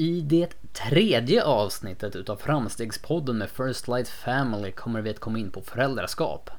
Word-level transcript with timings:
I 0.00 0.20
det 0.20 0.72
tredje 0.72 1.44
avsnittet 1.44 2.16
utav 2.16 2.36
Framstegspodden 2.36 3.38
med 3.38 3.50
First 3.50 3.88
Light 3.88 4.08
Family 4.08 4.72
kommer 4.72 5.00
vi 5.00 5.10
att 5.10 5.20
komma 5.20 5.38
in 5.38 5.50
på 5.50 5.62
föräldraskap. 5.62 6.50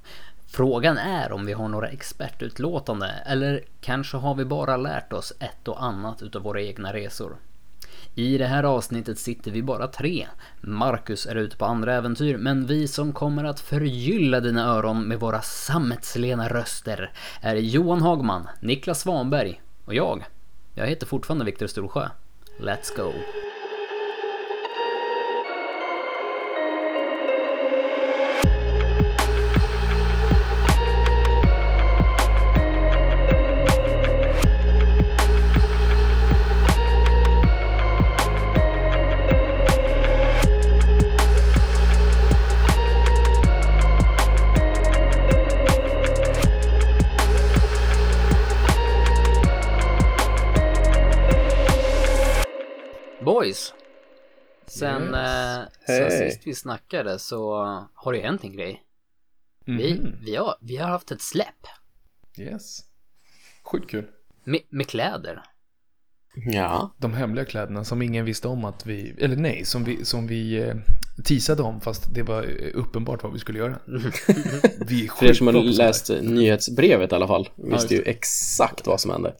Frågan 0.47 0.97
är 0.97 1.31
om 1.31 1.45
vi 1.45 1.53
har 1.53 1.67
några 1.67 1.87
expertutlåtande 1.87 3.07
eller 3.25 3.63
kanske 3.79 4.17
har 4.17 4.35
vi 4.35 4.45
bara 4.45 4.77
lärt 4.77 5.13
oss 5.13 5.33
ett 5.39 5.67
och 5.67 5.83
annat 5.83 6.21
utav 6.21 6.41
våra 6.41 6.61
egna 6.61 6.93
resor. 6.93 7.35
I 8.15 8.37
det 8.37 8.45
här 8.45 8.63
avsnittet 8.63 9.19
sitter 9.19 9.51
vi 9.51 9.63
bara 9.63 9.87
tre. 9.87 10.27
Marcus 10.61 11.25
är 11.25 11.35
ute 11.35 11.57
på 11.57 11.65
andra 11.65 11.95
äventyr, 11.95 12.37
men 12.37 12.65
vi 12.65 12.87
som 12.87 13.13
kommer 13.13 13.43
att 13.43 13.59
förgylla 13.59 14.39
dina 14.39 14.65
öron 14.65 15.07
med 15.07 15.19
våra 15.19 15.41
sammetslena 15.41 16.49
röster 16.49 17.11
är 17.41 17.55
Johan 17.55 18.01
Hagman, 18.01 18.47
Niklas 18.59 18.99
Svanberg 19.01 19.61
och 19.85 19.93
jag. 19.93 20.25
Jag 20.73 20.87
heter 20.87 21.05
fortfarande 21.05 21.45
Viktor 21.45 21.67
Storsjö. 21.67 22.09
Let's 22.59 22.89
go! 22.91 23.13
Boys! 53.51 53.73
Sen, 54.67 55.01
Yes. 55.01 55.13
eh, 55.13 55.65
sen 55.85 56.11
Hej. 56.11 56.31
sist 56.31 56.47
vi 56.47 56.55
snackade 56.55 57.19
så 57.19 57.53
har 57.93 58.11
det 58.11 58.17
ju 58.17 58.23
hänt 58.23 58.43
en 58.43 58.53
grej. 58.53 58.83
Vi, 59.65 59.93
Mhm. 59.93 60.15
vi, 60.25 60.35
har, 60.35 60.55
vi 60.61 60.77
har 60.77 60.87
haft 60.89 61.11
ett 61.11 61.21
släpp. 61.21 61.67
Yes. 62.37 62.79
Sjukt 63.63 63.89
kul. 63.91 64.07
Med, 64.43 64.61
med 64.69 64.87
kläder. 64.87 65.41
Ja, 66.35 66.95
De 66.97 67.13
hemliga 67.13 67.45
kläderna 67.45 67.83
som 67.83 68.01
ingen 68.01 68.25
visste 68.25 68.47
om 68.47 68.65
att 68.65 68.85
vi, 68.85 69.15
eller 69.19 69.35
nej, 69.35 69.65
som 69.65 69.83
vi, 69.83 70.05
som 70.05 70.27
vi 70.27 70.57
eh, 70.63 70.75
teasade 71.25 71.63
om 71.63 71.81
fast 71.81 72.13
det 72.13 72.23
var 72.23 72.43
eh, 72.43 72.71
uppenbart 72.73 73.23
vad 73.23 73.33
vi 73.33 73.39
skulle 73.39 73.59
göra. 73.59 73.79
vi 74.87 75.05
är 75.05 75.15
för 75.19 75.25
er 75.25 75.33
som 75.33 75.47
har 75.47 75.53
läst 75.53 76.09
nyhetsbrevet 76.21 77.11
i 77.11 77.15
alla 77.15 77.27
fall 77.27 77.49
visste 77.55 77.71
just 77.73 77.91
ju 77.91 78.11
exakt 78.11 78.87
vad 78.87 79.01
som 79.01 79.11
hände. 79.11 79.35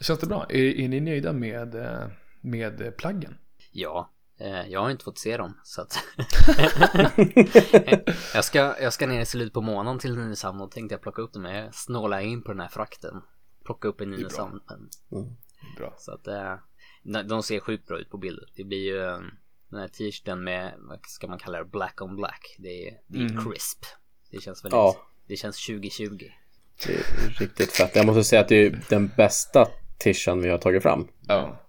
Känns 0.00 0.20
det 0.20 0.26
bra? 0.26 0.46
Är, 0.48 0.80
är 0.80 0.88
ni 0.88 1.00
nöjda 1.00 1.32
med, 1.32 1.74
eh, 1.74 2.06
med 2.44 2.80
eh, 2.80 2.90
plaggen? 2.90 3.38
Ja, 3.72 4.10
eh, 4.38 4.68
jag 4.68 4.80
har 4.80 4.90
inte 4.90 5.04
fått 5.04 5.18
se 5.18 5.36
dem 5.36 5.60
så 5.64 5.82
att... 5.82 5.98
jag, 8.34 8.44
ska, 8.44 8.58
jag 8.80 8.92
ska 8.92 9.06
ner 9.06 9.20
i 9.20 9.26
slutet 9.26 9.52
på 9.54 9.60
månaden 9.60 9.98
till 9.98 10.16
Nynäshamn 10.16 10.60
och 10.60 10.70
tänkte 10.70 10.94
jag 10.94 11.02
plocka 11.02 11.22
upp 11.22 11.32
dem. 11.32 11.44
Jag 11.44 11.74
snålar 11.74 12.20
in 12.20 12.42
på 12.42 12.48
den 12.52 12.60
här 12.60 12.68
frakten. 12.68 13.22
Plocka 13.64 13.88
upp 13.88 14.00
i 14.00 14.06
Nynäshamn. 14.06 14.60
men- 14.68 15.36
Bra. 15.76 15.94
Så 15.98 16.12
att 16.12 16.26
eh, 16.26 16.54
de- 17.24 17.42
ser 17.42 17.60
sjukt 17.60 17.86
bra 17.86 17.98
ut 17.98 18.10
på 18.10 18.16
bilder. 18.18 18.48
Det 18.56 18.64
blir 18.64 18.78
ju 18.84 18.98
den 19.68 19.80
här 19.80 19.88
t-shirten 19.88 20.44
med, 20.44 20.74
vad 20.78 20.98
ska 21.06 21.26
man 21.26 21.38
kalla 21.38 21.58
det, 21.58 21.64
black 21.64 22.00
on 22.02 22.16
black. 22.16 22.56
Det 22.58 22.88
är, 22.88 22.94
det 23.06 23.18
är 23.18 23.28
Mhm. 23.28 23.44
crisp. 23.52 23.84
Det 24.30 24.40
känns 24.40 24.64
väldigt, 24.64 24.76
Ja. 24.76 24.96
det 25.26 25.36
känns 25.36 25.66
2020. 25.66 26.18
Det 26.86 26.92
är 26.94 27.28
riktigt 27.40 27.72
fett. 27.72 27.96
Jag 27.96 28.06
måste 28.06 28.24
säga 28.24 28.40
att 28.42 28.48
det 28.48 28.66
är 28.66 28.80
den 28.88 29.10
bästa 29.16 29.68
tishan 29.98 30.40
vi 30.42 30.48
har 30.50 30.58
tagit 30.58 30.82
fram. 30.82 31.08
Ja. 31.28 31.60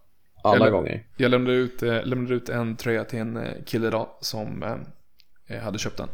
Alla 0.46 0.56
Eller- 0.56 0.72
gånger. 0.72 1.04
Jag 1.18 1.32
lämnade 1.32 1.56
ut, 1.56 1.84
eh, 1.84 2.04
lämnade 2.04 2.36
ut 2.36 2.50
en 2.50 2.76
tröja 2.76 3.04
till 3.04 3.20
en 3.20 3.38
eh, 3.38 3.54
kille 3.66 3.88
idag 3.88 4.10
som 4.22 4.64
eh, 5.48 5.60
hade 5.60 5.78
köpt 5.80 5.98
den. 5.98 6.10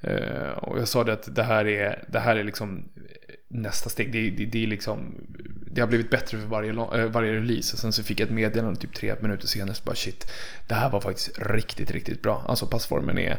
Eh, 0.00 0.50
och 0.50 0.78
jag 0.78 0.88
sa 0.88 1.04
det 1.04 1.12
att 1.12 1.34
det 1.34 1.42
här 1.42 1.66
är, 1.66 2.04
det 2.08 2.18
här 2.18 2.36
är 2.36 2.44
liksom 2.44 2.88
eh, 2.96 3.34
nästa 3.48 3.90
steg. 3.90 4.12
Det, 4.12 4.30
det, 4.30 4.44
det 4.46 4.62
är 4.62 4.66
liksom, 4.66 5.14
det 5.70 5.80
har 5.80 5.88
blivit 5.88 6.10
bättre 6.10 6.38
för 6.38 6.46
varje, 6.46 6.70
eh, 6.70 7.10
varje 7.10 7.32
release. 7.32 7.74
Och 7.74 7.78
sen 7.78 7.92
så 7.92 8.02
fick 8.02 8.20
jag 8.20 8.26
ett 8.26 8.34
meddelande 8.34 8.80
typ 8.80 8.94
tre 8.94 9.14
minuter 9.20 9.46
senare. 9.46 9.74
Så 9.74 9.84
bara 9.84 9.94
shit, 9.96 10.32
det 10.68 10.74
här 10.74 10.90
var 10.90 11.00
faktiskt 11.00 11.38
riktigt, 11.38 11.90
riktigt 11.90 12.22
bra. 12.22 12.44
Alltså 12.48 12.66
passformen 12.66 13.18
är, 13.18 13.38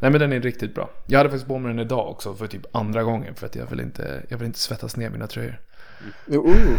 nej 0.00 0.10
men 0.10 0.20
den 0.20 0.32
är 0.32 0.40
riktigt 0.40 0.74
bra. 0.74 0.90
Jag 1.06 1.18
hade 1.18 1.30
faktiskt 1.30 1.48
på 1.48 1.58
mig 1.58 1.72
den 1.72 1.78
idag 1.78 2.08
också 2.08 2.34
för 2.34 2.46
typ 2.46 2.76
andra 2.76 3.02
gången. 3.02 3.34
För 3.34 3.46
att 3.46 3.56
jag 3.56 3.66
vill 3.66 3.80
inte, 3.80 4.22
jag 4.28 4.38
vill 4.38 4.46
inte 4.46 4.58
svettas 4.58 4.96
ner 4.96 5.10
mina 5.10 5.26
tröjor. 5.26 5.60
Uh, 6.32 6.78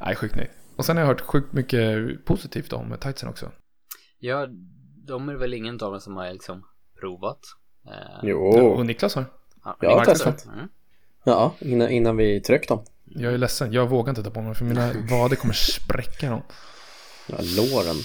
Nej, 0.00 0.16
sjukt 0.16 0.36
nöjd. 0.36 0.48
Och 0.82 0.86
sen 0.86 0.96
har 0.96 1.02
jag 1.02 1.08
hört 1.08 1.20
sjukt 1.20 1.52
mycket 1.52 2.24
positivt 2.24 2.72
om 2.72 2.96
tightsen 3.00 3.28
också. 3.28 3.50
Ja, 4.18 4.46
de 5.06 5.28
är 5.28 5.34
väl 5.34 5.54
ingen 5.54 5.74
av 5.74 5.90
dem 5.92 6.00
som 6.00 6.16
har 6.16 6.32
liksom 6.32 6.64
provat. 7.00 7.38
Eh, 7.86 8.18
Och 8.18 8.58
jo, 8.58 8.82
Niklas 8.82 9.14
har. 9.14 9.24
ja, 9.64 9.76
jag 9.80 9.96
har 9.96 10.04
testat. 10.04 10.46
Mm. 10.46 10.68
ja, 11.24 11.54
innan, 11.60 11.90
innan 11.90 12.16
vi 12.16 12.40
tryckte 12.40 12.74
dem. 12.74 12.84
Jag 13.04 13.32
är 13.34 13.38
ledsen, 13.38 13.72
jag 13.72 13.88
vågar 13.88 14.10
inte 14.10 14.22
ta 14.22 14.30
på 14.30 14.42
mig 14.42 14.54
för 14.54 14.64
mina 14.64 14.86
vader 15.10 15.36
kommer 15.36 15.54
spräcka 15.54 16.30
dem. 16.30 16.42
Ja, 17.26 17.36
låren. 17.56 17.96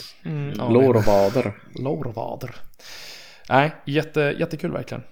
ja, 0.57 0.69
Lår 0.69 0.95
och 0.95 1.03
vader. 1.03 1.61
Lår 1.75 2.07
och 2.07 2.15
vader. 2.15 2.55
Nej, 3.49 3.75
jätte, 3.85 4.35
jättekul 4.39 4.71
verkligen. 4.71 5.03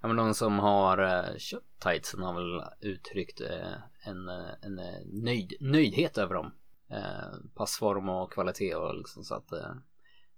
Ja 0.00 0.08
men 0.08 0.16
de 0.16 0.34
som 0.34 0.58
har 0.58 1.00
uh, 1.00 1.36
köpt 1.38 1.82
tightsen 1.82 2.22
har 2.22 2.34
väl 2.34 2.62
uttryckt 2.80 3.40
eh, 3.40 3.74
en, 4.10 4.28
eh, 4.28 4.50
en 4.62 4.78
eh, 4.78 5.22
nöjd, 5.24 5.52
nöjdhet 5.60 6.18
över 6.18 6.34
dem. 6.34 6.52
Eh, 6.94 7.38
passform 7.54 8.08
och 8.08 8.32
kvalitet 8.32 8.74
och 8.74 8.94
liksom 8.94 9.24
så 9.24 9.34
att 9.34 9.52
eh, 9.52 9.74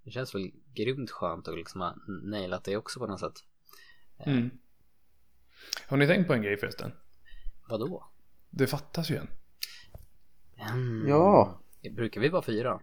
det 0.05 0.11
känns 0.11 0.35
väl 0.35 0.51
grymt 0.75 1.11
skönt 1.11 1.49
att 1.49 1.55
liksom 1.55 1.81
ha 1.81 1.95
nailat 2.23 2.65
det 2.65 2.77
också 2.77 3.01
på 3.01 3.07
något 3.07 3.21
sätt. 3.21 3.35
Mm. 4.19 4.51
Har 5.89 5.97
ni 5.97 6.07
tänkt 6.07 6.27
på 6.27 6.35
en 6.35 6.43
grej 6.43 6.57
förresten? 6.57 6.93
Vadå? 7.69 8.11
Det 8.51 8.67
fattas 8.67 9.11
ju 9.11 9.17
en. 9.17 9.29
Mm. 10.57 11.09
Ja. 11.09 11.61
Brukar 11.91 12.21
vi 12.21 12.29
vara 12.29 12.43
fyra? 12.43 12.81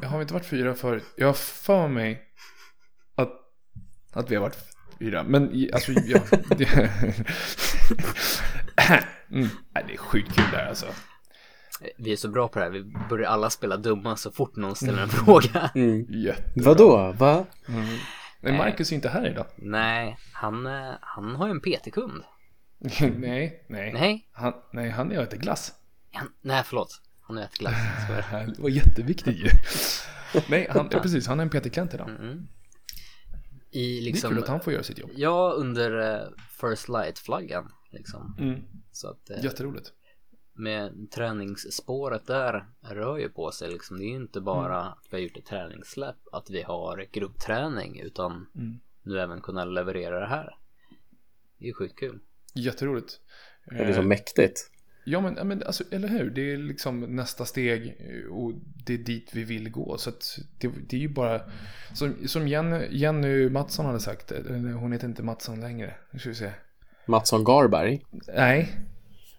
Jag 0.00 0.08
har 0.08 0.22
inte 0.22 0.34
varit 0.34 0.46
fyra 0.46 0.74
förut. 0.74 1.04
Jag 1.16 1.26
har 1.26 1.34
för 1.34 1.88
mig 1.88 2.32
att, 3.14 3.32
att 4.12 4.30
vi 4.30 4.34
har 4.34 4.42
varit 4.42 4.58
fyra. 4.98 5.22
Men 5.22 5.68
alltså, 5.72 5.92
ja. 5.92 6.20
Det, 6.56 6.64
mm. 9.30 9.48
Nej, 9.70 9.84
det 9.86 9.92
är 9.92 9.96
sjukt 9.96 10.34
kul 10.34 10.50
där 10.52 10.66
alltså. 10.66 10.86
Vi 11.98 12.12
är 12.12 12.16
så 12.16 12.28
bra 12.28 12.48
på 12.48 12.58
det 12.58 12.64
här, 12.64 12.72
vi 12.72 12.84
börjar 13.10 13.30
alla 13.30 13.50
spela 13.50 13.76
dumma 13.76 14.16
så 14.16 14.30
fort 14.32 14.56
någon 14.56 14.76
ställer 14.76 15.02
en 15.02 15.08
fråga. 15.08 15.70
Mm. 15.74 16.06
Jättebra. 16.08 16.64
Vadå? 16.64 17.12
Va? 17.18 17.46
Men 18.40 18.56
Marcus 18.56 18.90
är 18.92 18.94
inte 18.96 19.08
här 19.08 19.26
idag. 19.30 19.46
Nej, 19.56 20.16
han, 20.32 20.66
eh, 20.66 20.92
han 21.00 21.36
har 21.36 21.46
ju 21.46 21.50
en 21.50 21.60
PT-kund. 21.60 22.22
nej, 23.18 23.64
nej. 23.68 23.92
Nej, 23.92 24.28
Han, 24.32 24.52
nej, 24.72 24.90
han 24.90 25.12
är 25.12 25.16
och 25.18 25.22
äter 25.22 25.36
glass. 25.38 25.72
han, 26.12 26.28
nej 26.40 26.62
förlåt. 26.66 27.00
Han 27.20 27.38
äter 27.38 27.58
glass. 27.58 27.74
Så 28.06 28.12
är 28.36 28.46
det. 28.46 28.62
Var 28.62 28.68
jätteviktigt 28.68 29.36
ju. 29.36 29.48
nej, 30.48 30.66
han, 30.70 30.88
ja, 30.90 31.00
precis. 31.00 31.26
Han 31.26 31.40
är 31.40 31.44
en 31.44 31.50
PT-klient 31.50 31.94
idag. 31.94 32.08
Mm. 32.08 32.46
I 33.70 33.94
Det 33.94 33.98
är 33.98 34.02
liksom, 34.02 34.30
kul 34.30 34.42
att 34.42 34.48
han 34.48 34.60
får 34.60 34.72
göra 34.72 34.82
sitt 34.82 34.98
jobb. 34.98 35.10
ja 35.14 35.52
under 35.56 36.14
eh, 36.14 36.28
First 36.60 36.88
Light-flaggan 36.88 37.72
liksom. 37.90 38.36
Mm. 38.40 38.60
Så 38.92 39.08
att 39.10 39.30
eh, 39.30 39.44
Jätteroligt. 39.44 39.92
Med 40.58 41.10
träningsspåret 41.10 42.26
där 42.26 42.64
rör 42.80 43.18
ju 43.18 43.28
på 43.28 43.50
sig 43.50 43.68
liksom. 43.70 43.98
Det 43.98 44.04
är 44.04 44.08
ju 44.08 44.16
inte 44.16 44.40
bara 44.40 44.80
att 44.80 44.98
vi 45.10 45.16
har 45.16 45.22
gjort 45.22 45.36
ett 45.36 45.46
träningssläpp, 45.46 46.16
att 46.32 46.50
vi 46.50 46.62
har 46.62 47.06
gruppträning, 47.12 48.00
utan 48.00 48.46
Mm. 48.54 48.78
nu 49.02 49.20
även 49.20 49.40
kunna 49.40 49.64
leverera 49.64 50.20
det 50.20 50.26
här. 50.26 50.56
Det 51.58 51.64
är 51.64 51.66
ju 51.66 51.74
sjukt 51.74 51.98
kul. 51.98 52.18
Jätteroligt. 52.54 53.20
Det 53.70 53.76
är 53.78 53.92
så 53.92 54.02
mäktigt. 54.02 54.70
Ja 55.04 55.20
men, 55.20 55.34
ja, 55.36 55.44
men 55.44 55.62
alltså, 55.62 55.84
eller 55.90 56.08
hur? 56.08 56.30
Det 56.30 56.52
är 56.52 56.56
liksom 56.56 57.00
nästa 57.00 57.44
steg 57.44 57.96
eh, 57.98 58.32
och 58.32 58.52
det 58.86 58.94
är 58.94 58.98
dit 58.98 59.30
vi 59.34 59.44
vill 59.44 59.70
gå. 59.70 59.98
Så 59.98 60.10
att 60.10 60.38
det, 60.58 60.68
det 60.88 60.96
är 60.96 61.00
ju 61.00 61.08
bara 61.08 61.40
som, 61.94 62.14
som 62.28 62.48
Jenny, 62.48 62.86
Jenny 62.90 63.48
Mattsson 63.48 63.86
hade 63.86 64.00
sagt. 64.00 64.32
eh, 64.32 64.42
Hon 64.54 64.92
heter 64.92 65.08
inte 65.08 65.22
Mattsson 65.22 65.60
längre. 65.60 65.94
Nu 66.10 66.18
ska 66.18 66.28
vi 66.28 66.34
se. 66.34 66.50
Matsson 67.06 67.44
Garberg. 67.44 68.04
Nej. 68.34 68.72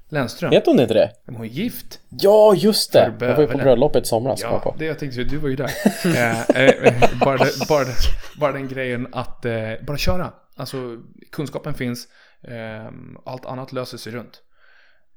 Lennström. 0.09 0.51
Heter 0.51 0.71
hon 0.71 0.79
inte 0.79 0.93
det? 0.93 1.11
Men 1.25 1.35
hon 1.35 1.45
är 1.45 1.49
gift. 1.49 1.99
Ja, 2.09 2.53
just 2.55 2.93
det. 2.93 3.13
Jag 3.19 3.35
var 3.35 3.41
ju 3.41 3.47
på 3.47 3.57
bröllopet 3.57 4.03
i 4.03 4.07
somras. 4.07 4.41
Ja, 4.41 4.59
på. 4.59 4.75
det 4.79 4.85
jag 4.85 4.99
tänkte, 4.99 5.23
du 5.23 5.37
var 5.37 5.49
ju 5.49 5.55
där. 5.55 5.71
eh, 6.05 6.49
eh, 6.49 7.19
bara, 7.19 7.37
det- 7.37 7.67
bara, 7.69 7.83
det- 7.83 7.93
bara 8.39 8.51
den 8.51 8.67
grejen 8.67 9.07
att 9.11 9.45
eh, 9.45 9.71
bara 9.87 9.97
köra. 9.97 10.33
Alltså 10.55 10.97
kunskapen 11.31 11.73
finns, 11.73 12.07
eh, 12.41 12.91
allt 13.25 13.45
annat 13.45 13.71
löser 13.73 13.97
sig 13.97 14.13
runt. 14.13 14.41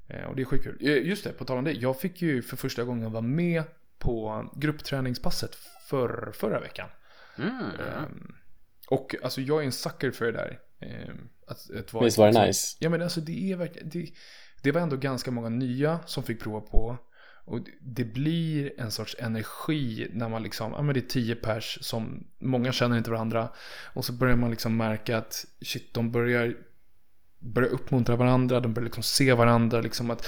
Eh, 0.09 0.23
och 0.29 0.35
det 0.35 0.41
är 0.41 0.45
skitkul. 0.45 0.77
Eh, 0.81 1.07
Just 1.07 1.23
det, 1.23 1.29
på 1.29 1.45
tal 1.45 1.57
om 1.57 1.63
det. 1.63 1.71
Jag 1.71 1.99
fick 1.99 2.21
ju 2.21 2.41
för 2.41 2.57
första 2.57 2.83
gången 2.83 3.11
vara 3.11 3.21
med 3.21 3.63
på 3.99 4.45
gruppträningspasset 4.55 5.55
för, 5.89 6.31
förra 6.33 6.59
veckan. 6.59 6.89
Mm. 7.37 8.33
Och 8.89 9.15
alltså 9.23 9.41
jag 9.41 9.61
är 9.61 9.65
en 9.65 9.71
sucker 9.71 10.11
för 10.11 10.25
det 10.25 10.31
där. 10.31 10.59
Att, 11.47 11.57
att 11.79 11.93
vara 11.93 12.05
Visst 12.05 12.17
var 12.17 12.25
det 12.25 12.31
liksom- 12.31 12.45
nice? 12.47 12.77
Ja 12.79 12.89
men 12.89 13.01
alltså 13.01 13.21
det 13.21 13.51
är 13.51 13.55
verkligen, 13.55 13.89
det, 14.63 14.71
var 14.71 14.81
ändå 14.81 14.95
ganska 14.97 15.31
många 15.31 15.49
nya 15.49 15.99
som 16.05 16.23
fick 16.23 16.39
prova 16.41 16.61
på. 16.61 16.97
Och 17.45 17.59
det 17.81 18.03
blir 18.03 18.71
en 18.77 18.91
sorts 18.91 19.15
energi 19.19 20.07
när 20.13 20.29
man 20.29 20.43
liksom, 20.43 20.71
ja 20.71 20.81
men 20.81 20.93
det 20.93 20.99
är 20.99 21.07
tio 21.07 21.35
pers 21.35 21.77
som, 21.81 22.23
många 22.39 22.71
känner 22.71 22.97
inte 22.97 23.11
varandra. 23.11 23.49
Och 23.93 24.05
så 24.05 24.13
börjar 24.13 24.35
man 24.35 24.49
liksom 24.49 24.77
märka 24.77 25.17
att 25.17 25.45
shit, 25.61 25.93
de 25.93 26.11
börjar, 26.11 26.55
börjar 27.39 27.69
uppmuntra 27.69 28.15
varandra, 28.15 28.59
de 28.59 28.73
börjar 28.73 28.85
liksom 28.85 29.03
se 29.03 29.33
varandra, 29.33 29.81
liksom 29.81 30.11
att 30.11 30.27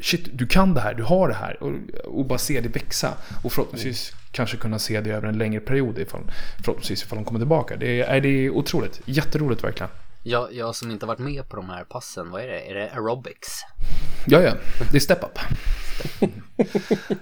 shit, 0.00 0.28
du 0.32 0.46
kan 0.46 0.74
det 0.74 0.80
här, 0.80 0.94
du 0.94 1.02
har 1.02 1.28
det 1.28 1.34
här. 1.34 1.62
Och, 1.62 1.72
och 2.04 2.26
bara 2.26 2.38
se 2.38 2.60
det 2.60 2.68
växa. 2.68 3.14
Och 3.44 3.52
förhoppningsvis 3.52 4.12
kanske 4.30 4.56
kunna 4.56 4.78
se 4.78 5.00
det 5.00 5.10
över 5.10 5.28
en 5.28 5.38
längre 5.38 5.60
period, 5.60 5.98
ifall, 5.98 6.30
förhoppningsvis 6.56 7.02
ifall 7.02 7.18
de 7.18 7.24
kommer 7.24 7.40
tillbaka. 7.40 7.76
Det 7.76 8.02
är, 8.02 8.20
det 8.20 8.28
är 8.28 8.50
otroligt, 8.50 9.00
jätteroligt 9.04 9.64
verkligen. 9.64 9.90
Jag, 10.26 10.52
jag 10.54 10.74
som 10.74 10.90
inte 10.90 11.06
varit 11.06 11.18
med 11.18 11.48
på 11.48 11.56
de 11.56 11.70
här 11.70 11.84
passen, 11.84 12.30
vad 12.30 12.42
är 12.42 12.46
det? 12.46 12.60
Är 12.60 12.74
det 12.74 12.90
aerobics? 12.90 13.64
Ja, 14.26 14.40
ja, 14.40 14.52
det 14.90 14.96
är 14.96 15.00
step 15.00 15.24
up. 15.24 15.38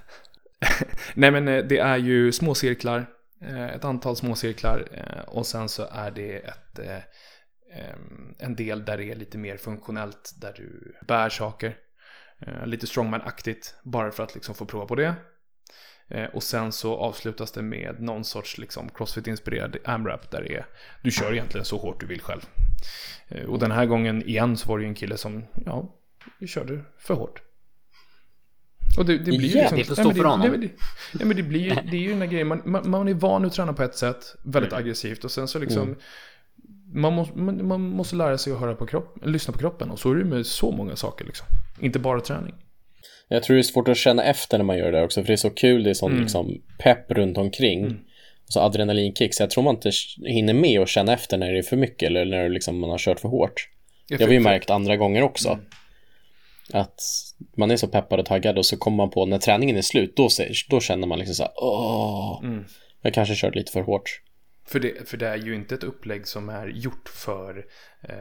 Nej, 1.14 1.30
men 1.30 1.48
eh, 1.48 1.64
det 1.64 1.78
är 1.78 1.96
ju 1.96 2.32
små 2.32 2.54
cirklar, 2.54 3.06
eh, 3.40 3.66
ett 3.66 3.84
antal 3.84 4.16
små 4.16 4.34
cirklar 4.34 4.88
eh, 4.92 5.22
och 5.28 5.46
sen 5.46 5.68
så 5.68 5.88
är 5.92 6.10
det 6.10 6.36
ett, 6.36 6.80
en 8.38 8.54
del 8.54 8.84
där 8.84 8.96
det 8.96 9.04
är 9.04 9.14
lite 9.14 9.38
mer 9.38 9.56
funktionellt, 9.56 10.34
där 10.40 10.52
du 10.56 10.96
bär 11.06 11.28
saker. 11.28 11.76
Lite 12.64 12.86
strongman-aktigt, 12.86 13.74
bara 13.84 14.10
för 14.10 14.22
att 14.22 14.34
liksom 14.34 14.54
få 14.54 14.64
prova 14.64 14.86
på 14.86 14.94
det. 14.94 15.14
Och 16.32 16.42
sen 16.42 16.72
så 16.72 16.96
avslutas 16.96 17.52
det 17.52 17.62
med 17.62 18.00
någon 18.00 18.24
sorts 18.24 18.58
liksom 18.58 18.88
crossfit-inspirerad 18.88 19.76
AMRAP 19.84 20.30
där 20.30 20.42
det 20.42 20.54
är, 20.54 20.66
du 21.02 21.10
kör 21.10 21.32
egentligen 21.32 21.64
så 21.64 21.78
hårt 21.78 22.00
du 22.00 22.06
vill 22.06 22.20
själv. 22.20 22.40
Och 23.48 23.58
den 23.58 23.70
här 23.70 23.86
gången 23.86 24.28
igen 24.28 24.56
så 24.56 24.68
var 24.68 24.78
det 24.78 24.82
ju 24.82 24.88
en 24.88 24.94
kille 24.94 25.16
som, 25.16 25.44
ja, 25.66 25.94
körde 26.46 26.80
för 26.98 27.14
hårt. 27.14 27.42
Och 28.98 29.04
det, 29.04 29.18
det 29.18 29.24
blir 29.24 29.40
ju 29.40 29.54
liksom... 29.54 29.78
Det 29.78 29.84
får 29.84 29.94
stå 29.94 30.14
för 30.14 30.24
honom. 30.24 30.60
Det, 30.60 30.68
ja, 31.20 31.26
men 31.26 31.36
det 31.36 31.42
blir 31.42 31.82
det 31.90 31.96
är 31.96 32.00
ju 32.00 32.10
den 32.10 32.18
där 32.18 32.26
grejen. 32.26 32.48
Man, 32.48 32.62
man, 32.64 32.90
man 32.90 33.08
är 33.08 33.14
van 33.14 33.44
att 33.44 33.52
träna 33.52 33.72
på 33.72 33.82
ett 33.82 33.94
sätt, 33.94 34.34
väldigt 34.44 34.72
mm. 34.72 34.84
aggressivt. 34.84 35.24
Och 35.24 35.30
sen 35.30 35.48
så 35.48 35.58
liksom... 35.58 35.82
Mm. 35.82 35.98
Man, 36.94 37.12
måste, 37.12 37.38
man, 37.38 37.66
man, 37.66 37.80
måste 37.80 38.16
lära 38.16 38.38
sig 38.38 38.52
att 38.52 38.60
höra 38.60 38.74
på 38.74 38.86
kropp, 38.86 39.18
lyssna 39.22 39.52
på 39.52 39.58
kroppen. 39.58 39.90
Och 39.90 39.98
så 39.98 40.10
är 40.12 40.16
det 40.16 40.24
med 40.24 40.46
så 40.46 40.70
många 40.70 40.96
saker 40.96 41.24
liksom. 41.24 41.46
Inte 41.80 41.98
bara 41.98 42.20
träning. 42.20 42.54
Jag 43.28 43.42
tror 43.42 43.54
det 43.54 43.60
är 43.60 43.62
svårt 43.62 43.88
att 43.88 43.96
känna 43.96 44.24
efter 44.24 44.58
när 44.58 44.64
man 44.64 44.78
gör 44.78 44.92
det 44.92 45.02
också. 45.02 45.20
För 45.20 45.26
det 45.26 45.34
är 45.34 45.36
så 45.36 45.50
kul, 45.50 45.82
det 45.82 45.90
är 45.90 45.94
sån 45.94 46.10
mm. 46.10 46.22
liksom, 46.22 46.60
pepp 46.78 47.10
runt 47.10 47.38
omkring. 47.38 48.00
Så 48.52 48.60
adrenalinkick. 48.60 49.34
Så 49.34 49.42
jag 49.42 49.50
tror 49.50 49.64
man 49.64 49.74
inte 49.74 49.90
hinner 50.26 50.54
med 50.54 50.80
att 50.80 50.88
känna 50.88 51.12
efter 51.12 51.38
när 51.38 51.52
det 51.52 51.58
är 51.58 51.62
för 51.62 51.76
mycket. 51.76 52.06
Eller 52.06 52.24
när 52.24 52.48
liksom, 52.48 52.78
man 52.78 52.90
har 52.90 52.98
kört 52.98 53.20
för 53.20 53.28
hårt. 53.28 53.68
Jag 54.08 54.18
har 54.26 54.28
ju 54.28 54.40
märkt 54.40 54.70
andra 54.70 54.96
gånger 54.96 55.22
också. 55.22 55.48
Mm. 55.48 55.64
Att 56.72 57.00
man 57.56 57.70
är 57.70 57.76
så 57.76 57.88
peppad 57.88 58.20
och 58.20 58.26
taggad 58.26 58.58
och 58.58 58.66
så 58.66 58.76
kommer 58.76 58.96
man 58.96 59.10
på 59.10 59.26
när 59.26 59.38
träningen 59.38 59.76
är 59.76 59.82
slut, 59.82 60.16
då, 60.16 60.28
då 60.68 60.80
känner 60.80 61.06
man 61.06 61.18
liksom 61.18 61.34
så 61.34 61.42
här, 61.42 61.52
åh, 61.56 62.40
mm. 62.42 62.64
jag 63.02 63.14
kanske 63.14 63.34
körde 63.34 63.58
lite 63.58 63.72
för 63.72 63.80
hårt. 63.80 64.20
För 64.66 64.80
det, 64.80 65.08
för 65.08 65.16
det 65.16 65.28
är 65.28 65.36
ju 65.36 65.54
inte 65.54 65.74
ett 65.74 65.84
upplägg 65.84 66.26
som 66.26 66.48
är 66.48 66.66
gjort 66.66 67.08
för 67.08 67.66
eh, 68.02 68.14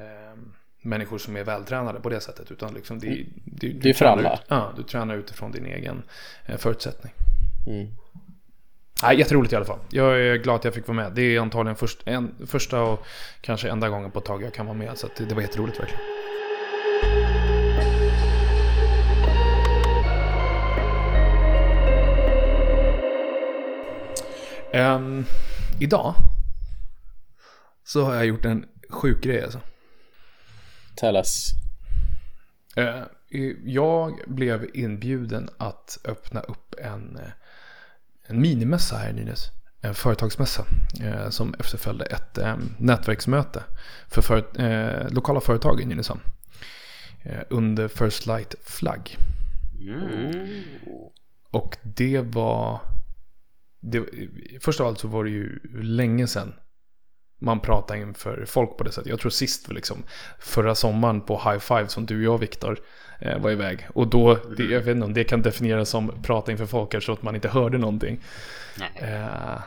människor 0.81 1.17
som 1.17 1.35
är 1.35 1.43
vältränade 1.43 1.99
på 1.99 2.09
det 2.09 2.21
sättet. 2.21 2.51
Utan 2.51 2.73
liksom 2.73 2.99
det, 2.99 3.25
det, 3.45 3.67
det 3.67 3.89
är 3.89 3.93
för 3.93 4.05
alla. 4.05 4.33
Ut, 4.33 4.39
ja, 4.47 4.73
du 4.77 4.83
tränar 4.83 5.17
utifrån 5.17 5.51
din 5.51 5.65
egen 5.65 6.03
eh, 6.45 6.57
förutsättning. 6.57 7.13
Mm. 7.67 7.87
Nej, 9.03 9.19
jätteroligt 9.19 9.53
i 9.53 9.55
alla 9.55 9.65
fall. 9.65 9.79
Jag 9.89 10.21
är 10.21 10.35
glad 10.35 10.55
att 10.55 10.63
jag 10.63 10.73
fick 10.73 10.87
vara 10.87 10.95
med. 10.95 11.11
Det 11.11 11.21
är 11.21 11.39
antagligen 11.39 11.75
först, 11.75 12.01
en, 12.05 12.47
första 12.47 12.81
och 12.81 13.05
kanske 13.41 13.69
enda 13.69 13.89
gången 13.89 14.11
på 14.11 14.19
ett 14.19 14.25
tag 14.25 14.43
jag 14.43 14.53
kan 14.53 14.65
vara 14.65 14.77
med. 14.77 14.97
Så 14.97 15.07
det, 15.17 15.25
det 15.25 15.35
var 15.35 15.41
jätteroligt 15.41 15.79
verkligen. 15.79 16.01
Um, 24.73 25.25
idag 25.79 26.15
så 27.83 28.03
har 28.03 28.15
jag 28.15 28.25
gjort 28.25 28.45
en 28.45 28.65
sjuk 28.89 29.23
grej 29.23 29.43
alltså. 29.43 29.59
Tell 30.95 31.15
us. 31.15 31.45
Uh, 32.77 33.03
jag 33.63 34.19
blev 34.27 34.69
inbjuden 34.73 35.49
att 35.57 35.99
öppna 36.05 36.39
upp 36.39 36.75
en, 36.77 37.19
en 38.31 38.41
minimässa 38.41 38.97
här 38.97 39.09
i 39.09 39.13
Nynäs. 39.13 39.51
En 39.81 39.95
företagsmässa 39.95 40.65
eh, 41.01 41.29
som 41.29 41.55
efterföljde 41.59 42.05
ett 42.05 42.37
eh, 42.37 42.57
nätverksmöte 42.77 43.63
för, 44.07 44.21
för 44.21 44.61
eh, 44.61 45.09
lokala 45.09 45.41
företag 45.41 45.81
i 45.81 45.85
Nynäshamn. 45.85 46.21
Eh, 47.23 47.41
under 47.49 47.87
First 47.87 48.25
Light-flagg. 48.25 49.17
Mm. 49.81 50.63
Och 51.51 51.77
det 51.83 52.21
var 52.21 52.79
det, 53.79 54.05
först 54.61 54.79
av 54.79 54.87
allt 54.87 54.99
så 54.99 55.07
var 55.07 55.23
det 55.23 55.29
ju 55.29 55.59
länge 55.81 56.27
sedan 56.27 56.53
man 57.41 57.59
pratade 57.59 57.99
inför 57.99 58.45
folk 58.45 58.77
på 58.77 58.83
det 58.83 58.91
sättet. 58.91 59.09
Jag 59.09 59.19
tror 59.19 59.29
sist 59.29 59.71
liksom 59.71 60.03
förra 60.39 60.75
sommaren 60.75 61.21
på 61.21 61.37
High 61.37 61.59
Five 61.59 61.87
som 61.87 62.05
du 62.05 62.17
och 62.17 62.33
jag 62.33 62.37
Viktor 62.37 62.79
eh, 63.19 63.39
var 63.39 63.51
iväg. 63.51 63.87
Och 63.93 64.07
då, 64.07 64.33
det, 64.57 64.63
jag 64.63 64.81
vet 64.81 64.95
inte 64.95 65.05
om 65.05 65.13
det 65.13 65.23
kan 65.23 65.41
definieras 65.41 65.89
som 65.89 66.21
prata 66.23 66.51
inför 66.51 66.65
folk 66.65 67.03
så 67.03 67.13
att 67.13 67.23
man 67.23 67.35
inte 67.35 67.49
hörde 67.49 67.77
någonting. 67.77 68.19
Eh, 68.95 69.61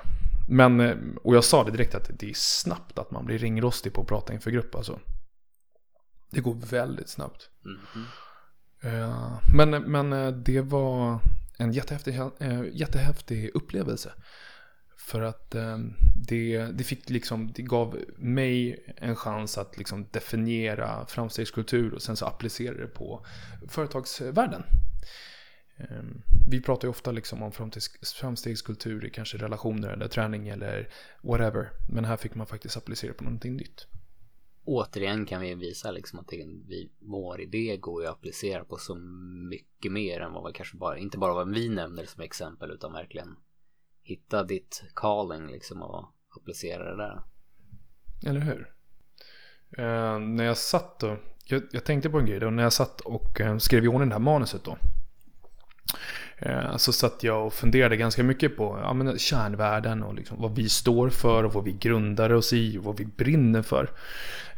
men, 0.48 0.80
eh, 0.80 0.96
och 1.22 1.36
jag 1.36 1.44
sa 1.44 1.64
det 1.64 1.70
direkt 1.70 1.94
att 1.94 2.10
det 2.18 2.30
är 2.30 2.34
snabbt 2.34 2.98
att 2.98 3.10
man 3.10 3.26
blir 3.26 3.38
ringrostig 3.38 3.92
på 3.92 4.00
att 4.00 4.06
prata 4.08 4.32
inför 4.32 4.50
grupp 4.50 4.74
alltså. 4.74 5.00
Det 6.30 6.40
går 6.40 6.54
väldigt 6.54 7.08
snabbt. 7.08 7.48
Mm 7.64 7.78
-hmm. 7.86 9.02
eh, 9.02 9.38
men, 9.54 9.70
men 9.70 10.12
eh, 10.12 10.32
det 10.32 10.60
var 10.60 11.18
en 11.58 11.72
jättehäftig, 11.72 12.18
äh, 12.38 12.62
jättehäftig 12.72 13.50
upplevelse. 13.54 14.12
För 15.04 15.22
att 15.22 15.54
eh, 15.54 15.78
det, 16.28 16.58
det, 16.58 16.84
fick 16.84 17.10
liksom, 17.10 17.52
det 17.52 17.62
gav 17.62 17.98
mig 18.16 18.84
en 18.96 19.16
chans 19.16 19.58
att 19.58 19.78
liksom 19.78 20.06
definiera 20.10 21.06
framstegskultur 21.06 21.94
och 21.94 22.02
sen 22.02 22.16
så 22.16 22.26
applicera 22.26 22.74
det 22.74 22.86
på 22.86 23.26
företagsvärlden. 23.68 24.62
Eh, 25.76 26.02
vi 26.50 26.62
pratar 26.62 26.88
ju 26.88 26.90
ofta 26.90 27.12
liksom 27.12 27.42
om 27.42 27.52
framstegskultur 28.20 29.04
i 29.04 29.10
kanske 29.10 29.38
relationer 29.38 29.88
eller 29.88 30.08
träning 30.08 30.48
eller 30.48 30.88
whatever. 31.22 31.70
Men 31.88 32.04
här 32.04 32.16
fick 32.16 32.34
man 32.34 32.46
faktiskt 32.46 32.76
applicera 32.76 33.12
på 33.12 33.24
någonting 33.24 33.56
nytt 33.56 33.86
återigen 34.64 35.26
kan 35.26 35.40
vi 35.40 35.54
visa 35.54 35.90
liksom 35.90 36.18
att 36.18 36.28
det, 36.28 36.46
vi, 36.68 36.90
vår 36.98 37.40
idé 37.40 37.76
går 37.76 38.02
ju 38.02 38.08
att 38.08 38.14
applicera 38.14 38.64
på 38.64 38.76
så 38.76 38.94
mycket 39.50 39.92
mer 39.92 40.20
än 40.20 40.32
vad 40.32 40.46
vi 40.46 40.52
kanske 40.52 40.76
bara, 40.76 40.98
inte 40.98 41.18
bara 41.18 41.34
vad 41.34 41.54
vi 41.54 41.68
nämner 41.68 42.04
som 42.04 42.22
exempel 42.22 42.70
utan 42.70 42.92
verkligen 42.92 43.36
hitta 44.04 44.42
ditt 44.42 44.84
calling 44.94 45.46
liksom 45.46 45.82
och 45.82 46.04
applicera 46.36 46.90
det 46.90 46.96
där. 46.96 47.22
Eller 48.26 48.40
hur? 48.40 48.70
Eh, 49.78 50.18
när 50.18 50.44
jag 50.44 50.56
satt 50.56 51.02
och, 51.02 51.16
jag, 51.44 51.62
jag, 51.70 51.84
tänkte 51.84 52.10
på 52.10 52.18
en 52.18 52.26
grej 52.26 52.40
då, 52.40 52.50
när 52.50 52.62
jag 52.62 52.72
satt 52.72 53.00
och 53.00 53.40
eh, 53.40 53.58
skrev 53.58 53.84
i 53.84 53.88
ordning 53.88 54.08
det 54.08 54.14
här 54.14 54.20
manuset 54.20 54.64
då. 54.64 54.76
Eh, 56.38 56.76
så 56.76 56.92
satt 56.92 57.22
jag 57.22 57.46
och 57.46 57.52
funderade 57.52 57.96
ganska 57.96 58.22
mycket 58.22 58.56
på 58.56 58.78
ja, 58.82 58.92
men 58.92 59.18
kärnvärden 59.18 60.02
och 60.02 60.14
liksom 60.14 60.40
vad 60.40 60.54
vi 60.54 60.68
står 60.68 61.08
för 61.08 61.44
och 61.44 61.52
vad 61.52 61.64
vi 61.64 61.72
grundar 61.72 62.32
oss 62.32 62.52
i 62.52 62.78
och 62.78 62.84
vad 62.84 62.98
vi 62.98 63.06
brinner 63.06 63.62
för. 63.62 63.90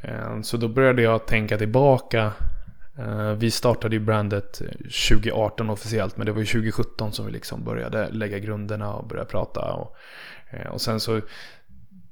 Eh, 0.02 0.40
så 0.40 0.56
då 0.56 0.68
började 0.68 1.02
jag 1.02 1.26
tänka 1.26 1.58
tillbaka. 1.58 2.32
Eh, 2.98 3.32
vi 3.32 3.50
startade 3.50 3.96
ju 3.96 4.00
brandet 4.00 4.52
2018 5.08 5.70
officiellt 5.70 6.16
men 6.16 6.26
det 6.26 6.32
var 6.32 6.40
ju 6.40 6.46
2017 6.46 7.12
som 7.12 7.26
vi 7.26 7.32
liksom 7.32 7.64
började 7.64 8.10
lägga 8.10 8.38
grunderna 8.38 8.94
och 8.94 9.08
börja 9.08 9.24
prata. 9.24 9.72
Och, 9.72 9.96
eh, 10.50 10.66
och 10.66 10.80
sen 10.80 11.00
så 11.00 11.20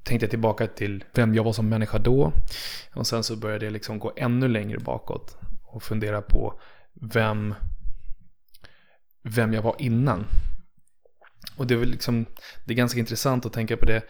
tänkte 0.02 0.24
jag 0.24 0.30
tillbaka 0.30 0.66
till 0.66 1.04
vem 1.14 1.34
jag 1.34 1.44
var 1.44 1.52
som 1.52 1.68
människa 1.68 1.98
då. 1.98 2.32
Och 2.94 3.06
sen 3.06 3.22
så 3.22 3.36
började 3.36 3.64
jag 3.64 3.72
liksom 3.72 3.98
gå 3.98 4.12
ännu 4.16 4.48
längre 4.48 4.78
bakåt 4.78 5.36
och 5.62 5.82
fundera 5.82 6.22
på 6.22 6.60
vem, 7.12 7.54
vem 9.22 9.52
jag 9.52 9.62
var 9.62 9.76
innan. 9.78 10.26
Och 11.56 11.66
det 11.66 11.74
är 11.74 11.78
väl 11.78 11.90
liksom, 11.90 12.26
det 12.64 12.72
är 12.72 12.76
ganska 12.76 13.00
intressant 13.00 13.46
att 13.46 13.52
tänka 13.52 13.76
på 13.76 13.86
det. 13.86 14.02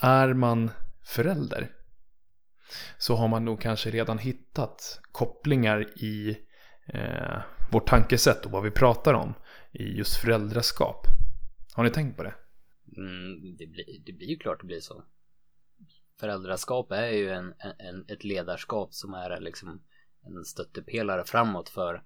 Är 0.00 0.34
man 0.34 0.70
förälder? 1.04 1.75
Så 2.98 3.14
har 3.14 3.28
man 3.28 3.44
nog 3.44 3.60
kanske 3.60 3.90
redan 3.90 4.18
hittat 4.18 5.00
kopplingar 5.12 6.02
i 6.02 6.38
eh, 6.86 7.38
vårt 7.72 7.88
tankesätt 7.88 8.46
och 8.46 8.50
vad 8.50 8.62
vi 8.62 8.70
pratar 8.70 9.14
om 9.14 9.34
i 9.72 9.82
just 9.82 10.16
föräldraskap. 10.16 11.06
Har 11.74 11.84
ni 11.84 11.90
tänkt 11.90 12.16
på 12.16 12.22
det? 12.22 12.34
Mm, 12.96 13.56
det, 13.56 13.66
blir, 13.66 13.84
det 14.06 14.12
blir 14.12 14.28
ju 14.28 14.36
klart 14.36 14.60
det 14.60 14.66
blir 14.66 14.80
så. 14.80 15.04
Föräldraskap 16.20 16.92
är 16.92 17.10
ju 17.10 17.30
en, 17.30 17.54
en, 17.78 18.04
ett 18.08 18.24
ledarskap 18.24 18.94
som 18.94 19.14
är 19.14 19.40
liksom 19.40 19.82
en 20.22 20.44
stöttepelare 20.44 21.24
framåt 21.24 21.68
för, 21.68 22.02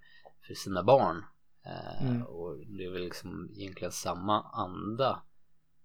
för 0.47 0.55
sina 0.55 0.83
barn. 0.83 1.25
Eh, 1.67 2.07
mm. 2.07 2.23
Och 2.23 2.59
det 2.67 2.85
är 2.85 2.91
väl 2.91 3.03
liksom 3.03 3.51
egentligen 3.57 3.93
samma 3.93 4.43
anda 4.43 5.23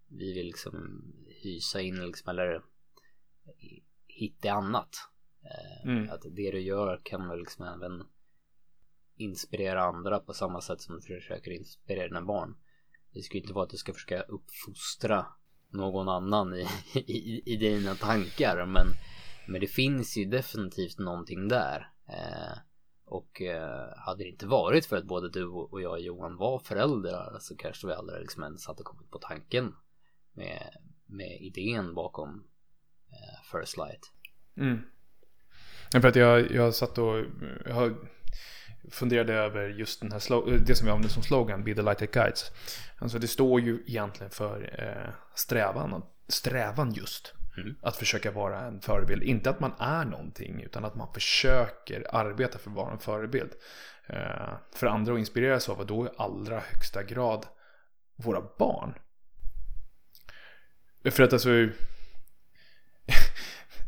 vi 0.07 0.33
vill 0.33 0.45
liksom 0.45 1.03
hysa 1.27 1.81
in 1.81 2.05
liksom, 2.05 2.29
eller 2.29 2.61
hitta 4.15 4.51
annat. 4.51 4.95
Eh, 5.43 5.91
mm. 5.91 6.09
Att 6.09 6.21
det 6.21 6.51
du 6.51 6.59
gör 6.59 7.01
kan 7.03 7.27
väl 7.27 7.39
liksom 7.39 7.65
även 7.65 8.03
inspirera 9.17 9.83
andra 9.83 10.19
på 10.19 10.33
samma 10.33 10.61
sätt 10.61 10.81
som 10.81 10.95
du 10.95 11.01
försöker 11.01 11.51
inspirera 11.51 12.07
dina 12.07 12.21
barn. 12.21 12.55
Det 13.13 13.21
ska 13.21 13.37
ju 13.37 13.41
inte 13.41 13.53
vara 13.53 13.63
att 13.63 13.69
du 13.69 13.77
ska 13.77 13.93
försöka 13.93 14.21
uppfostra 14.21 15.25
någon 15.69 16.09
annan 16.09 16.53
i, 16.53 16.67
i, 16.99 17.53
i 17.53 17.55
dina 17.55 17.95
tankar. 17.95 18.65
Men, 18.65 18.87
men 19.47 19.61
det 19.61 19.67
finns 19.67 20.17
ju 20.17 20.25
definitivt 20.25 20.99
någonting 20.99 21.47
där. 21.47 21.91
Eh, 22.07 22.57
och 23.05 23.41
eh, 23.41 23.97
hade 23.97 24.23
det 24.23 24.29
inte 24.29 24.47
varit 24.47 24.85
för 24.85 24.97
att 24.97 25.05
både 25.05 25.29
du 25.29 25.45
och 25.45 25.81
jag 25.81 25.99
Johan 25.99 26.37
var 26.37 26.59
föräldrar 26.59 27.37
så 27.39 27.55
kanske 27.55 27.87
vi 27.87 27.93
aldrig 27.93 28.21
liksom 28.21 28.43
ens 28.43 28.67
hade 28.67 28.83
kommit 28.83 29.11
på 29.11 29.17
tanken 29.17 29.75
med, 30.33 30.69
med 31.05 31.41
idén 31.41 31.93
bakom 31.93 32.47
First 33.51 33.77
Light. 33.77 34.11
Mm. 34.57 34.81
För 36.01 36.07
att 36.07 36.15
jag, 36.15 36.51
jag 36.51 36.73
satt 36.73 36.97
och 36.97 37.25
jag 37.65 37.95
funderade 38.91 39.33
över 39.33 39.69
just 39.69 40.01
den 40.01 40.11
här 40.11 40.57
det 40.65 40.75
som 40.75 40.87
jag 40.87 40.93
använder 40.93 41.13
som 41.13 41.23
slogan, 41.23 41.63
Be 41.63 41.75
the 41.75 41.81
light 41.81 41.97
that 41.97 42.11
guides. 42.11 42.51
Alltså 42.97 43.19
det 43.19 43.27
står 43.27 43.61
ju 43.61 43.83
egentligen 43.87 44.31
för 44.31 44.79
eh, 44.79 45.13
strävan, 45.35 46.03
strävan 46.27 46.93
just. 46.93 47.33
Mm. 47.57 47.75
Att 47.81 47.95
försöka 47.95 48.31
vara 48.31 48.59
en 48.59 48.81
förebild. 48.81 49.23
Inte 49.23 49.49
att 49.49 49.59
man 49.59 49.73
är 49.79 50.05
någonting 50.05 50.61
utan 50.61 50.85
att 50.85 50.95
man 50.95 51.13
försöker 51.13 52.15
arbeta 52.15 52.57
för 52.57 52.69
att 52.69 52.75
vara 52.75 52.91
en 52.91 52.99
förebild. 52.99 53.51
Eh, 54.07 54.53
för 54.75 54.87
andra 54.87 55.13
att 55.13 55.19
inspireras 55.19 55.69
av 55.69 55.79
och 55.79 55.85
då 55.85 56.05
i 56.05 56.09
allra 56.17 56.59
högsta 56.59 57.03
grad 57.03 57.45
våra 58.15 58.41
barn. 58.59 58.93
För 61.11 61.23
att 61.23 61.33
alltså 61.33 61.49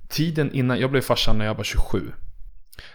tiden 0.10 0.52
innan, 0.52 0.80
jag 0.80 0.92
blev 0.92 1.02
farsan 1.02 1.38
när 1.38 1.46
jag 1.46 1.56
var 1.56 1.64
27. 1.64 2.12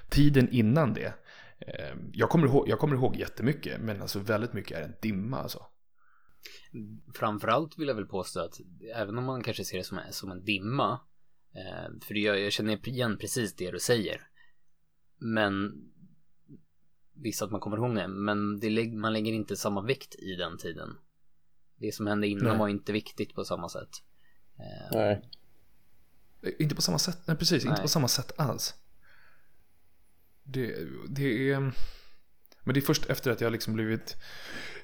Tiden 0.09 0.49
innan 0.51 0.95
det. 0.95 1.15
Eh, 1.59 1.97
jag, 2.13 2.31
kommer 2.31 2.47
ihåg, 2.47 2.69
jag 2.69 2.79
kommer 2.79 2.95
ihåg 2.95 3.17
jättemycket 3.17 3.81
men 3.81 4.03
alltså 4.03 4.19
väldigt 4.19 4.53
mycket 4.53 4.79
är 4.79 4.83
en 4.83 4.95
dimma 5.03 5.39
alltså. 5.39 5.67
Framförallt 7.15 7.79
vill 7.79 7.89
jag 7.89 7.95
väl 7.95 8.07
påstå 8.07 8.41
att 8.41 8.61
även 8.95 9.19
om 9.19 9.25
man 9.25 9.43
kanske 9.43 9.65
ser 9.65 9.79
det 9.79 9.85
som, 9.85 10.01
som 10.11 10.31
en 10.31 10.45
dimma. 10.45 11.01
Eh, 11.55 12.07
för 12.07 12.15
jag, 12.15 12.41
jag 12.41 12.53
känner 12.53 12.89
igen 12.89 13.19
precis 13.19 13.55
det 13.55 13.71
du 13.71 13.81
säger. 13.81 14.29
Men 15.19 15.73
visst 17.15 17.43
att 17.43 17.51
man 17.51 17.61
kommer 17.61 17.77
ihåg 17.77 17.95
det. 17.95 18.09
Men 18.09 18.61
det, 18.61 18.93
man 18.93 19.13
lägger 19.13 19.33
inte 19.33 19.57
samma 19.57 19.83
vikt 19.83 20.15
i 20.15 20.35
den 20.35 20.59
tiden. 20.59 20.89
Det 21.77 21.93
som 21.95 22.07
hände 22.07 22.27
innan 22.27 22.49
Nej. 22.49 22.59
var 22.59 22.69
inte 22.69 22.93
viktigt 22.93 23.35
på 23.35 23.45
samma 23.45 23.69
sätt. 23.69 23.91
Eh, 24.59 24.99
Nej. 24.99 25.23
Inte 26.59 26.75
på 26.75 26.83
samma 26.83 26.99
sätt, 26.99 27.19
nej 27.25 27.37
precis, 27.37 27.65
nej. 27.65 27.71
inte 27.71 27.83
på 27.83 27.89
samma 27.89 28.09
sätt 28.09 28.33
alls. 28.37 28.75
Det, 30.43 30.77
det 31.09 31.51
är... 31.51 31.73
Men 32.65 32.75
det 32.75 32.81
är 32.81 32.83
först 32.83 33.07
efter 33.07 33.31
att 33.31 33.41
jag 33.41 33.53
liksom 33.53 33.75
blivit, 33.75 34.17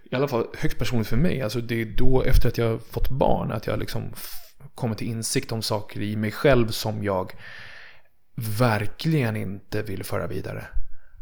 i 0.04 0.14
alla 0.14 0.28
fall 0.28 0.46
högst 0.58 0.78
personligt 0.78 1.08
för 1.08 1.16
mig, 1.16 1.42
alltså 1.42 1.60
det 1.60 1.80
är 1.80 1.84
då 1.84 2.22
efter 2.22 2.48
att 2.48 2.58
jag 2.58 2.82
fått 2.82 3.10
barn, 3.10 3.52
att 3.52 3.66
jag 3.66 3.78
liksom 3.78 4.14
kommit 4.74 4.98
till 4.98 5.06
insikt 5.06 5.52
om 5.52 5.62
saker 5.62 6.00
i 6.00 6.16
mig 6.16 6.32
själv 6.32 6.68
som 6.68 7.04
jag 7.04 7.32
verkligen 8.58 9.36
inte 9.36 9.82
vill 9.82 10.04
föra 10.04 10.26
vidare. 10.26 10.66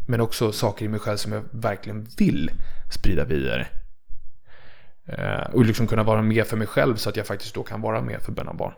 Men 0.08 0.20
också 0.20 0.52
saker 0.52 0.84
i 0.84 0.88
mig 0.88 1.00
själv 1.00 1.16
som 1.16 1.32
jag 1.32 1.44
verkligen 1.50 2.06
vill 2.18 2.50
sprida 2.94 3.24
vidare. 3.24 3.68
Eh, 5.06 5.54
och 5.54 5.64
liksom 5.64 5.86
kunna 5.86 6.02
vara 6.02 6.22
med 6.22 6.46
för 6.46 6.56
mig 6.56 6.66
själv 6.66 6.96
så 6.96 7.08
att 7.08 7.16
jag 7.16 7.26
faktiskt 7.26 7.54
då 7.54 7.62
kan 7.62 7.80
vara 7.80 8.02
med 8.02 8.22
för 8.22 8.32
mina 8.32 8.54
barn. 8.54 8.74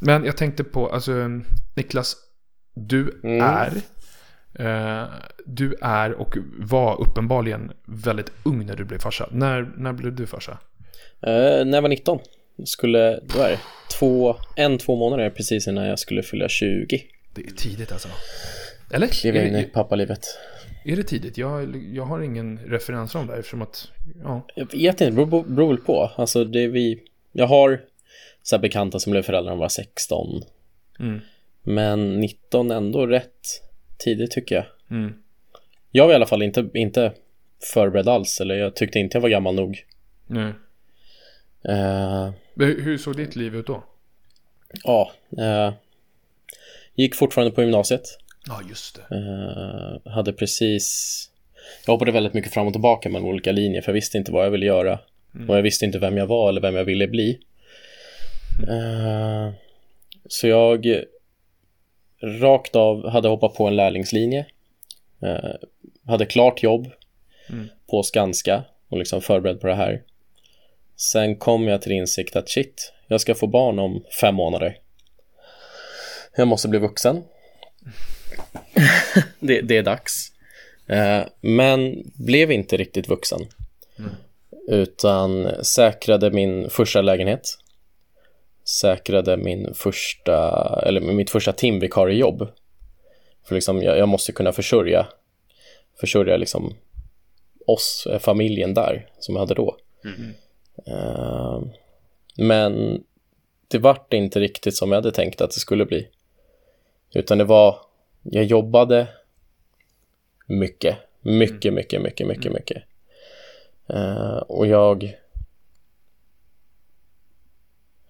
Men 0.00 0.24
jag 0.24 0.36
tänkte 0.36 0.64
på, 0.64 0.88
alltså 0.88 1.12
Niklas, 1.74 2.16
du 2.74 3.20
mm. 3.24 3.40
är 3.40 3.72
eh, 4.54 5.08
Du 5.46 5.74
är 5.80 6.12
och 6.12 6.36
var 6.58 7.00
uppenbarligen 7.00 7.72
väldigt 7.86 8.32
ung 8.42 8.66
när 8.66 8.76
du 8.76 8.84
blev 8.84 8.98
farsa. 8.98 9.28
När, 9.32 9.72
när 9.76 9.92
blev 9.92 10.14
du 10.14 10.26
farsa? 10.26 10.58
Eh, 11.22 11.64
när 11.64 11.72
jag 11.72 11.82
var 11.82 11.88
19. 11.88 12.18
Skulle, 12.64 13.20
vad 13.22 13.46
är 13.46 13.50
det? 13.50 13.58
Två, 13.98 14.36
en, 14.56 14.78
två 14.78 14.96
månader 14.96 15.30
precis 15.30 15.68
innan 15.68 15.86
jag 15.86 15.98
skulle 15.98 16.22
fylla 16.22 16.48
20. 16.48 17.02
Det 17.34 17.42
är 17.42 17.50
tidigt 17.50 17.92
alltså. 17.92 18.08
Eller? 18.90 19.06
Klev 19.06 19.36
in 19.36 19.56
i 19.56 19.64
pappalivet. 19.64 20.26
Är 20.84 20.96
det 20.96 21.02
tidigt? 21.02 21.38
Jag, 21.38 21.76
jag 21.92 22.04
har 22.04 22.20
ingen 22.20 22.58
referensram 22.58 23.26
där 23.26 23.38
eftersom 23.38 23.62
att, 23.62 23.88
ja. 24.22 24.46
Jag 24.54 24.72
vet 24.72 25.00
inte, 25.00 25.04
det 25.04 25.12
beror, 25.12 25.44
beror 25.44 25.76
på. 25.76 26.10
Alltså 26.16 26.44
det 26.44 26.68
vi, 26.68 27.02
jag 27.32 27.46
har 27.46 27.80
så 28.50 28.58
bekanta 28.58 28.98
som 28.98 29.10
blev 29.10 29.22
föräldrar 29.22 29.50
när 29.50 29.56
de 29.56 29.58
var 29.58 29.68
16. 29.68 30.42
Mm. 31.00 31.20
Men 31.62 32.20
19 32.20 32.70
ändå 32.70 33.06
rätt 33.06 33.62
tidigt 33.98 34.30
tycker 34.30 34.54
jag. 34.54 34.64
Mm. 34.90 35.14
Jag 35.90 36.06
var 36.06 36.12
i 36.12 36.16
alla 36.16 36.26
fall 36.26 36.42
inte, 36.42 36.68
inte 36.74 37.12
förberedd 37.74 38.08
alls, 38.08 38.40
eller 38.40 38.54
jag 38.54 38.76
tyckte 38.76 38.98
inte 38.98 39.16
jag 39.16 39.22
var 39.22 39.28
gammal 39.28 39.54
nog. 39.54 39.84
Nej. 40.26 40.52
Uh, 41.68 42.30
hur 42.56 42.98
såg 42.98 43.16
ditt 43.16 43.36
liv 43.36 43.56
ut 43.56 43.66
då? 43.66 43.84
Ja, 44.84 45.12
uh, 45.38 45.72
gick 46.94 47.14
fortfarande 47.14 47.54
på 47.54 47.62
gymnasiet. 47.62 48.02
Ja, 48.46 48.60
just 48.68 49.00
det. 49.08 49.16
Uh, 49.16 50.12
hade 50.12 50.32
precis... 50.32 51.26
Jag 51.86 51.92
hoppade 51.92 52.12
väldigt 52.12 52.34
mycket 52.34 52.52
fram 52.52 52.66
och 52.66 52.72
tillbaka 52.72 53.08
mellan 53.08 53.28
olika 53.28 53.52
linjer, 53.52 53.82
för 53.82 53.92
jag 53.92 53.94
visste 53.94 54.18
inte 54.18 54.32
vad 54.32 54.46
jag 54.46 54.50
ville 54.50 54.66
göra. 54.66 54.98
Mm. 55.34 55.50
Och 55.50 55.56
jag 55.56 55.62
visste 55.62 55.84
inte 55.84 55.98
vem 55.98 56.16
jag 56.16 56.26
var 56.26 56.48
eller 56.48 56.60
vem 56.60 56.76
jag 56.76 56.84
ville 56.84 57.08
bli. 57.08 57.40
Uh, 58.68 59.52
så 60.28 60.46
jag 60.46 60.86
rakt 62.22 62.76
av 62.76 63.08
hade 63.08 63.28
hoppat 63.28 63.54
på 63.54 63.66
en 63.66 63.76
lärlingslinje. 63.76 64.46
Uh, 65.22 65.54
hade 66.06 66.26
klart 66.26 66.62
jobb 66.62 66.90
mm. 67.50 67.68
på 67.90 68.02
Skanska 68.02 68.64
och 68.88 68.98
liksom 68.98 69.20
förberedd 69.20 69.60
på 69.60 69.66
det 69.66 69.74
här. 69.74 70.02
Sen 70.96 71.36
kom 71.36 71.68
jag 71.68 71.82
till 71.82 71.92
insikt 71.92 72.36
att 72.36 72.48
shit, 72.48 72.92
jag 73.08 73.20
ska 73.20 73.34
få 73.34 73.46
barn 73.46 73.78
om 73.78 74.04
fem 74.20 74.34
månader. 74.34 74.78
Jag 76.36 76.48
måste 76.48 76.68
bli 76.68 76.78
vuxen. 76.78 77.22
det, 79.40 79.60
det, 79.60 79.76
är 79.76 79.82
dags. 79.82 80.32
Uh, 80.90 81.22
men 81.40 82.10
blev 82.14 82.52
inte 82.52 82.76
riktigt 82.76 83.08
vuxen. 83.08 83.40
Mm. 83.98 84.10
Utan 84.68 85.50
säkrade 85.64 86.30
min 86.30 86.70
första 86.70 87.02
lägenhet 87.02 87.59
säkrade 88.70 89.36
min 89.36 89.74
första, 89.74 90.66
eller 90.86 91.00
mitt 91.00 91.30
första 91.30 91.52
timvikariejobb. 91.52 92.48
För 93.44 93.54
liksom, 93.54 93.82
jag, 93.82 93.98
jag, 93.98 94.08
måste 94.08 94.32
kunna 94.32 94.52
försörja, 94.52 95.06
försörja 96.00 96.36
liksom 96.36 96.74
oss, 97.66 98.06
familjen 98.20 98.74
där, 98.74 99.08
som 99.18 99.34
jag 99.34 99.40
hade 99.40 99.54
då. 99.54 99.76
Mm. 100.04 100.34
Uh, 100.88 101.62
men 102.36 103.04
det 103.68 103.78
vart 103.78 104.12
inte 104.12 104.40
riktigt 104.40 104.76
som 104.76 104.90
jag 104.90 104.96
hade 104.96 105.12
tänkt 105.12 105.40
att 105.40 105.50
det 105.50 105.60
skulle 105.60 105.86
bli. 105.86 106.08
Utan 107.14 107.38
det 107.38 107.44
var, 107.44 107.78
jag 108.22 108.44
jobbade 108.44 109.06
mycket, 110.46 110.96
mycket, 111.20 111.74
mycket, 111.74 112.02
mycket, 112.02 112.26
mycket, 112.26 112.52
mycket. 112.52 112.82
Uh, 113.94 114.36
och 114.36 114.66
jag 114.66 115.16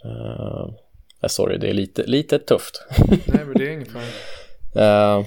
Uh, 0.05 0.71
sorry, 1.29 1.59
det 1.59 1.69
är 1.69 1.73
lite, 1.73 2.03
lite 2.03 2.39
tufft. 2.39 2.83
Nej, 3.09 3.45
men 3.45 3.55
det 3.55 3.69
är 3.69 3.71
inget 3.71 3.89
uh, 4.77 5.27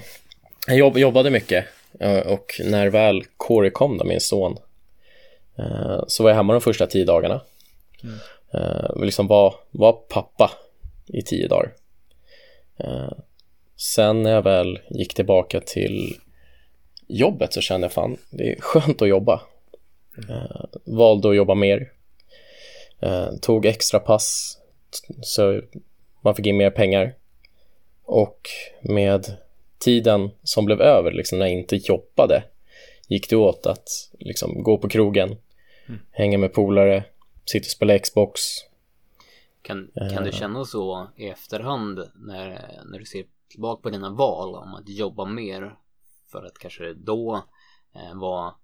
Jag 0.66 0.76
jobb, 0.78 0.98
jobbade 0.98 1.30
mycket 1.30 1.64
uh, 2.02 2.18
och 2.18 2.60
när 2.64 2.90
väl 2.90 3.24
Corey 3.36 3.70
kom, 3.70 3.98
då, 3.98 4.04
min 4.04 4.20
son, 4.20 4.58
uh, 5.58 6.04
så 6.06 6.22
var 6.22 6.30
jag 6.30 6.36
hemma 6.36 6.52
de 6.52 6.60
första 6.60 6.86
tio 6.86 7.04
dagarna. 7.04 7.40
Mm. 8.02 8.16
Uh, 8.54 9.04
liksom 9.04 9.26
var, 9.26 9.54
var 9.70 9.92
pappa 9.92 10.50
i 11.06 11.22
tio 11.22 11.48
dagar. 11.48 11.72
sen 13.76 14.22
när 14.22 14.30
jag 14.30 14.42
väl 14.42 14.78
gick 14.90 15.14
tillbaka 15.14 15.60
till 15.60 16.16
jobbet 17.08 17.52
så 17.52 17.60
kände 17.60 17.84
jag 17.84 17.92
fan, 17.92 18.16
det 18.30 18.52
är 18.52 18.60
skönt 18.60 19.02
att 19.02 19.08
jobba. 19.08 19.40
Mm. 20.28 20.46
valde 20.84 21.28
att 21.28 21.36
jobba 21.36 21.54
mer. 21.54 21.92
tog 23.40 23.66
extra 23.66 24.00
pass 24.00 24.58
så 25.22 25.60
man 26.20 26.34
fick 26.34 26.46
in 26.46 26.56
mer 26.56 26.70
pengar. 26.70 27.14
Och 28.04 28.48
med 28.82 29.36
tiden 29.78 30.30
som 30.42 30.64
blev 30.64 30.80
över, 30.80 31.12
liksom 31.12 31.38
när 31.38 31.46
jag 31.46 31.58
inte 31.58 31.76
jobbade, 31.76 32.44
gick 33.08 33.30
det 33.30 33.36
åt 33.36 33.66
att 33.66 33.88
liksom 34.18 34.62
gå 34.62 34.78
på 34.78 34.88
krogen, 34.88 35.36
mm. 35.88 36.00
hänga 36.10 36.38
med 36.38 36.52
polare, 36.52 37.04
sitta 37.44 37.64
och 37.64 37.70
spela 37.70 37.98
Xbox. 37.98 38.40
Kan, 39.62 39.90
kan 39.94 40.22
du 40.22 40.28
eh. 40.28 40.34
känna 40.34 40.64
så 40.64 41.08
i 41.16 41.28
efterhand 41.28 42.10
när, 42.14 42.48
när 42.84 42.98
du 42.98 43.04
ser 43.04 43.24
tillbaka 43.48 43.82
på 43.82 43.90
dina 43.90 44.10
val 44.10 44.54
om 44.54 44.74
att 44.74 44.88
jobba 44.88 45.24
mer 45.24 45.76
för 46.32 46.44
att 46.44 46.58
kanske 46.58 46.94
då 46.94 47.44
eh, 47.94 48.14
var 48.14 48.54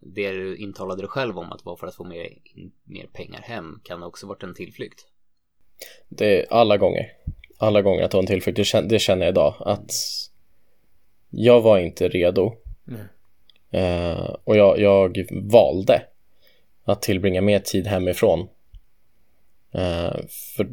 det 0.00 0.30
du 0.32 0.56
intalade 0.56 1.02
dig 1.02 1.08
själv 1.08 1.38
om 1.38 1.52
att 1.52 1.64
vara 1.64 1.76
för 1.76 1.86
att 1.86 1.94
få 1.94 2.04
mer, 2.04 2.38
mer 2.84 3.06
pengar 3.06 3.40
hem 3.40 3.80
kan 3.84 4.00
det 4.00 4.06
också 4.06 4.26
varit 4.26 4.42
en 4.42 4.54
tillflykt? 4.54 5.06
Det 6.08 6.46
alla 6.50 6.76
gånger. 6.76 7.12
Alla 7.58 7.82
gånger 7.82 8.02
att 8.02 8.12
ha 8.12 8.20
en 8.20 8.26
tillflykt. 8.26 8.56
Det 8.56 8.64
känner, 8.64 8.88
det 8.88 8.98
känner 8.98 9.26
jag 9.26 9.32
idag. 9.32 9.54
Att 9.60 9.92
jag 11.30 11.60
var 11.60 11.78
inte 11.78 12.08
redo 12.08 12.52
Eh, 13.70 14.34
och 14.44 14.56
jag, 14.56 14.78
jag 14.78 15.26
valde 15.30 16.02
att 16.84 17.02
tillbringa 17.02 17.40
mer 17.40 17.58
tid 17.58 17.86
hemifrån. 17.86 18.48
Eh, 19.72 20.16
för 20.56 20.68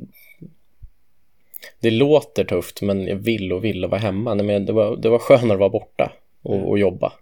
det 1.80 1.92
låter 1.92 2.44
tufft 2.44 2.82
men 2.82 3.08
jag 3.08 3.16
vill 3.16 3.54
och 3.54 3.64
vill 3.64 3.86
vara 3.86 4.02
hemma. 4.02 4.34
Nej, 4.34 4.46
men 4.46 4.66
det, 4.66 4.74
var, 4.74 4.96
det 4.96 5.10
var 5.10 5.20
skönare 5.20 5.54
att 5.54 5.60
vara 5.60 5.70
borta 5.70 6.12
och, 6.42 6.70
och 6.70 6.80
jobba. 6.80 7.14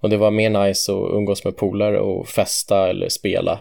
Och 0.00 0.10
det 0.10 0.16
var 0.16 0.30
mer 0.30 0.50
nice 0.50 0.92
att 0.92 1.10
umgås 1.12 1.44
med 1.44 1.56
polare 1.56 2.00
och 2.00 2.28
festa 2.28 2.88
eller 2.90 3.08
spela 3.08 3.60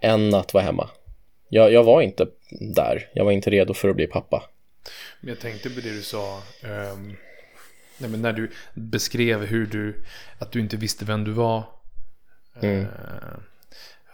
än 0.00 0.34
att 0.34 0.54
vara 0.54 0.64
hemma. 0.64 0.90
Jag, 1.54 1.72
jag 1.72 1.84
var 1.84 2.02
inte 2.02 2.26
där. 2.50 3.08
Jag 3.12 3.24
var 3.24 3.32
inte 3.32 3.50
redo 3.50 3.74
för 3.74 3.88
att 3.88 3.96
bli 3.96 4.06
pappa. 4.06 4.42
Men 5.20 5.28
jag 5.28 5.40
tänkte 5.40 5.70
på 5.70 5.80
det 5.80 5.90
du 5.90 6.02
sa. 6.02 6.42
Um, 6.62 7.16
nej 7.98 8.10
men 8.10 8.22
när 8.22 8.32
du 8.32 8.50
beskrev 8.74 9.44
hur 9.44 9.66
du, 9.66 10.04
att 10.38 10.52
du 10.52 10.60
inte 10.60 10.76
visste 10.76 11.04
vem 11.04 11.24
du 11.24 11.30
var. 11.30 11.64
Mm. 12.60 12.80
Uh, 12.80 12.88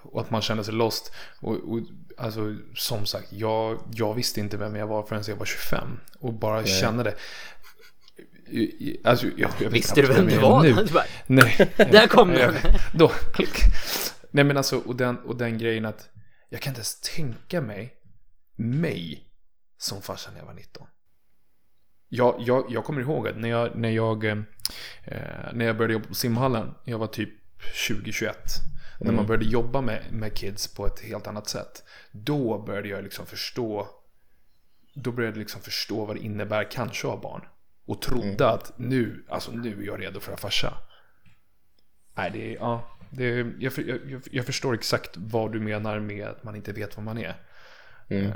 och 0.02 0.20
att 0.20 0.30
man 0.30 0.42
kände 0.42 0.64
sig 0.64 0.74
lost. 0.74 1.12
Och, 1.40 1.54
och, 1.54 1.80
alltså 2.16 2.56
som 2.74 3.06
sagt, 3.06 3.32
jag, 3.32 3.78
jag 3.94 4.14
visste 4.14 4.40
inte 4.40 4.56
vem 4.56 4.76
jag 4.76 4.86
var 4.86 5.02
förrän 5.02 5.22
jag 5.28 5.36
var 5.36 5.46
25. 5.46 6.00
Och 6.18 6.32
bara 6.32 6.60
nej. 6.60 6.66
kände 6.80 7.02
det. 7.02 7.14
Alltså, 9.04 9.26
jag, 9.36 9.50
jag 9.60 9.70
Visste 9.70 10.02
du 10.02 10.08
vem 10.08 10.26
du 10.26 10.38
var? 10.38 10.62
Nu. 10.62 10.86
Nej. 11.26 11.70
Där 11.76 12.06
kom 12.06 12.30
den. 12.30 12.54
Då, 12.94 13.08
klick. 13.08 13.58
Nej 14.30 14.44
men 14.44 14.56
alltså, 14.56 14.78
och 14.78 14.96
den, 14.96 15.18
och 15.18 15.36
den 15.36 15.58
grejen 15.58 15.84
att 15.84 16.08
jag 16.52 16.62
kan 16.62 16.70
inte 16.70 16.78
ens 16.78 17.00
tänka 17.00 17.60
mig 17.60 17.96
mig 18.56 19.26
som 19.78 20.02
farsa 20.02 20.30
när 20.30 20.38
jag 20.38 20.46
var 20.46 20.54
19. 20.54 20.86
Jag, 22.08 22.36
jag, 22.40 22.66
jag 22.68 22.84
kommer 22.84 23.00
ihåg 23.00 23.28
att 23.28 23.36
när 23.36 23.48
jag, 23.48 23.76
när 23.76 23.90
jag, 23.90 24.24
eh, 24.24 24.38
när 25.52 25.64
jag 25.64 25.76
började 25.76 25.92
jobba 25.92 26.08
på 26.08 26.14
simhallen, 26.14 26.74
jag 26.84 26.98
var 26.98 27.06
typ 27.06 27.30
20-21. 27.74 28.22
Mm. 28.22 28.36
När 29.00 29.06
man 29.06 29.14
mm. 29.14 29.26
började 29.26 29.44
jobba 29.44 29.80
med, 29.80 30.12
med 30.12 30.34
kids 30.34 30.74
på 30.74 30.86
ett 30.86 31.00
helt 31.00 31.26
annat 31.26 31.48
sätt. 31.48 31.84
Då 32.12 32.62
började 32.62 32.88
jag 32.88 33.04
liksom 33.04 33.26
förstå 33.26 33.88
Då 34.94 35.12
började 35.12 35.36
jag 35.36 35.40
liksom 35.40 35.60
förstå 35.60 36.04
vad 36.04 36.16
det 36.16 36.22
innebär 36.22 36.70
kanske 36.70 37.06
att 37.06 37.14
ha 37.14 37.20
barn. 37.20 37.44
Och 37.86 38.02
trodde 38.02 38.44
mm. 38.44 38.54
att 38.54 38.78
nu, 38.78 39.26
alltså 39.28 39.52
nu 39.52 39.82
är 39.82 39.86
jag 39.86 40.00
redo 40.00 40.20
för 40.20 40.32
att 40.32 40.40
farsa. 40.40 40.74
Nej, 42.14 42.30
det 42.30 42.54
är, 42.54 42.58
ja. 42.58 42.99
Det, 43.10 43.52
jag, 43.58 43.72
jag, 43.78 44.22
jag, 44.30 44.46
förstår 44.46 44.74
exakt 44.74 45.16
vad 45.16 45.52
du 45.52 45.60
menar 45.60 46.00
med 46.00 46.28
att 46.28 46.44
man 46.44 46.56
inte 46.56 46.72
vet 46.72 46.96
vad 46.96 47.04
man 47.04 47.18
är. 47.18 47.34
Mm. 48.08 48.26
Uh, 48.26 48.32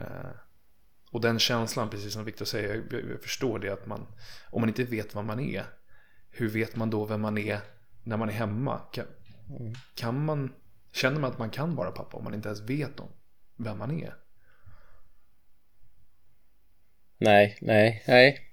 och 1.10 1.20
den 1.20 1.38
känslan, 1.38 1.90
precis 1.90 2.12
som 2.12 2.24
Viktor 2.24 2.44
säger, 2.44 2.84
jag, 2.90 3.10
jag, 3.10 3.22
förstår 3.22 3.58
det 3.58 3.70
att 3.70 3.86
man, 3.86 4.06
om 4.50 4.60
man 4.60 4.68
inte 4.68 4.84
vet 4.84 5.14
vad 5.14 5.24
man 5.24 5.40
är, 5.40 5.64
hur 6.30 6.48
vet 6.48 6.76
man 6.76 6.90
då 6.90 7.04
vem 7.04 7.20
man 7.20 7.38
är 7.38 7.60
när 8.04 8.16
man 8.16 8.28
är 8.28 8.32
hemma? 8.32 8.78
Kan, 8.92 9.06
mm. 9.60 9.74
kan 9.94 10.24
man, 10.24 10.54
känner 10.92 11.20
man 11.20 11.30
att 11.30 11.38
man 11.38 11.50
kan 11.50 11.74
vara 11.74 11.90
pappa 11.90 12.16
om 12.16 12.24
man 12.24 12.34
inte 12.34 12.48
ens 12.48 12.60
vet 12.60 13.00
om 13.00 13.08
vem 13.56 13.78
man 13.78 14.00
är? 14.00 14.14
Nej, 17.18 17.58
nej, 17.60 18.04
nej. 18.08 18.50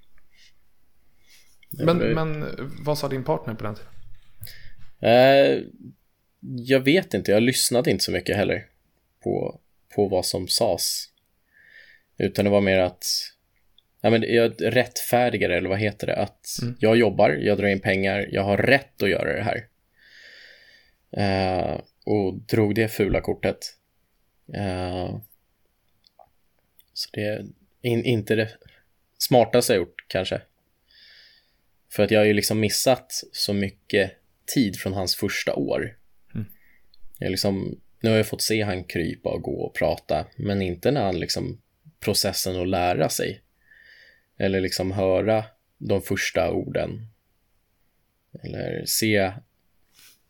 Men, 1.70 1.98
men 1.98 2.46
vad 2.84 2.98
sa 2.98 3.08
din 3.08 3.24
partner 3.24 3.54
på 3.54 3.64
den 3.64 3.76
tiden? 3.76 3.92
Uh, 5.04 5.68
jag 6.42 6.80
vet 6.80 7.14
inte, 7.14 7.32
jag 7.32 7.44
lyssnade 7.44 7.92
inte 7.92 8.04
så 8.04 8.12
mycket 8.12 8.36
heller 8.36 8.68
på, 9.24 9.60
på 9.96 10.08
vad 10.08 10.26
som 10.26 10.48
sades. 10.48 11.06
Utan 12.18 12.46
det 12.46 12.52
var 12.52 12.62
mer 12.62 12.80
att 12.80 13.06
ja, 14.02 14.10
men 14.10 14.24
jag 14.28 14.54
rättfärdigare, 14.60 15.58
eller 15.58 15.70
vad 15.70 15.80
heter 15.80 16.08
det? 16.08 16.16
Att 16.16 16.48
mm. 16.62 16.76
jag 16.80 16.98
jobbar, 16.98 17.30
jag 17.30 17.58
drar 17.58 17.68
in 17.68 17.80
pengar, 17.80 18.28
jag 18.32 18.44
har 18.44 18.58
rätt 18.58 19.04
att 19.04 19.10
göra 19.10 19.34
det 19.34 19.44
här. 19.44 19.68
Uh, 21.18 21.82
och 22.06 22.34
drog 22.34 22.76
det 22.76 22.88
fula 22.88 23.22
kortet. 23.22 23.58
Uh, 24.58 25.20
så 26.94 27.10
det 27.14 27.22
är 27.22 27.46
in, 27.82 28.06
inte 28.06 28.36
det 28.36 28.50
smartaste 29.18 29.74
jag 29.74 29.80
gjort 29.80 30.06
kanske. 30.08 30.42
För 31.92 32.04
att 32.04 32.12
jag 32.12 32.20
har 32.20 32.26
ju 32.26 32.34
liksom 32.34 32.60
missat 32.60 33.24
så 33.32 33.54
mycket 33.54 34.12
tid 34.56 34.80
från 34.80 34.94
hans 34.94 35.16
första 35.16 35.56
år. 35.56 35.98
Jag 37.22 37.32
liksom, 37.32 37.80
nu 38.00 38.10
har 38.10 38.18
jag 38.18 38.28
fått 38.28 38.42
se 38.42 38.62
han 38.62 38.84
krypa 38.84 39.30
och 39.30 39.42
gå 39.42 39.62
och 39.62 39.76
prata, 39.76 40.26
men 40.36 40.62
inte 40.62 40.92
när 40.92 41.04
han 41.04 41.20
liksom 41.20 41.62
processen 42.00 42.62
att 42.62 42.68
lära 42.68 43.10
sig. 43.10 43.42
Eller 44.38 44.62
liksom 44.62 44.92
höra 44.92 45.46
de 45.78 46.02
första 46.02 46.52
orden. 46.52 47.08
Eller 48.44 48.86
se 48.86 49.32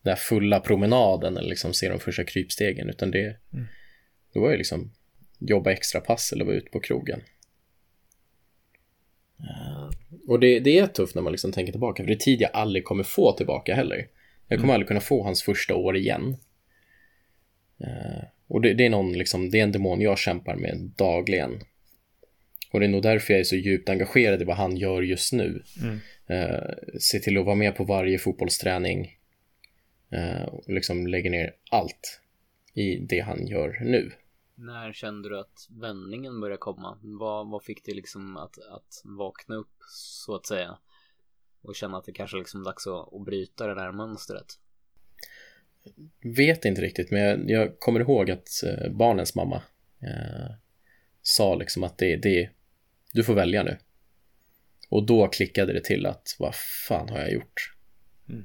den 0.01 0.17
fulla 0.17 0.59
promenaden 0.59 1.37
eller 1.37 1.49
liksom 1.49 1.73
se 1.73 1.89
de 1.89 1.99
första 1.99 2.23
krypstegen, 2.23 2.89
utan 2.89 3.11
det, 3.11 3.37
mm. 3.53 3.65
då 4.33 4.39
var 4.39 4.49
jag 4.49 4.57
liksom 4.57 4.91
jobba 5.39 5.71
extra 5.71 6.01
pass 6.01 6.33
eller 6.33 6.45
vara 6.45 6.55
ute 6.55 6.69
på 6.69 6.79
krogen. 6.79 7.21
Och 10.27 10.39
det, 10.39 10.59
det 10.59 10.79
är 10.79 10.87
tufft 10.87 11.15
när 11.15 11.21
man 11.21 11.31
liksom 11.31 11.51
tänker 11.51 11.71
tillbaka, 11.71 12.03
för 12.03 12.07
det 12.07 12.13
är 12.13 12.25
tid 12.25 12.41
jag 12.41 12.51
aldrig 12.53 12.85
kommer 12.85 13.03
få 13.03 13.31
tillbaka 13.31 13.75
heller. 13.75 14.07
Jag 14.47 14.59
kommer 14.59 14.63
mm. 14.63 14.73
aldrig 14.73 14.87
kunna 14.87 14.99
få 14.99 15.23
hans 15.23 15.43
första 15.43 15.75
år 15.75 15.97
igen. 15.97 16.37
Uh, 17.81 18.23
och 18.47 18.61
det, 18.61 18.73
det, 18.73 18.85
är 18.85 18.89
någon, 18.89 19.13
liksom, 19.13 19.49
det 19.49 19.59
är 19.59 19.63
en 19.63 19.71
demon 19.71 20.01
jag 20.01 20.17
kämpar 20.17 20.55
med 20.55 20.91
dagligen. 20.95 21.61
Och 22.71 22.79
det 22.79 22.85
är 22.85 22.89
nog 22.89 23.01
därför 23.01 23.33
jag 23.33 23.39
är 23.39 23.43
så 23.43 23.55
djupt 23.55 23.89
engagerad 23.89 24.41
i 24.41 24.45
vad 24.45 24.57
han 24.57 24.77
gör 24.77 25.01
just 25.01 25.33
nu. 25.33 25.63
Mm. 25.81 25.99
Uh, 26.29 26.73
se 26.99 27.19
till 27.19 27.37
att 27.37 27.45
vara 27.45 27.55
med 27.55 27.75
på 27.75 27.83
varje 27.83 28.19
fotbollsträning. 28.19 29.17
Uh, 30.13 30.43
och 30.43 30.73
liksom 30.73 31.07
lägger 31.07 31.29
ner 31.29 31.53
allt 31.71 32.21
i 32.73 32.95
det 32.95 33.19
han 33.19 33.47
gör 33.47 33.79
nu. 33.81 34.11
När 34.55 34.93
kände 34.93 35.29
du 35.29 35.39
att 35.39 35.67
vändningen 35.69 36.41
började 36.41 36.57
komma? 36.57 36.97
Vad, 37.01 37.49
vad 37.49 37.63
fick 37.63 37.85
dig 37.85 37.95
liksom 37.95 38.37
att, 38.37 38.57
att 38.57 39.01
vakna 39.03 39.55
upp 39.55 39.75
så 39.89 40.35
att 40.35 40.45
säga? 40.45 40.77
Och 41.61 41.75
känna 41.75 41.97
att 41.97 42.05
det 42.05 42.11
kanske 42.11 42.37
liksom 42.37 42.63
dags 42.63 42.87
att, 42.87 43.13
att 43.13 43.25
bryta 43.25 43.67
det 43.67 43.75
där 43.75 43.91
mönstret? 43.91 44.59
Vet 46.23 46.65
inte 46.65 46.81
riktigt, 46.81 47.11
men 47.11 47.21
jag, 47.21 47.49
jag 47.49 47.79
kommer 47.79 47.99
ihåg 47.99 48.31
att 48.31 48.49
eh, 48.63 48.91
barnens 48.91 49.35
mamma 49.35 49.61
eh, 50.01 50.51
sa 51.21 51.55
liksom 51.55 51.83
att 51.83 51.97
det, 51.97 52.15
det, 52.15 52.49
du 53.13 53.23
får 53.23 53.33
välja 53.33 53.63
nu. 53.63 53.77
Och 54.89 55.05
då 55.05 55.27
klickade 55.27 55.73
det 55.73 55.83
till 55.83 56.05
att 56.05 56.35
vad 56.39 56.55
fan 56.87 57.09
har 57.09 57.19
jag 57.19 57.31
gjort? 57.31 57.75
Mm. 58.29 58.43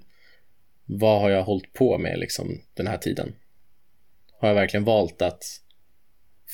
Vad 0.85 1.21
har 1.21 1.31
jag 1.31 1.43
hållit 1.43 1.73
på 1.73 1.99
med 1.99 2.19
liksom 2.19 2.61
den 2.75 2.87
här 2.87 2.99
tiden? 2.99 3.35
Har 4.39 4.49
jag 4.49 4.55
verkligen 4.55 4.85
valt 4.85 5.23
att 5.23 5.45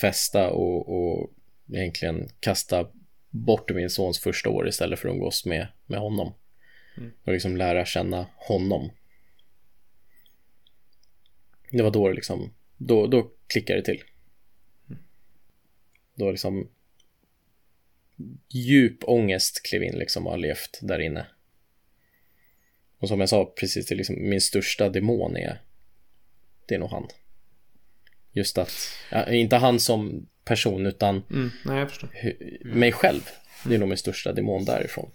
festa 0.01 0.51
och, 0.51 0.89
och 0.89 1.31
egentligen 1.73 2.29
kasta 2.41 2.89
bort 3.31 3.71
min 3.75 3.91
sons 3.91 4.21
första 4.21 4.51
år 4.51 4.69
istället 4.69 4.99
för 4.99 5.09
att 5.09 5.15
umgås 5.15 5.47
med, 5.47 5.67
med 5.87 6.01
honom? 6.01 6.35
Mm. 6.97 7.13
Och 7.25 7.33
liksom 7.33 7.57
lära 7.57 7.85
känna 7.85 8.27
honom 8.37 8.91
det 11.73 11.83
var 11.83 11.91
då 11.91 12.09
det 12.09 12.15
liksom, 12.15 12.55
då, 12.77 13.07
då 13.07 13.31
klickade 13.47 13.81
det 13.81 13.85
till. 13.85 14.03
Då 16.15 16.31
liksom 16.31 16.69
djup 18.49 19.05
ångest 19.05 19.63
klev 19.63 19.83
in 19.83 19.99
liksom 19.99 20.27
och 20.27 20.33
har 20.33 20.39
levt 20.39 20.79
där 20.83 20.99
inne. 20.99 21.27
Och 22.99 23.09
som 23.09 23.21
jag 23.21 23.29
sa 23.29 23.53
precis, 23.57 23.87
det 23.87 23.95
liksom, 23.95 24.29
min 24.29 24.41
största 24.41 24.89
demon 24.89 25.37
är, 25.37 25.61
det 26.67 26.75
är 26.75 26.79
nog 26.79 26.91
han. 26.91 27.09
Just 28.33 28.59
att, 28.59 28.73
ja, 29.11 29.31
inte 29.31 29.57
han 29.57 29.81
som 29.81 30.27
person 30.45 30.87
utan 30.87 31.23
mm, 31.31 31.51
nej, 31.65 31.79
jag 31.79 31.91
förstår. 31.91 32.11
mig 32.65 32.93
själv. 32.93 33.29
Det 33.65 33.75
är 33.75 33.79
nog 33.79 33.89
min 33.89 33.99
största 33.99 34.33
demon 34.33 34.65
därifrån. 34.65 35.11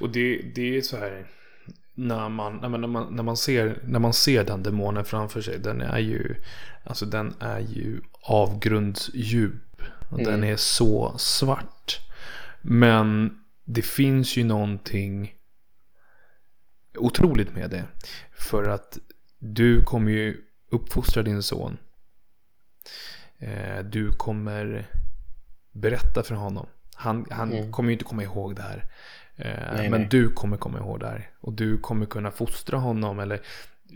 Och 0.00 0.10
det, 0.10 0.42
det 0.54 0.76
är 0.76 0.82
så 0.82 0.96
här, 0.96 1.26
när 1.98 2.28
man, 2.28 2.56
när 2.56 2.68
man, 2.68 3.16
när 3.16 3.22
man, 3.22 3.36
ser, 3.36 3.78
när 3.84 3.98
man 3.98 4.12
ser 4.12 4.44
den 4.44 4.62
demonen 4.62 5.04
framför 5.04 5.40
sig. 5.40 5.58
Den 5.58 5.80
är 5.80 5.98
ju, 5.98 6.34
alltså 6.84 7.06
den 7.06 7.34
är 7.40 7.60
ju 7.60 8.00
avgrundsdjup. 8.22 9.82
Mm. 10.10 10.24
Den 10.24 10.44
är 10.44 10.56
så 10.56 11.14
svart. 11.18 12.00
Men 12.60 13.38
det 13.64 13.82
finns 13.82 14.36
ju 14.36 14.44
någonting 14.44 15.34
otroligt 16.94 17.54
med 17.54 17.70
det. 17.70 17.84
För 18.38 18.68
att 18.68 18.98
du 19.38 19.82
kommer 19.82 20.10
ju 20.10 20.40
uppfostra 20.70 21.22
din 21.22 21.42
son. 21.42 21.78
Eh, 23.38 23.78
du 23.78 24.12
kommer 24.12 24.90
berätta 25.72 26.22
för 26.22 26.34
honom. 26.34 26.66
Han, 26.94 27.26
han 27.30 27.52
mm. 27.52 27.72
kommer 27.72 27.88
ju 27.88 27.92
inte 27.92 28.04
komma 28.04 28.22
ihåg 28.22 28.56
det 28.56 28.62
här. 28.62 28.84
Eh, 29.36 29.74
nej, 29.76 29.90
men 29.90 30.00
nej. 30.00 30.08
du 30.10 30.30
kommer 30.30 30.56
komma 30.56 30.78
ihåg 30.78 31.00
det 31.00 31.06
här. 31.06 31.30
Och 31.40 31.52
du 31.52 31.78
kommer 31.78 32.06
kunna 32.06 32.30
fostra 32.30 32.78
honom 32.78 33.18
eller 33.18 33.40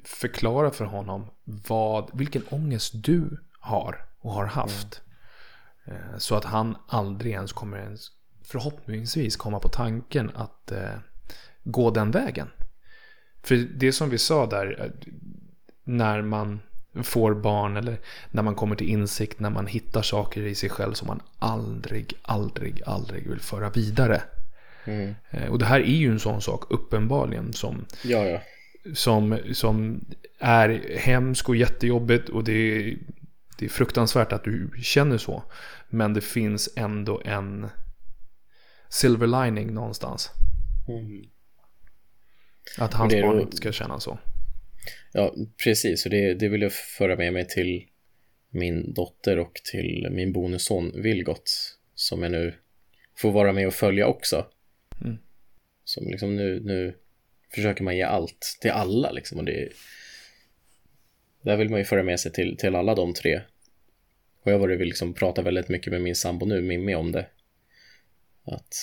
förklara 0.05 0.71
för 0.71 0.85
honom 0.85 1.27
vad, 1.45 2.11
vilken 2.13 2.43
ångest 2.51 2.93
du 2.95 3.39
har 3.61 4.07
och 4.19 4.33
har 4.33 4.47
haft. 4.47 5.01
Mm. 5.85 5.99
Så 6.19 6.37
att 6.37 6.45
han 6.45 6.77
aldrig 6.87 7.33
ens 7.33 7.53
kommer 7.53 7.79
ens 7.79 8.11
förhoppningsvis 8.43 9.37
komma 9.37 9.61
på 9.61 9.69
tanken 9.69 10.31
att 10.35 10.73
eh, 10.73 10.99
gå 11.65 11.91
den 11.91 12.11
vägen. 12.11 12.49
För 13.43 13.57
det 13.57 13.93
som 13.93 14.11
vi 14.11 14.19
sa 14.19 14.47
där, 14.47 14.93
när 15.85 16.23
man 16.23 16.61
får 17.03 17.35
barn 17.35 17.77
eller 17.77 18.01
när 18.31 18.43
man 18.43 18.55
kommer 18.55 18.77
till 18.77 18.89
insikt, 18.89 19.41
när 19.41 19.51
man 19.51 19.67
hittar 19.67 20.03
saker 20.03 20.41
i 20.41 20.55
sig 20.55 20.71
själv 20.71 20.93
som 20.93 21.09
man 21.09 21.23
aldrig, 21.39 22.15
aldrig, 22.23 22.83
aldrig 22.87 23.29
vill 23.29 23.41
föra 23.41 23.71
vidare. 23.71 24.23
Mm. 24.85 25.15
Och 25.51 25.59
det 25.59 25.65
här 25.65 25.81
är 25.81 25.97
ju 25.97 26.11
en 26.11 26.21
sån 26.21 26.43
sak 26.43 26.65
uppenbarligen 26.71 27.53
som, 27.53 27.87
ja, 28.05 28.25
ja. 28.25 28.41
som, 28.95 29.39
som 29.53 30.05
är 30.39 30.97
hemskt 30.99 31.49
och 31.49 31.57
jättejobbigt 31.57 32.29
och 32.29 32.45
det 32.45 32.53
är, 32.53 32.99
det 33.59 33.65
är 33.65 33.69
fruktansvärt 33.69 34.33
att 34.33 34.45
du 34.45 34.71
känner 34.83 35.19
så. 35.19 35.43
Men 35.89 36.15
det 36.15 36.21
finns 36.21 36.69
ändå 36.77 37.23
en 37.25 37.69
silver 38.89 39.45
lining 39.45 39.75
någonstans. 39.75 40.31
Mm. 40.89 41.25
Att 42.79 42.95
hans 42.95 43.13
barn 43.13 43.37
då... 43.37 43.43
inte 43.43 43.57
ska 43.57 43.73
känna 43.73 44.01
så. 44.01 44.19
Ja, 45.13 45.35
precis. 45.65 46.05
Och 46.05 46.11
det, 46.11 46.35
det 46.35 46.49
vill 46.49 46.63
jag 46.63 46.73
föra 46.73 47.17
med 47.17 47.33
mig 47.33 47.49
till 47.49 47.85
min 48.51 48.95
dotter 48.95 49.39
och 49.39 49.55
till 49.73 50.09
min 50.11 50.33
bonusson 50.33 51.03
Vilgot. 51.03 51.77
Som 51.95 52.23
jag 52.23 52.33
nu 52.33 52.55
får 53.17 53.31
vara 53.31 53.53
med 53.53 53.67
och 53.67 53.75
följa 53.75 54.07
också. 54.07 54.47
Som 55.91 56.11
liksom 56.11 56.37
nu, 56.37 56.61
nu 56.61 56.95
försöker 57.55 57.85
man 57.85 57.97
ge 57.97 58.03
allt 58.03 58.59
till 58.61 58.71
alla 58.71 59.11
liksom. 59.11 59.39
Och 59.39 59.45
det, 59.45 59.69
där 61.43 61.57
vill 61.57 61.71
man 61.71 61.79
ju 61.79 61.85
föra 61.85 62.03
med 62.03 62.21
sig 62.21 62.33
till, 62.33 62.57
till 62.57 62.75
alla 62.75 62.95
de 62.95 63.15
tre. 63.15 63.41
Och 64.43 64.51
jag 64.51 64.53
har 64.53 64.61
varit 64.61 64.81
liksom 64.81 65.15
prata 65.15 65.43
väldigt 65.43 65.69
mycket 65.69 65.93
med 65.93 66.03
min 66.03 66.15
sambo 66.15 66.47
nu, 66.47 66.61
Mimmi, 66.61 66.95
om 66.95 67.13
det. 67.13 67.27
Att 68.45 68.75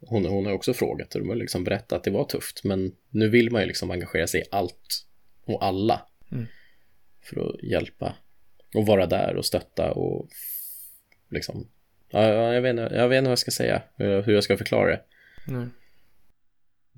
hon, 0.00 0.26
hon 0.26 0.46
har 0.46 0.52
också 0.52 0.74
frågat 0.74 1.14
och 1.14 1.20
de 1.20 1.28
har 1.28 1.36
liksom 1.36 1.64
berättat 1.64 1.92
att 1.92 2.04
det 2.04 2.10
var 2.10 2.24
tufft. 2.24 2.64
Men 2.64 2.92
nu 3.10 3.28
vill 3.28 3.50
man 3.50 3.60
ju 3.60 3.68
liksom 3.68 3.90
engagera 3.90 4.26
sig 4.26 4.40
i 4.40 4.44
allt 4.50 5.06
och 5.44 5.64
alla. 5.64 6.06
Mm. 6.32 6.46
För 7.22 7.48
att 7.48 7.62
hjälpa 7.62 8.16
och 8.74 8.86
vara 8.86 9.06
där 9.06 9.36
och 9.36 9.46
stötta 9.46 9.92
och 9.92 10.28
liksom. 11.30 11.68
Ja, 12.10 12.52
jag, 12.54 12.62
vet 12.62 12.76
jag 12.76 13.08
vet 13.08 13.18
inte 13.18 13.28
vad 13.28 13.30
jag 13.30 13.38
ska 13.38 13.50
säga, 13.50 13.82
hur 13.96 14.32
jag 14.32 14.44
ska 14.44 14.56
förklara 14.56 14.90
det. 14.90 15.02
Mm. 15.48 15.70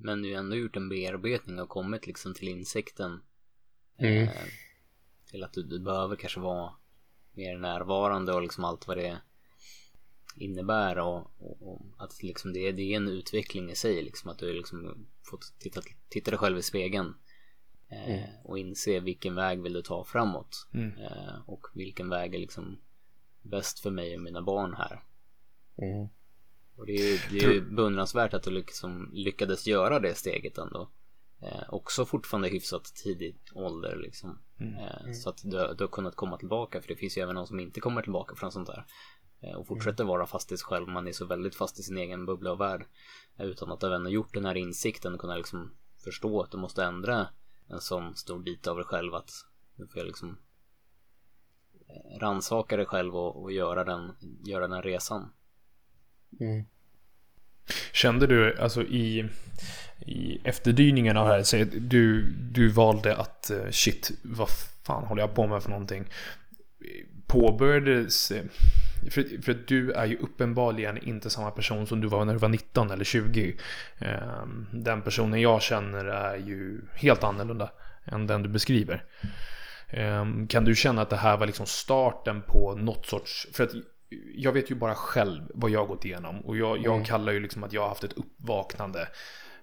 Men 0.01 0.21
du 0.21 0.33
har 0.33 0.39
ändå 0.39 0.55
gjort 0.55 0.75
en 0.75 0.89
bearbetning 0.89 1.59
och 1.59 1.69
kommit 1.69 2.07
liksom 2.07 2.33
till 2.33 2.47
insikten. 2.47 3.21
Mm. 3.97 4.23
Eh, 4.23 4.33
till 5.31 5.43
att 5.43 5.53
du, 5.53 5.63
du 5.63 5.79
behöver 5.79 6.15
kanske 6.15 6.39
vara 6.39 6.73
mer 7.33 7.57
närvarande 7.57 8.33
och 8.33 8.41
liksom 8.41 8.63
allt 8.63 8.87
vad 8.87 8.97
det 8.97 9.21
innebär 10.35 10.99
och, 10.99 11.31
och, 11.37 11.61
och, 11.61 11.81
att 11.97 12.23
liksom 12.23 12.53
det, 12.53 12.71
det 12.71 12.81
är 12.81 12.97
en 12.97 13.07
utveckling 13.07 13.71
i 13.71 13.75
sig 13.75 14.03
liksom 14.03 14.29
att 14.29 14.39
du 14.39 14.53
liksom 14.53 15.07
fått 15.23 15.53
titta, 15.59 15.81
titta 16.09 16.31
dig 16.31 16.37
själv 16.37 16.57
i 16.57 16.61
spegeln 16.61 17.15
eh, 17.89 18.09
mm. 18.09 18.29
och 18.43 18.59
inse 18.59 18.99
vilken 18.99 19.35
väg 19.35 19.61
vill 19.61 19.73
du 19.73 19.81
ta 19.81 20.03
framåt 20.03 20.67
mm. 20.73 20.97
eh, 20.97 21.39
och 21.45 21.67
vilken 21.73 22.09
väg 22.09 22.35
är 22.35 22.39
liksom 22.39 22.79
bäst 23.41 23.79
för 23.79 23.91
mig 23.91 24.15
och 24.15 24.21
mina 24.21 24.41
barn 24.41 24.73
här. 24.73 25.03
Mm. 25.77 26.07
Och 26.79 26.85
det 26.85 26.93
är 26.93 27.11
ju, 27.11 27.19
det 27.31 27.45
är 27.45 27.51
ju 27.51 27.61
beundransvärt 27.61 28.33
att 28.33 28.43
du 28.43 28.51
liksom 28.51 29.09
lyckades 29.13 29.67
göra 29.67 29.99
det 29.99 30.15
steget 30.15 30.57
ändå. 30.57 30.89
Eh, 31.41 31.63
också 31.73 32.05
fortfarande 32.05 32.49
hyfsat 32.49 32.83
tidig 32.83 33.37
ålder 33.53 33.95
liksom. 33.95 34.39
Mm. 34.59 34.73
Eh, 34.73 35.01
mm. 35.01 35.13
så 35.13 35.29
att 35.29 35.41
du, 35.43 35.49
du, 35.49 35.83
har 35.83 35.87
kunnat 35.87 36.15
komma 36.15 36.37
tillbaka 36.37 36.81
för 36.81 36.87
det 36.87 36.95
finns 36.95 37.17
ju 37.17 37.21
även 37.21 37.35
någon 37.35 37.47
som 37.47 37.59
inte 37.59 37.79
kommer 37.79 38.01
tillbaka 38.01 38.35
från 38.35 38.51
sånt 38.51 38.67
där. 38.67 38.85
Eh, 39.41 39.55
och 39.55 39.67
fortsätter 39.67 40.03
vara 40.03 40.25
fast 40.25 40.51
i 40.51 40.57
sig 40.57 40.65
själv. 40.65 40.87
Man 40.87 41.07
är 41.07 41.11
så 41.11 41.25
väldigt 41.25 41.55
fast 41.55 41.79
i 41.79 41.83
sin 41.83 41.97
egen 41.97 42.25
bubbla 42.25 42.51
och 42.51 42.59
värld. 42.59 42.85
Eh, 43.37 43.45
utan 43.45 43.71
att 43.71 43.83
även 43.83 44.01
ha 44.01 44.09
gjort 44.09 44.33
den 44.33 44.45
här 44.45 44.57
insikten 44.57 45.13
och 45.13 45.19
kunna 45.19 45.35
liksom 45.35 45.71
förstå 46.03 46.41
att 46.41 46.51
du 46.51 46.57
måste 46.57 46.83
ändra 46.83 47.27
en 47.67 47.81
sån 47.81 48.15
stor 48.15 48.39
bit 48.39 48.67
av 48.67 48.75
dig 48.75 48.85
själv 48.85 49.13
att 49.13 49.31
du 49.75 49.87
får 49.87 50.03
liksom 50.03 50.37
eh, 51.87 52.19
rannsaka 52.19 52.77
dig 52.77 52.85
själv 52.85 53.15
och, 53.15 53.43
och, 53.43 53.51
göra, 53.51 53.83
den, 53.83 54.15
göra 54.45 54.67
den 54.67 54.81
resan. 54.81 55.33
Mm. 56.39 56.65
Kände 57.91 58.27
du 58.27 58.57
alltså 58.57 58.83
i, 58.83 59.29
i 59.99 60.39
efterdyningen 60.43 61.17
av 61.17 61.27
det 61.27 61.33
här, 61.33 61.43
så 61.43 61.65
du, 61.77 62.23
du 62.31 62.67
valde 62.67 63.15
att 63.15 63.49
eh, 63.49 63.69
shit, 63.69 64.11
vad 64.21 64.49
fan 64.83 65.03
håller 65.03 65.21
jag 65.21 65.33
på 65.33 65.47
med 65.47 65.63
för 65.63 65.69
någonting? 65.69 66.05
Påbörjades 67.27 68.31
eh, 68.31 68.43
för, 69.11 69.41
för 69.41 69.57
du 69.67 69.91
är 69.91 70.05
ju 70.05 70.17
uppenbarligen 70.17 70.97
inte 70.97 71.29
samma 71.29 71.51
person 71.51 71.87
som 71.87 72.01
du 72.01 72.07
var 72.07 72.25
när 72.25 72.33
du 72.33 72.39
var 72.39 72.49
19 72.49 72.91
eller 72.91 73.03
20. 73.03 73.55
Ehm, 73.99 74.67
den 74.71 75.01
personen 75.01 75.41
jag 75.41 75.61
känner 75.61 76.05
är 76.05 76.37
ju 76.37 76.81
helt 76.93 77.23
annorlunda 77.23 77.71
än 78.05 78.27
den 78.27 78.43
du 78.43 78.49
beskriver. 78.49 79.03
Ehm, 79.87 80.47
kan 80.47 80.65
du 80.65 80.75
känna 80.75 81.01
att 81.01 81.09
det 81.09 81.15
här 81.15 81.37
var 81.37 81.45
liksom 81.45 81.65
starten 81.65 82.41
på 82.41 82.75
något 82.75 83.05
sorts... 83.05 83.47
För 83.53 83.63
att 83.63 83.71
jag 84.35 84.51
vet 84.51 84.71
ju 84.71 84.75
bara 84.75 84.95
själv 84.95 85.51
vad 85.53 85.71
jag 85.71 85.79
har 85.79 85.87
gått 85.87 86.05
igenom. 86.05 86.41
Och 86.41 86.57
jag, 86.57 86.77
jag 86.77 86.93
mm. 86.93 87.05
kallar 87.05 87.31
ju 87.31 87.39
liksom 87.39 87.63
att 87.63 87.73
jag 87.73 87.81
har 87.81 87.89
haft 87.89 88.03
ett 88.03 88.13
uppvaknande. 88.13 89.07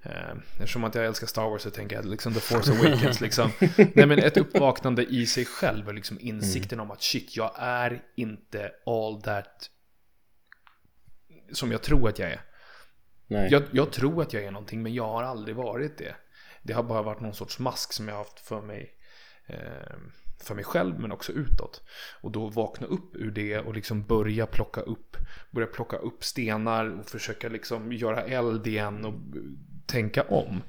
Eh, 0.02 0.37
eftersom 0.52 0.85
att 0.85 0.94
jag 0.94 1.06
älskar 1.06 1.26
Star 1.26 1.50
Wars 1.50 1.62
så 1.62 1.70
tänker 1.70 1.96
jag 1.96 2.04
liksom 2.04 2.35
The 2.35 2.40
Force 2.40 2.72
Awakens 2.72 3.20
liksom. 3.20 3.50
Nej 3.94 4.06
men 4.06 4.18
ett 4.18 4.37
uppvaknande 4.37 5.04
i 5.04 5.26
sig 5.26 5.44
själv 5.44 5.88
och 5.88 5.94
liksom 5.94 6.20
insikten 6.20 6.78
mm. 6.78 6.90
om 6.90 6.90
att 6.90 7.02
shit, 7.02 7.37
jag 7.37 7.52
är 7.59 8.02
inte 8.16 8.70
all 8.87 9.22
that 9.22 9.70
som 11.52 11.72
jag 11.72 11.82
tror 11.82 12.09
att 12.09 12.18
jag 12.18 12.30
är. 12.30 12.40
Nej. 13.26 13.48
Jag, 13.50 13.62
jag, 13.72 13.92
tror 13.92 14.22
att 14.22 14.32
jag 14.32 14.44
är 14.44 14.50
någonting 14.50 14.82
men 14.82 14.94
jag 14.94 15.09
har 15.09 15.22
aldrig 15.22 15.56
varit 15.56 15.98
det. 15.98 16.14
Det 16.62 16.72
har 16.72 16.82
bara 16.82 17.02
varit 17.02 17.20
någon 17.20 17.35
sorts 17.35 17.59
mask 17.59 17.92
som 17.92 18.09
jag 18.09 18.14
har 18.14 18.24
haft 18.24 18.40
för 18.40 18.62
mig. 18.62 18.90
Eh, 19.46 19.96
för 20.38 20.55
mig 20.55 20.64
själv 20.64 21.01
men 21.01 21.12
också 21.12 21.33
utåt. 21.33 21.83
Och 22.20 22.31
då 22.31 22.49
vakna 22.49 22.87
upp 22.87 23.16
ur 23.16 23.31
det 23.31 23.59
och 23.59 23.75
liksom 23.75 24.07
börja 24.07 24.46
plocka 24.46 24.81
upp, 24.81 25.16
börja 25.51 25.66
plocka 25.66 25.96
upp 25.96 26.25
stenar 26.25 27.01
och 27.01 27.07
försöka 27.07 27.49
liksom 27.49 27.92
göra 27.92 28.22
eld 28.22 28.66
igen 28.66 29.05
och 29.05 29.14
tänka 29.87 30.22
om. 30.22 30.62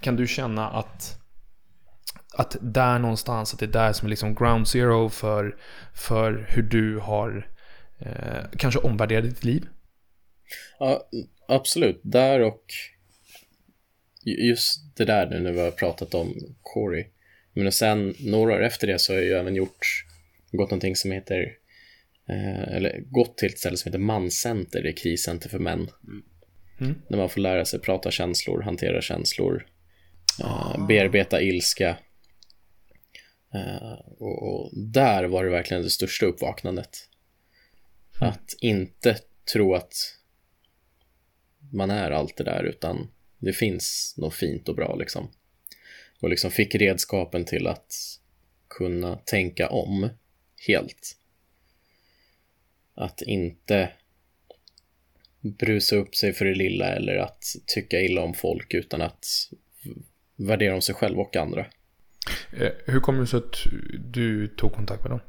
Kan 0.00 0.16
du 0.16 0.26
känna 0.26 0.70
att 0.70 1.18
att 2.34 2.56
där 2.60 2.98
någonstans, 2.98 3.52
att 3.52 3.60
det 3.60 3.66
är 3.66 3.72
där 3.72 3.92
som 3.92 4.06
är 4.06 4.10
liksom 4.10 4.34
ground 4.34 4.68
zero 4.68 5.08
för, 5.08 5.56
för 5.94 6.46
hur 6.48 6.62
du 6.62 6.98
har 6.98 7.50
eh, 7.98 8.44
kanske 8.56 8.80
omvärderat 8.80 9.24
ditt 9.24 9.44
liv? 9.44 9.66
Ja, 10.78 11.08
absolut. 11.48 12.00
Där 12.02 12.40
och 12.40 12.64
just 14.24 14.96
det 14.96 15.04
där 15.04 15.26
nu 15.26 15.40
när 15.40 15.52
vi 15.52 15.60
har 15.60 15.70
pratat 15.70 16.14
om 16.14 16.34
Corey. 16.62 17.06
Men 17.52 17.72
sen 17.72 18.14
några 18.20 18.54
år 18.54 18.62
efter 18.62 18.86
det 18.86 18.98
så 18.98 19.12
har 19.12 19.18
jag 19.18 19.26
ju 19.26 19.32
även 19.32 19.54
gjort, 19.54 20.04
gått 20.52 20.70
någonting 20.70 20.96
som 20.96 21.10
heter, 21.10 21.56
eh, 22.28 22.74
eller 22.76 23.00
gått 23.00 23.38
till 23.38 23.48
ett 23.48 23.58
ställe 23.58 23.76
som 23.76 23.88
heter 23.88 23.98
Manscenter, 23.98 24.82
det 24.82 24.88
är 24.88 24.96
kriscenter 24.96 25.48
för 25.48 25.58
män. 25.58 25.90
Mm. 26.04 26.22
Mm. 26.80 26.94
När 27.08 27.18
man 27.18 27.28
får 27.28 27.40
lära 27.40 27.64
sig 27.64 27.80
prata 27.80 28.10
känslor, 28.10 28.62
hantera 28.62 29.02
känslor, 29.02 29.66
uh, 30.40 30.86
bearbeta 30.86 31.42
ilska. 31.42 31.98
Uh, 33.54 34.00
och, 34.18 34.42
och, 34.42 34.70
där 34.76 35.24
var 35.24 35.44
det 35.44 35.50
verkligen 35.50 35.82
det 35.82 35.90
största 35.90 36.26
uppvaknandet. 36.26 37.08
Mm. 38.20 38.32
Att 38.32 38.54
inte 38.60 39.18
tro 39.52 39.74
att 39.74 39.94
man 41.72 41.90
är 41.90 42.10
allt 42.10 42.36
det 42.36 42.44
där, 42.44 42.64
utan 42.64 43.10
det 43.38 43.52
finns 43.52 44.14
något 44.18 44.34
fint 44.34 44.68
och 44.68 44.76
bra 44.76 44.96
liksom. 44.96 45.28
Och 46.22 46.30
liksom 46.30 46.50
fick 46.50 46.74
redskapen 46.74 47.44
till 47.44 47.66
att 47.66 47.94
kunna 48.68 49.16
tänka 49.16 49.68
om 49.68 50.08
helt. 50.66 51.16
Att 52.94 53.22
inte 53.22 53.88
brusa 55.40 55.96
upp 55.96 56.14
sig 56.14 56.32
för 56.32 56.44
det 56.44 56.54
lilla 56.54 56.86
eller 56.86 57.16
att 57.16 57.44
tycka 57.66 58.00
illa 58.00 58.22
om 58.22 58.34
folk 58.34 58.74
utan 58.74 59.02
att 59.02 59.26
värdera 60.36 60.74
om 60.74 60.82
sig 60.82 60.94
själv 60.94 61.18
och 61.20 61.36
andra. 61.36 61.66
Eh, 62.60 62.72
hur 62.86 63.00
kom 63.00 63.18
det 63.18 63.26
sig 63.26 63.38
att 63.38 63.56
du 64.12 64.48
tog 64.48 64.72
kontakt 64.72 65.02
med 65.02 65.10
dem? 65.10 65.20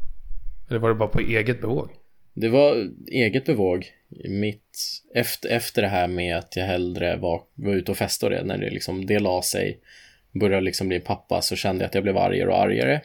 Eller 0.70 0.80
var 0.80 0.90
det 0.90 0.96
bara 0.96 1.10
på 1.10 1.20
eget 1.20 1.62
bevåg? 1.62 1.90
Det 2.34 2.50
var 2.50 2.90
eget 3.08 3.46
bevåg. 3.46 3.92
Mitt, 4.30 4.78
efter, 5.16 5.50
efter 5.50 5.82
det 5.82 5.88
här 5.88 6.08
med 6.08 6.38
att 6.38 6.56
jag 6.56 6.66
hellre 6.66 7.18
var, 7.18 7.42
var 7.54 7.74
ute 7.74 7.92
och 7.92 7.98
festade, 7.98 8.44
när 8.44 8.58
det 8.58 8.70
liksom, 8.70 9.06
det 9.06 9.20
la 9.20 9.42
sig, 9.42 9.80
började 10.34 10.62
liksom 10.62 10.88
bli 10.88 11.00
pappa, 11.00 11.42
så 11.42 11.56
kände 11.56 11.84
jag 11.84 11.88
att 11.88 11.96
jag 11.96 12.04
blev 12.04 12.18
argare 12.18 12.50
och 12.50 12.60
argare. 12.60 13.02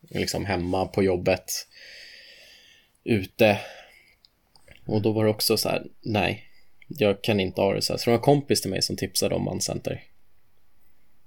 Liksom 0.00 0.44
hemma, 0.44 0.86
på 0.86 1.02
jobbet, 1.02 1.52
ute, 3.04 3.58
och 4.86 5.02
då 5.02 5.12
var 5.12 5.24
det 5.24 5.30
också 5.30 5.56
så 5.56 5.68
här, 5.68 5.86
nej, 6.00 6.44
jag 6.88 7.22
kan 7.22 7.40
inte 7.40 7.60
ha 7.60 7.74
det 7.74 7.82
så 7.82 7.92
här. 7.92 7.98
Så 7.98 8.04
det 8.04 8.10
var 8.10 8.18
en 8.18 8.22
kompis 8.22 8.60
till 8.60 8.70
mig 8.70 8.82
som 8.82 8.96
tipsade 8.96 9.34
om 9.34 9.44
Mancenter. 9.44 10.02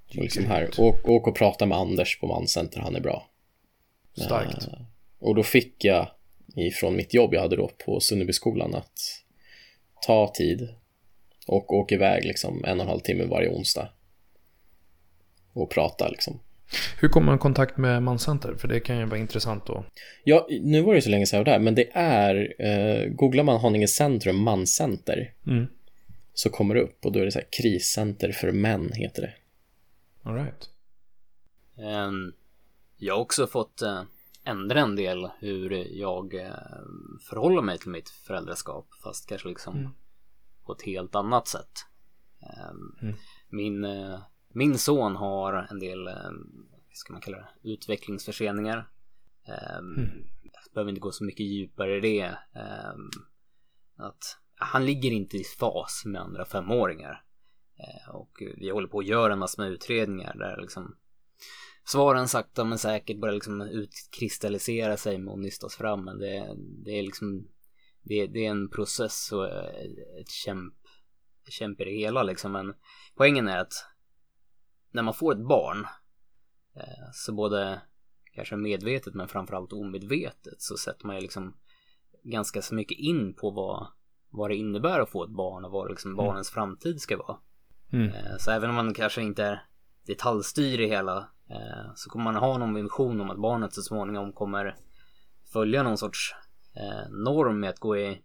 Och 0.09 0.15
liksom 0.15 0.45
här, 0.45 0.69
åk, 0.77 1.09
åk 1.09 1.27
och 1.27 1.35
prata 1.35 1.65
med 1.65 1.77
Anders 1.77 2.19
på 2.19 2.27
Mancenter, 2.27 2.79
han 2.79 2.95
är 2.95 2.99
bra. 2.99 3.29
Starkt. 4.17 4.67
Uh, 4.67 4.81
och 5.19 5.35
då 5.35 5.43
fick 5.43 5.85
jag 5.85 6.11
ifrån 6.55 6.95
mitt 6.95 7.13
jobb 7.13 7.33
jag 7.33 7.41
hade 7.41 7.55
då 7.55 7.71
på 7.85 7.99
Sunnebyskolan 7.99 8.75
att 8.75 9.23
ta 10.01 10.33
tid 10.33 10.69
och 11.47 11.73
åka 11.73 11.95
iväg 11.95 12.25
liksom 12.25 12.65
en 12.65 12.79
och 12.79 12.83
en 12.83 12.89
halv 12.89 12.99
timme 12.99 13.23
varje 13.23 13.49
onsdag. 13.49 13.89
Och 15.61 15.69
prata 15.71 16.07
liksom. 16.07 16.39
Hur 16.99 17.09
kommer 17.09 17.25
man 17.25 17.35
i 17.35 17.39
kontakt 17.39 17.77
med 17.77 18.03
Manscenter? 18.03 18.55
För 18.55 18.67
det 18.67 18.79
kan 18.79 18.97
ju 18.97 19.05
vara 19.05 19.19
intressant 19.19 19.65
då. 19.65 19.85
Ja, 20.23 20.47
nu 20.61 20.81
var 20.81 20.93
det 20.93 20.97
ju 20.97 21.01
så 21.01 21.09
länge 21.09 21.25
sedan 21.25 21.37
jag 21.37 21.45
var 21.45 21.51
där, 21.53 21.59
men 21.59 21.75
det 21.75 21.89
är, 21.97 22.55
eh, 22.59 23.09
googlar 23.09 23.43
man 23.43 23.59
Haninge 23.59 23.87
centrum, 23.87 24.35
manscenter, 24.43 25.33
Mm. 25.47 25.65
så 26.33 26.49
kommer 26.49 26.75
det 26.75 26.81
upp 26.81 27.05
och 27.05 27.11
då 27.11 27.19
är 27.19 27.25
det 27.25 27.31
så 27.31 27.39
här 27.39 27.47
kriscenter 27.61 28.31
för 28.31 28.51
män 28.51 28.91
heter 28.93 29.21
det. 29.21 29.33
All 30.29 30.35
right. 30.35 30.69
Ehm, 31.77 32.33
Jag 32.99 33.13
har 33.15 33.21
också 33.21 33.47
fått 33.47 33.81
eh, 33.81 34.01
ändra 34.43 34.79
en 34.79 34.95
del 34.95 35.29
hur 35.39 35.71
jag 35.99 36.33
eh, 36.35 36.51
förhåller 37.29 37.61
mig 37.61 37.77
till 37.77 37.89
mitt 37.89 38.09
föräldraskap 38.09 38.87
fast 39.03 39.29
kanske 39.29 39.49
liksom 39.49 39.77
Mm. 39.77 39.91
på 40.65 40.73
ett 40.73 40.81
helt 40.81 41.15
annat 41.15 41.47
sätt. 41.47 41.71
Ehm, 42.41 42.95
Mm. 43.01 43.15
Min, 43.49 43.83
eh, 43.83 44.19
min 44.53 44.77
son 44.77 45.15
har 45.15 45.67
en 45.71 45.79
del, 45.79 46.07
eh, 46.07 46.13
vad 46.87 46.97
ska 46.97 47.13
man 47.13 47.21
kalla 47.21 47.37
det, 47.37 47.69
utvecklingsförseningar. 47.73 48.89
Ehm, 49.47 49.95
Mm. 49.97 50.09
Behöver 50.73 50.89
inte 50.89 51.01
gå 51.01 51.11
så 51.11 51.23
mycket 51.23 51.45
djupare 51.45 51.97
i 51.97 51.99
det. 51.99 52.37
Ehm, 52.53 53.09
Att 53.95 54.37
han 54.55 54.85
ligger 54.85 55.11
inte 55.11 55.37
i 55.37 55.43
fas 55.43 56.03
med 56.05 56.21
andra 56.21 56.45
femåringar. 56.45 57.23
Eh, 57.79 58.15
Och 58.15 58.31
vi 58.57 58.69
håller 58.69 58.87
på 58.87 58.99
att 58.99 59.05
göra 59.05 59.33
en 59.33 59.39
massa 59.39 59.61
med 59.61 59.71
utredningar 59.71 60.35
där 60.37 60.61
liksom 60.61 60.95
svaren 61.85 62.27
sakta 62.27 62.63
men 62.63 62.77
säkert 62.77 63.19
börjar 63.19 63.33
liksom 63.35 63.61
utkristallisera 63.61 64.97
sig 64.97 65.27
och 65.27 65.39
nystas 65.39 65.75
fram. 65.75 66.05
Men 66.05 66.19
det, 66.19 66.55
det 66.85 66.91
är 66.91 67.03
liksom 67.03 67.47
det, 68.03 68.27
det 68.27 68.45
är 68.45 68.49
en 68.51 68.69
process 68.69 69.31
och 69.31 69.47
eh, 69.49 69.81
ett 70.21 70.29
kämp, 70.29 70.73
kämp 71.49 71.81
i 71.81 71.83
det 71.85 71.91
hela 71.91 72.23
liksom. 72.23 72.51
Men 72.51 72.73
poängen 73.15 73.47
är 73.47 73.57
att 73.57 73.73
när 74.91 75.03
man 75.03 75.13
får 75.13 75.31
ett 75.31 75.47
barn 75.47 75.87
eh, 76.75 77.11
så 77.13 77.33
både 77.33 77.81
kanske 78.33 78.55
medvetet 78.55 79.13
men 79.13 79.27
framförallt 79.27 79.73
omedvetet 79.73 80.61
så 80.61 80.77
sätter 80.77 81.07
man 81.07 81.15
ju 81.15 81.21
liksom 81.21 81.57
ganska 82.23 82.61
så 82.61 82.75
mycket 82.75 82.97
in 82.97 83.33
på 83.33 83.51
vad, 83.51 83.87
vad 84.29 84.49
det 84.49 84.55
innebär 84.55 84.99
att 84.99 85.09
få 85.09 85.23
ett 85.23 85.29
barn 85.29 85.65
och 85.65 85.71
vad 85.71 85.89
liksom 85.89 86.15
barnens 86.15 86.49
framtid 86.49 87.01
ska 87.01 87.17
vara. 87.17 87.37
Mm. 87.93 88.07
Eh, 88.07 88.37
Så 88.39 88.51
även 88.51 88.69
om 88.69 88.75
man 88.75 88.93
kanske 88.93 89.21
inte 89.21 89.43
är 89.43 89.65
detaljstyr 90.05 90.79
i 90.79 90.87
hela 90.87 91.17
eh, 91.49 91.93
så 91.95 92.09
kommer 92.09 92.23
man 92.23 92.35
ha 92.35 92.57
någon 92.57 92.73
vision 92.73 93.21
om 93.21 93.29
att 93.29 93.41
barnet 93.41 93.73
så 93.73 93.81
småningom 93.81 94.33
kommer 94.33 94.75
följa 95.53 95.83
någon 95.83 95.97
sorts 95.97 96.35
norm 97.09 97.59
med 97.59 97.69
att 97.69 97.79
gå 97.79 97.97
i 97.97 98.21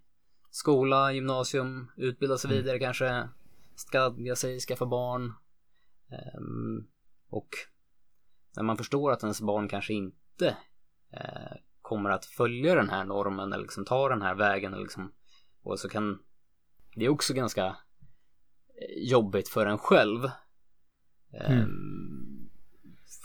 skola, 0.51 1.13
gymnasium, 1.13 1.91
utbilda 1.97 2.39
sig 2.39 2.51
vidare 2.51 2.79
kanske, 2.79 3.29
stadga 3.77 4.37
sig, 4.37 4.61
skaffa 4.61 4.87
barn. 4.87 5.33
Ehm, 6.13 6.87
Och 7.29 7.49
när 8.57 8.63
man 8.63 8.77
förstår 8.77 9.13
att 9.13 9.23
ens 9.23 9.41
barn 9.41 9.69
kanske 9.69 9.93
inte 9.93 10.57
eh, 11.13 11.57
kommer 11.83 12.11
att 12.11 12.25
följa 12.25 12.75
den 12.75 12.91
här 12.91 13.05
normen 13.05 13.53
eller 13.53 13.63
liksom 13.63 13.85
ta 13.85 14.09
den 14.09 14.23
här 14.23 14.35
vägen 14.35 14.73
eller 14.73 14.83
liksom, 14.83 15.13
och 15.63 15.79
så 15.79 15.89
kan 15.89 16.19
det 16.95 17.05
är 17.05 17.09
också 17.09 17.35
ganska 17.35 17.67
eh, 17.67 19.11
jobbigt 19.11 19.49
för 19.49 19.67
en 19.67 19.79
själv. 19.79 20.31
Ehm, 21.33 22.51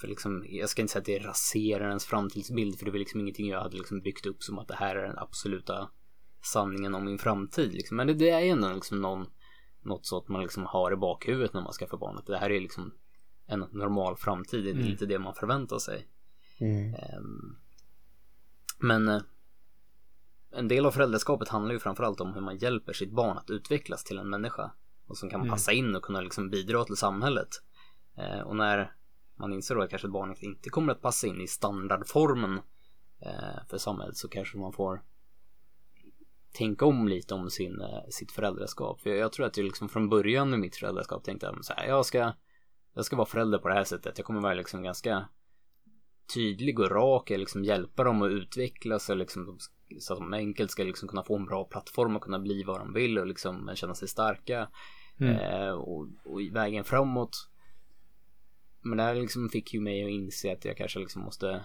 För 0.01 0.07
liksom, 0.07 0.45
jag 0.49 0.69
ska 0.69 0.81
inte 0.81 0.91
säga 0.91 0.99
att 0.99 1.05
det 1.05 1.19
raserar 1.19 1.87
ens 1.87 2.05
framtidsbild 2.05 2.77
för 2.77 2.85
det 2.85 2.91
var 2.91 2.99
liksom 2.99 3.19
ingenting 3.19 3.47
jag 3.47 3.61
hade 3.61 3.77
liksom 3.77 4.01
byggt 4.01 4.25
upp 4.25 4.43
som 4.43 4.59
att 4.59 4.67
det 4.67 4.75
här 4.75 4.95
är 4.95 5.07
den 5.07 5.17
absoluta 5.17 5.89
sanningen 6.41 6.95
om 6.95 7.05
min 7.05 7.17
framtid. 7.17 7.73
Liksom. 7.73 7.97
Men 7.97 8.07
det, 8.07 8.13
det 8.13 8.29
är 8.29 8.41
ändå 8.45 8.73
liksom 8.73 9.01
någon, 9.01 9.25
något 9.87 10.05
så 10.05 10.17
att 10.17 10.27
man 10.27 10.41
liksom 10.41 10.65
har 10.65 10.91
i 10.91 10.95
bakhuvudet 10.95 11.53
när 11.53 11.61
man 11.61 11.73
ska 11.73 11.87
få 11.87 11.97
barn. 11.97 12.17
Att 12.17 12.25
det 12.25 12.37
här 12.37 12.49
är 12.49 12.61
liksom 12.61 12.91
en 13.45 13.59
normal 13.71 14.15
framtid. 14.15 14.63
Det 14.63 14.71
är 14.71 14.73
lite 14.89 15.05
det 15.05 15.19
man 15.19 15.33
förväntar 15.35 15.79
sig. 15.79 16.07
Mm. 16.59 16.93
Ehm, 16.93 17.55
Men 18.79 19.07
eh, 19.07 19.21
en 20.51 20.67
del 20.67 20.85
av 20.85 20.91
föräldraskapet 20.91 21.49
handlar 21.49 21.73
ju 21.73 21.79
framförallt 21.79 22.21
om 22.21 22.33
hur 22.33 22.41
man 22.41 22.57
hjälper 22.57 22.93
sitt 22.93 23.11
barn 23.11 23.37
att 23.37 23.49
utvecklas 23.49 24.03
till 24.03 24.17
en 24.17 24.29
människa. 24.29 24.71
Och 25.07 25.17
som 25.17 25.29
kan 25.29 25.49
passa 25.49 25.71
in 25.71 25.95
och 25.95 26.03
kunna 26.03 26.21
liksom 26.21 26.49
bidra 26.49 26.85
till 26.85 26.95
samhället. 26.95 27.49
Eh, 28.17 28.39
Och 28.39 28.55
när 28.55 28.93
man 29.35 29.53
inser 29.53 29.75
då 29.75 29.81
att 29.81 29.89
kanske 29.89 30.07
barnet 30.07 30.43
inte 30.43 30.69
kommer 30.69 30.91
att 30.91 31.01
passa 31.01 31.27
in 31.27 31.41
i 31.41 31.47
standardformen 31.47 32.61
eh, 33.19 33.67
för 33.69 33.77
samhället 33.77 34.17
så 34.17 34.27
kanske 34.27 34.57
man 34.57 34.73
får 34.73 35.01
tänka 36.51 36.85
om 36.85 37.07
lite 37.07 37.33
om 37.33 37.49
sin, 37.49 37.81
eh, 37.81 38.09
sitt 38.09 38.31
föräldraskap. 38.31 39.01
För 39.01 39.09
jag, 39.09 39.19
jag 39.19 39.31
tror 39.33 39.45
att 39.45 39.57
jag 39.57 39.63
liksom 39.63 39.89
från 39.89 40.09
början 40.09 40.49
med 40.49 40.59
mitt 40.59 40.75
föräldraskap 40.75 41.23
tänkte 41.23 41.45
jag 41.45 41.65
så 41.65 41.73
här, 41.73 41.87
jag 41.87 42.05
ska, 42.05 42.33
jag 42.93 43.05
ska 43.05 43.15
vara 43.15 43.25
förälder 43.27 43.57
på 43.57 43.67
det 43.67 43.73
här 43.73 43.83
sättet. 43.83 44.17
Jag 44.17 44.25
kommer 44.25 44.41
vara 44.41 44.53
liksom 44.53 44.83
ganska 44.83 45.29
tydlig 46.33 46.79
och 46.79 46.91
rak, 46.91 47.31
jag 47.31 47.39
liksom 47.39 47.63
hjälpa 47.63 48.03
dem 48.03 48.21
att 48.21 48.31
utvecklas 48.31 49.09
och 49.09 49.17
liksom 49.17 49.57
så 49.99 50.13
att 50.13 50.19
de 50.19 50.33
enkelt 50.33 50.71
ska 50.71 50.83
liksom 50.83 51.07
kunna 51.07 51.23
få 51.23 51.35
en 51.37 51.45
bra 51.45 51.63
plattform 51.63 52.15
och 52.15 52.21
kunna 52.23 52.39
bli 52.39 52.63
vad 52.63 52.79
de 52.79 52.93
vill 52.93 53.17
och 53.19 53.27
liksom 53.27 53.71
känna 53.75 53.95
sig 53.95 54.07
starka. 54.07 54.69
Eh, 55.29 55.69
och, 55.71 56.07
och 56.25 56.41
vägen 56.51 56.83
framåt. 56.83 57.49
Men 58.81 58.97
det 58.97 59.03
här 59.03 59.15
liksom 59.15 59.49
fick 59.49 59.73
ju 59.73 59.79
mig 59.81 60.03
att 60.03 60.09
inse 60.09 60.53
att 60.53 60.65
jag 60.65 60.77
kanske 60.77 60.99
liksom 60.99 61.21
måste 61.21 61.63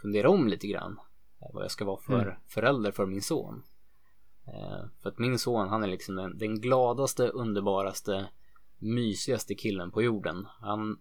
fundera 0.00 0.28
om 0.28 0.48
lite 0.48 0.66
grann. 0.66 0.98
eh, 1.40 1.48
Vad 1.54 1.64
jag 1.64 1.70
ska 1.70 1.84
vara 1.84 2.00
för 2.00 2.38
förälder 2.46 2.92
för 2.92 3.06
min 3.06 3.22
son. 3.22 3.62
Eh, 4.54 4.86
för 5.02 5.08
att 5.08 5.18
min 5.18 5.38
son 5.38 5.68
han 5.68 5.82
är 5.82 5.88
liksom 5.88 6.16
den, 6.16 6.38
den 6.38 6.60
gladaste, 6.60 7.28
underbaraste, 7.28 8.28
mysigaste 8.78 9.54
killen 9.54 9.90
på 9.90 10.02
jorden. 10.02 10.46
Han, 10.60 10.98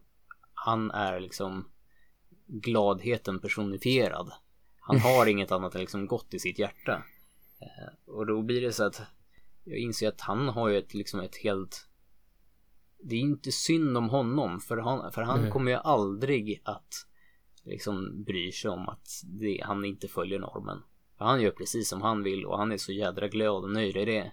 han 0.54 0.92
är 0.92 1.20
liksom 1.20 1.70
gladheten 2.48 3.40
personifierad. 3.40 4.32
Han 4.80 5.00
har 5.00 5.26
inget 5.30 5.52
annat 5.52 5.76
än 5.76 5.82
liksom 5.82 6.08
gott 6.08 6.34
i 6.34 6.40
sitt 6.40 6.60
hjärta. 6.60 7.04
Eh, 7.60 8.14
och 8.14 8.26
då 8.26 8.42
blir 8.42 8.62
det 8.62 8.74
så 8.74 8.84
att 8.84 9.02
jag 9.64 9.78
inser 9.78 10.08
att 10.08 10.22
han 10.22 10.50
har 10.50 10.70
ju 10.70 10.78
ett, 10.78 10.94
liksom 10.94 11.20
ett 11.20 11.36
helt 11.36 11.88
det 13.00 13.16
är 13.16 13.20
inte 13.20 13.52
synd 13.52 13.98
om 13.98 14.10
honom 14.10 14.60
för 14.60 14.78
han, 14.78 15.12
för 15.12 15.22
han 15.22 15.42
Nej. 15.42 15.52
kommer 15.52 15.72
ju 15.72 15.78
aldrig 15.78 16.62
att 16.66 17.08
liksom 17.64 18.24
bry 18.24 18.52
sig 18.52 18.72
om 18.72 18.90
att 18.90 19.08
det, 19.24 19.62
han 19.64 19.86
inte 19.86 20.08
följer 20.08 20.40
normen. 20.40 20.84
För 21.18 21.26
han 21.26 21.42
gör 21.42 21.52
precis 21.52 21.90
som 21.90 22.02
han 22.02 22.24
vill 22.24 22.46
och 22.46 22.58
han 22.58 22.72
är 22.72 22.78
så 22.78 22.92
jädra 22.92 23.28
glad 23.28 23.64
och 23.64 23.72
nöjd 23.72 23.98
i 23.98 24.06
det. 24.06 24.32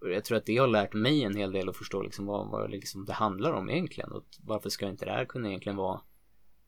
Och 0.00 0.10
jag 0.10 0.24
tror 0.24 0.38
att 0.38 0.46
det 0.46 0.56
har 0.56 0.66
lärt 0.66 0.94
mig 0.94 1.24
en 1.24 1.36
hel 1.36 1.52
del 1.52 1.68
att 1.68 1.76
förstå 1.76 2.02
liksom 2.02 2.26
vad, 2.26 2.50
vad 2.50 2.70
liksom 2.70 3.04
det 3.04 3.12
handlar 3.12 3.52
om 3.52 3.70
egentligen. 3.70 4.12
Och 4.12 4.24
varför 4.40 4.70
ska 4.70 4.88
inte 4.88 5.04
det 5.04 5.12
här 5.12 5.24
kunna 5.24 5.48
egentligen 5.48 5.76
vara 5.76 6.00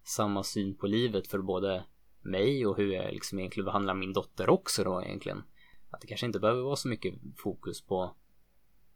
samma 0.05 0.43
syn 0.43 0.77
på 0.77 0.87
livet 0.87 1.29
för 1.29 1.39
både 1.39 1.85
mig 2.21 2.67
och 2.67 2.77
hur 2.77 2.93
jag 2.93 3.13
liksom 3.13 3.39
egentligen 3.39 3.65
behandlar 3.65 3.95
min 3.95 4.13
dotter 4.13 4.51
också 4.51 4.85
då 4.85 5.03
egentligen. 5.03 5.43
Att 5.91 6.01
det 6.01 6.07
kanske 6.07 6.27
inte 6.27 6.41
behöver 6.41 6.63
vara 6.63 6.77
så 6.77 6.89
mycket 6.89 7.15
fokus 7.37 7.83
på 7.87 8.17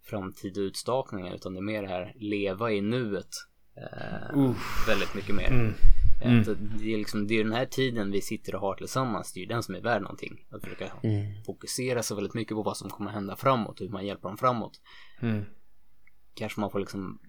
framtida 0.02 0.60
utstakningar 0.60 1.34
utan 1.34 1.54
det 1.54 1.60
är 1.60 1.62
mer 1.62 1.82
det 1.82 1.88
här 1.88 2.14
leva 2.16 2.72
i 2.72 2.80
nuet. 2.80 3.30
Eh, 3.76 4.54
väldigt 4.86 5.14
mycket 5.14 5.34
mer. 5.34 5.50
Mm. 5.50 5.72
Eh, 6.20 6.38
att 6.40 6.78
Det, 6.78 6.92
är 6.94 6.98
liksom, 6.98 7.26
det 7.26 7.34
är 7.34 7.44
den 7.44 7.52
här 7.52 7.66
tiden 7.66 8.10
vi 8.10 8.20
sitter 8.20 8.54
och 8.54 8.60
har 8.60 8.74
tillsammans, 8.74 9.32
det 9.32 9.40
är 9.40 9.42
ju 9.42 9.46
den 9.48 9.62
som 9.62 9.74
är 9.74 9.80
värd 9.80 10.02
någonting. 10.02 10.46
Att 10.50 10.62
försöka 10.62 10.92
Mm. 11.02 11.42
fokusera 11.44 12.02
så 12.02 12.14
väldigt 12.14 12.34
mycket 12.34 12.54
på 12.54 12.62
vad 12.62 12.76
som 12.76 12.90
kommer 12.90 13.10
hända 13.10 13.36
framåt, 13.36 13.80
hur 13.80 13.88
man 13.88 14.06
hjälper 14.06 14.28
dem 14.28 14.38
framåt. 14.38 14.80
Mm. 15.22 15.44
Kanske 16.34 16.60
man 16.60 16.70
får 16.70 16.78
liksom 16.80 17.20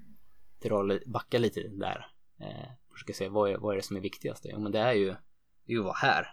dra, 0.63 0.99
backa 1.05 1.37
lite 1.39 1.67
där. 1.67 2.05
Eh, 2.39 2.69
försöka 2.93 3.13
se 3.13 3.29
vad 3.29 3.51
är, 3.51 3.57
vad 3.57 3.71
är 3.73 3.75
det 3.75 3.83
som 3.83 3.97
är 3.97 4.01
viktigast? 4.01 4.45
Jo 4.49 4.59
men 4.59 4.71
det 4.71 4.79
är 4.79 4.93
ju, 4.93 5.05
det 5.05 5.71
är 5.71 5.73
ju 5.73 5.79
att 5.79 5.85
vara 5.85 5.97
här. 6.01 6.25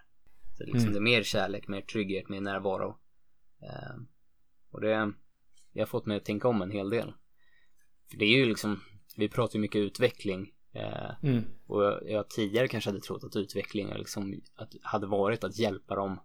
Så 0.59 0.65
liksom 0.65 0.81
Mm. 0.81 0.93
det 0.93 0.99
är 0.99 1.03
mer 1.17 1.23
kärlek, 1.23 1.69
mer 1.69 1.81
trygghet, 1.81 2.29
mer 2.29 2.41
närvaro. 2.41 2.99
Eh, 3.63 3.97
och 4.71 4.81
det, 4.81 5.13
det 5.73 5.81
har 5.81 5.87
fått 5.87 6.07
mig 6.07 6.17
att 6.17 6.25
tänka 6.25 6.49
om 6.49 6.63
en 6.63 6.71
hel 6.71 6.91
del. 6.91 7.13
För 8.11 8.17
det 8.19 8.25
är 8.25 8.37
ju 8.37 8.45
liksom, 8.47 8.81
vi 9.17 9.29
pratar 9.29 9.55
ju 9.55 9.61
mycket 9.61 9.79
utveckling. 9.79 10.54
Eh, 10.75 11.11
Mm. 11.23 11.45
och 11.67 11.85
jag, 11.85 12.11
jag 12.11 12.31
tidigare 12.31 12.69
kanske 12.69 12.91
hade 12.91 13.01
trott 13.01 13.25
att 13.25 13.37
utveckling 13.37 13.91
är 13.91 13.99
liksom, 13.99 14.41
att, 14.55 14.75
hade 14.83 15.07
varit 15.07 15.45
att 15.45 15.59
hjälpa 15.59 15.95
dem 15.95 16.21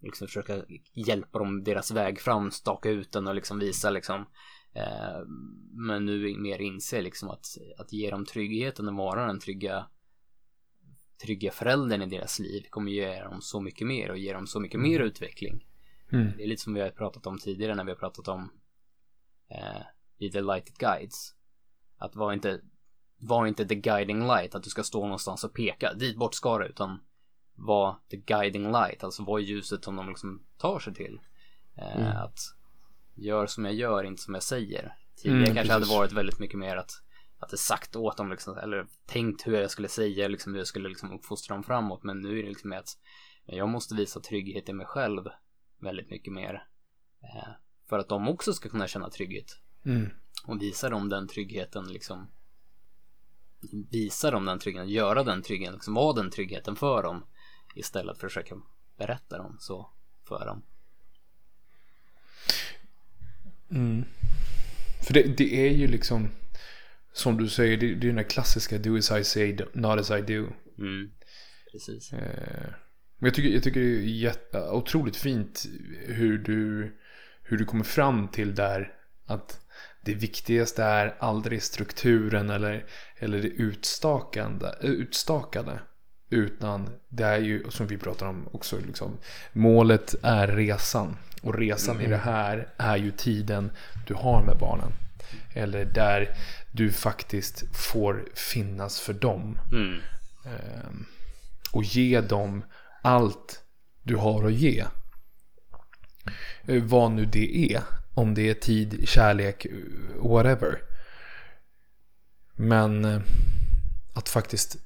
liksom 0.00 0.26
försöka 0.26 0.64
hjälpa 0.92 1.38
dem 1.38 1.64
deras 1.64 1.90
väg 1.90 2.20
fram, 2.20 2.50
staka 2.50 2.90
ut 2.90 3.12
den 3.12 3.26
och 3.26 3.34
liksom 3.34 3.58
visa 3.58 3.90
liksom 3.90 4.26
eh, 4.72 5.20
men 5.70 6.06
nu 6.06 6.38
mer 6.38 6.58
inse 6.58 7.00
liksom 7.00 7.30
att, 7.30 7.46
att 7.78 7.92
ge 7.92 8.10
dem 8.10 8.24
tryggheten 8.24 8.88
och 8.88 8.94
vara 8.94 9.26
den 9.26 9.40
trygga 9.40 9.86
trygga 11.22 11.50
föräldern 11.50 12.02
i 12.02 12.06
deras 12.06 12.38
liv 12.38 12.66
kommer 12.70 12.92
ge 12.92 13.22
dem 13.22 13.40
så 13.40 13.60
mycket 13.60 13.86
mer 13.86 14.10
och 14.10 14.18
ge 14.18 14.32
dem 14.32 14.46
så 14.46 14.60
mycket 14.60 14.80
mer 14.80 15.00
utveckling. 15.00 15.66
Mm. 16.12 16.32
Det 16.36 16.42
är 16.42 16.46
lite 16.46 16.62
som 16.62 16.74
vi 16.74 16.80
har 16.80 16.90
pratat 16.90 17.26
om 17.26 17.38
tidigare 17.38 17.74
när 17.74 17.84
vi 17.84 17.90
har 17.90 17.98
pratat 17.98 18.28
om 18.28 18.50
eh, 19.48 19.82
i 20.18 20.30
The 20.30 20.40
Lighted 20.40 20.76
Guides. 20.78 21.34
Att 21.98 22.16
vara 22.16 22.34
inte, 22.34 22.60
var 23.18 23.46
inte 23.46 23.66
the 23.66 23.74
guiding 23.74 24.26
light, 24.26 24.54
att 24.54 24.62
du 24.62 24.70
ska 24.70 24.82
stå 24.82 25.00
någonstans 25.02 25.44
och 25.44 25.54
peka, 25.54 25.94
dit 25.94 26.16
bort 26.16 26.34
ska 26.34 26.58
du, 26.58 26.66
utan 26.66 26.98
var 27.54 27.96
the 28.10 28.16
guiding 28.16 28.72
light, 28.72 29.04
alltså 29.04 29.22
var 29.24 29.38
ljuset 29.38 29.84
som 29.84 29.96
de 29.96 30.08
liksom 30.08 30.46
tar 30.56 30.78
sig 30.78 30.94
till. 30.94 31.20
Eh, 31.76 32.22
Att 32.22 32.38
gör 33.14 33.46
som 33.46 33.64
jag 33.64 33.74
gör, 33.74 34.04
inte 34.04 34.22
som 34.22 34.34
jag 34.34 34.42
säger. 34.42 34.96
Tidigare 35.16 35.42
Mm, 35.42 35.54
kanske 35.54 35.72
hade 35.72 35.82
precis. 35.82 35.96
varit 35.96 36.12
väldigt 36.12 36.38
mycket 36.38 36.58
mer 36.58 36.76
att, 36.76 36.90
hade 37.38 37.56
sagt 37.56 37.96
åt 37.96 38.16
dem 38.16 38.30
liksom, 38.30 38.58
eller 38.58 38.86
tänkt 39.06 39.46
hur 39.46 39.60
jag 39.60 39.70
skulle 39.70 39.88
säga, 39.88 40.28
liksom 40.28 40.52
hur 40.52 40.60
jag 40.60 40.66
skulle 40.66 40.88
liksom 40.88 41.12
uppfostra 41.12 41.54
dem 41.54 41.62
framåt. 41.64 42.02
Men 42.02 42.20
nu 42.20 42.38
är 42.38 42.42
det 42.42 42.48
liksom 42.48 42.72
att 42.72 42.98
jag 43.46 43.68
måste 43.68 43.94
visa 43.94 44.20
trygghet 44.20 44.68
i 44.68 44.72
mig 44.72 44.86
själv 44.86 45.24
väldigt 45.80 46.10
mycket 46.10 46.32
mer. 46.32 46.66
Eh, 47.22 47.48
för 47.88 47.98
att 47.98 48.08
de 48.08 48.28
också 48.28 48.52
ska 48.52 48.68
kunna 48.68 48.86
känna 48.86 49.10
trygghet. 49.10 49.60
Mm. 49.84 50.10
Och 50.46 50.62
visa 50.62 50.90
dem 50.90 51.08
den 51.08 51.28
tryggheten 51.28 51.92
liksom. 51.92 52.30
Visa 53.90 54.30
dem 54.30 54.44
den 54.44 54.58
tryggheten, 54.58 54.88
göra 54.88 55.24
den 55.24 55.42
tryggheten, 55.42 55.74
liksom 55.74 55.94
vara 55.94 56.12
den 56.12 56.30
tryggheten 56.30 56.76
för 56.76 57.02
dem. 57.02 57.24
Istället 57.74 58.18
för 58.18 58.26
att 58.26 58.32
försöka 58.32 58.56
berätta 58.98 59.38
dem 59.38 59.56
så 59.60 59.90
för 60.28 60.46
dem. 60.46 60.62
Mm. 63.70 64.04
För 65.06 65.14
det, 65.14 65.22
det 65.22 65.66
är 65.66 65.72
ju 65.72 65.86
liksom, 65.86 66.28
som 67.12 67.36
du 67.36 67.48
säger, 67.48 67.76
det, 67.76 67.86
det 67.86 68.06
är 68.06 68.08
den 68.08 68.16
där 68.16 68.22
klassiska 68.22 68.78
do 68.78 68.96
as 68.96 69.10
I 69.10 69.24
say, 69.24 69.58
not 69.72 70.00
as 70.00 70.10
I 70.10 70.20
do. 70.20 70.46
Mm. 70.78 71.10
Precis. 71.72 72.12
Eh, 72.12 72.68
men 73.18 73.26
jag 73.26 73.34
tycker, 73.34 73.48
jag 73.48 73.62
tycker 73.62 73.80
det 73.80 73.86
är 73.86 74.00
jätte, 74.00 74.70
otroligt 74.70 75.16
fint 75.16 75.66
hur 76.06 76.38
du, 76.38 76.92
hur 77.42 77.56
du 77.56 77.64
kommer 77.64 77.84
fram 77.84 78.28
till 78.28 78.54
där 78.54 78.92
att 79.26 79.65
det 80.06 80.14
viktigaste 80.14 80.84
är 80.84 81.14
aldrig 81.18 81.62
strukturen 81.62 82.50
eller, 82.50 82.84
eller 83.18 83.42
det 83.42 83.48
utstakande, 83.48 84.66
utstakade. 84.80 85.80
Utan 86.30 86.90
det 87.08 87.24
är 87.24 87.38
ju, 87.38 87.70
som 87.70 87.86
vi 87.86 87.98
pratar 87.98 88.26
om 88.26 88.48
också, 88.52 88.78
liksom, 88.86 89.18
målet 89.52 90.14
är 90.22 90.46
resan. 90.46 91.16
Och 91.42 91.54
resan 91.54 91.94
mm. 91.96 92.06
i 92.06 92.10
det 92.10 92.16
här 92.16 92.68
är 92.76 92.96
ju 92.96 93.10
tiden 93.10 93.70
du 94.06 94.14
har 94.14 94.42
med 94.42 94.58
barnen. 94.58 94.92
Eller 95.54 95.84
där 95.84 96.36
du 96.72 96.92
faktiskt 96.92 97.76
får 97.76 98.24
finnas 98.34 99.00
för 99.00 99.12
dem. 99.12 99.58
Mm. 99.72 100.00
Ehm, 100.44 101.06
och 101.72 101.84
ge 101.84 102.20
dem 102.20 102.64
allt 103.02 103.60
du 104.02 104.16
har 104.16 104.46
att 104.46 104.52
ge. 104.52 104.84
Eh, 106.66 106.82
vad 106.82 107.12
nu 107.12 107.24
det 107.24 107.72
är. 107.74 107.82
Om 108.16 108.34
det 108.34 108.50
är 108.50 108.54
tid, 108.54 109.08
kärlek, 109.08 109.66
whatever. 110.16 110.82
Men 112.54 113.04
eh, 113.04 113.20
att 114.14 114.28
faktiskt 114.28 114.76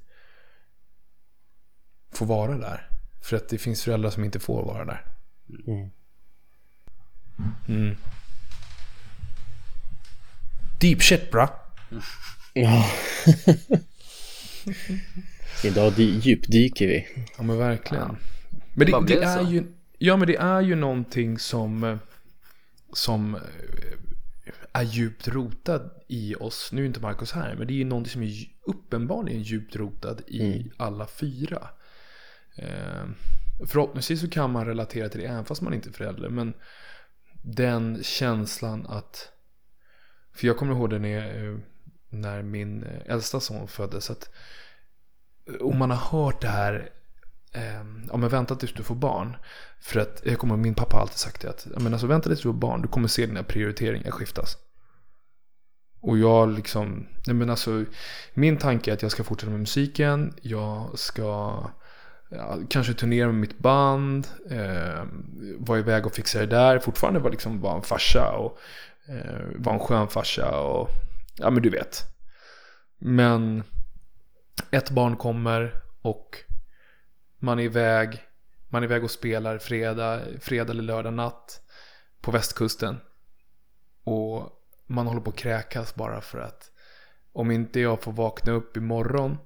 få 2.11 2.25
vara 2.25 2.57
där. 2.57 2.89
För 3.21 3.37
att 3.37 3.49
det 3.49 3.57
finns 3.57 3.83
föräldrar 3.83 4.09
som 4.09 4.23
inte 4.23 4.39
får 4.39 4.65
vara 4.65 4.85
där. 4.85 5.05
Mm. 5.67 5.89
Mm. 7.67 7.97
Deep 10.79 11.01
shit 11.01 11.31
bra. 11.31 11.61
Ja. 12.53 12.85
Idag 15.63 15.99
djupdyker 15.99 16.87
vi. 16.87 17.07
Ja 17.37 17.43
men 17.43 17.57
verkligen. 17.57 18.17
Men 18.73 18.91
det, 18.91 19.03
det 19.07 19.23
är 19.23 19.43
så? 19.43 19.51
ju, 19.51 19.63
ja 19.97 20.17
men 20.17 20.27
det 20.27 20.35
är 20.35 20.61
ju 20.61 20.75
någonting 20.75 21.39
som, 21.39 21.83
eh, 21.83 21.97
som 22.93 23.35
eh, 23.35 23.41
är 24.73 24.83
djupt 24.83 25.27
rotad 25.27 25.91
i 26.07 26.35
oss. 26.35 26.69
Nu 26.71 26.81
är 26.81 26.85
inte 26.85 26.99
Marcus 26.99 27.31
här, 27.31 27.55
men 27.55 27.67
det 27.67 27.73
är 27.73 27.75
ju 27.75 27.85
någonting 27.85 28.11
som 28.11 28.23
är 28.23 28.33
uppenbarligen 28.61 29.41
djupt 29.41 29.75
rotad 29.75 30.21
i 30.27 30.71
alla 30.77 31.07
fyra. 31.07 31.67
Eh, 32.55 33.05
förhoppningsvis 33.67 34.21
så 34.21 34.29
kan 34.29 34.51
man 34.51 34.65
relatera 34.65 35.09
till 35.09 35.21
det 35.21 35.27
även 35.27 35.45
fast 35.45 35.61
man 35.61 35.73
inte 35.73 35.89
är 35.89 35.93
förälder. 35.93 36.29
Men 36.29 36.53
den 37.41 38.03
känslan 38.03 38.85
att, 38.87 39.31
för 40.33 40.47
jag 40.47 40.57
kommer 40.57 40.73
ihåg 40.73 40.89
det 40.89 40.99
när, 40.99 41.45
eh, 41.45 41.57
när 42.09 42.41
min 42.41 42.83
äldsta 43.05 43.39
son 43.39 43.67
föddes. 43.67 44.09
att 44.09 44.29
om 45.59 45.77
man 45.77 45.91
har 45.91 46.19
hört 46.19 46.41
det 46.41 46.47
här 46.47 46.89
Ehm, 47.53 48.03
ja 48.11 48.17
men 48.17 48.29
vänta 48.29 48.55
tills 48.55 48.73
du 48.73 48.83
får 48.83 48.95
barn. 48.95 49.37
För 49.79 49.99
att 49.99 50.21
jag 50.25 50.39
kommer, 50.39 50.57
min 50.57 50.75
pappa 50.75 50.95
har 50.95 51.01
alltid 51.01 51.17
sagt 51.17 51.41
det 51.41 51.49
att 51.49 51.67
ja, 51.73 51.79
men 51.79 51.93
alltså, 51.93 52.07
vänta 52.07 52.29
tills 52.29 52.41
du 52.41 52.49
får 52.49 52.53
barn, 52.53 52.81
du 52.81 52.87
kommer 52.87 53.07
se 53.07 53.25
dina 53.25 53.43
prioriteringar 53.43 54.11
skiftas. 54.11 54.57
Och 56.01 56.17
jag 56.17 56.49
liksom, 56.49 57.07
nej 57.27 57.35
men 57.35 57.49
alltså, 57.49 57.85
min 58.33 58.57
tanke 58.57 58.91
är 58.91 58.93
att 58.93 59.01
jag 59.01 59.11
ska 59.11 59.23
fortsätta 59.23 59.51
med 59.51 59.59
musiken, 59.59 60.33
jag 60.41 60.99
ska 60.99 61.63
ja, 62.29 62.57
kanske 62.69 62.93
turnera 62.93 63.27
med 63.27 63.35
mitt 63.35 63.59
band, 63.59 64.27
eh, 64.49 65.03
vara 65.57 65.79
iväg 65.79 66.05
och 66.05 66.13
fixa 66.13 66.39
det 66.39 66.45
där, 66.45 66.79
fortfarande 66.79 67.19
vara 67.19 67.31
liksom, 67.31 67.61
var 67.61 67.75
en 67.75 67.81
farsa 67.81 68.31
och 68.31 68.59
eh, 69.07 69.45
vara 69.55 69.75
en 69.75 69.81
skön 69.81 70.07
farsa 70.07 70.59
och 70.59 70.89
ja 71.37 71.49
men 71.49 71.63
du 71.63 71.69
vet. 71.69 72.03
Men 72.97 73.63
ett 74.71 74.89
barn 74.89 75.15
kommer 75.15 75.81
och 76.01 76.37
man 77.41 77.59
är 77.59 77.63
iväg, 77.63 78.23
man 78.69 78.83
är 78.83 78.87
iväg 78.87 79.03
och 79.03 79.11
spelar 79.11 79.57
fredag, 79.57 80.21
fredag 80.39 80.71
eller 80.71 80.83
lördag 80.83 81.13
natt 81.13 81.61
på 82.21 82.31
västkusten. 82.31 82.97
Och 84.03 84.49
man 84.87 85.07
håller 85.07 85.21
på 85.21 85.29
att 85.29 85.35
kräkas 85.35 85.95
bara 85.95 86.21
för 86.21 86.39
att 86.39 86.71
om 87.33 87.51
inte 87.51 87.79
jag 87.79 88.01
får 88.01 88.11
vakna 88.11 88.51
upp 88.51 88.77
imorgon 88.77 89.37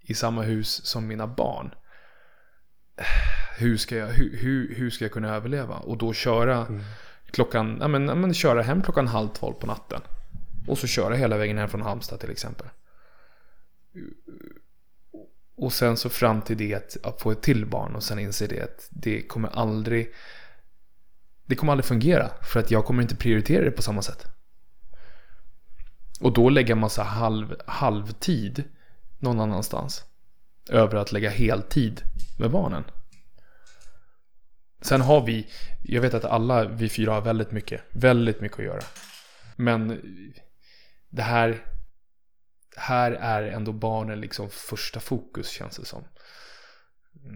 i 0.00 0.14
samma 0.14 0.42
hus 0.42 0.86
som 0.86 1.06
mina 1.06 1.26
barn. 1.26 1.74
Hur 3.58 3.76
ska 3.76 3.96
jag, 3.96 4.06
hur, 4.06 4.36
hur, 4.36 4.74
hur 4.74 4.90
ska 4.90 5.04
jag 5.04 5.12
kunna 5.12 5.34
överleva? 5.34 5.76
Och 5.76 5.98
då 5.98 6.12
köra 6.12 6.66
klockan, 7.30 7.78
ja 7.80 7.88
men, 7.88 8.08
ja 8.08 8.14
men 8.14 8.34
köra 8.34 8.62
hem 8.62 8.82
klockan 8.82 9.06
halv 9.06 9.28
tolv 9.28 9.54
på 9.54 9.66
natten. 9.66 10.00
Och 10.66 10.78
så 10.78 10.86
köra 10.86 11.14
hela 11.14 11.38
vägen 11.38 11.58
hem 11.58 11.68
från 11.68 11.82
Halmstad 11.82 12.20
till 12.20 12.30
exempel. 12.30 12.66
Och 15.60 15.72
sen 15.72 15.96
så 15.96 16.08
fram 16.08 16.42
till 16.42 16.56
det 16.56 16.74
att, 16.74 16.96
att 17.02 17.20
få 17.20 17.30
ett 17.30 17.42
till 17.42 17.66
barn 17.66 17.94
och 17.96 18.02
sen 18.02 18.18
inse 18.18 18.46
det 18.46 18.62
att 18.62 18.88
det 18.90 19.22
kommer 19.22 19.48
aldrig 19.48 20.14
Det 21.46 21.56
kommer 21.56 21.72
aldrig 21.72 21.84
fungera 21.84 22.30
för 22.42 22.60
att 22.60 22.70
jag 22.70 22.84
kommer 22.84 23.02
inte 23.02 23.16
prioritera 23.16 23.64
det 23.64 23.70
på 23.70 23.82
samma 23.82 24.02
sätt. 24.02 24.26
Och 26.20 26.32
då 26.32 26.50
lägga 26.50 26.74
massa 26.74 27.02
halv, 27.02 27.56
halvtid 27.66 28.64
någon 29.18 29.40
annanstans. 29.40 30.04
Över 30.70 30.96
att 30.96 31.12
lägga 31.12 31.30
heltid 31.30 32.02
med 32.38 32.50
barnen. 32.50 32.84
Sen 34.80 35.00
har 35.00 35.26
vi, 35.26 35.46
jag 35.82 36.02
vet 36.02 36.14
att 36.14 36.24
alla 36.24 36.64
vi 36.64 36.88
fyra 36.88 37.12
har 37.12 37.20
väldigt 37.20 37.52
mycket, 37.52 37.80
väldigt 37.90 38.40
mycket 38.40 38.58
att 38.58 38.64
göra. 38.64 38.82
Men 39.56 40.02
det 41.10 41.22
här 41.22 41.64
här 42.78 43.12
är 43.12 43.42
ändå 43.42 43.72
barnen 43.72 44.20
liksom 44.20 44.50
första 44.50 45.00
fokus 45.00 45.48
känns 45.50 45.76
det 45.76 45.84
som. 45.84 46.04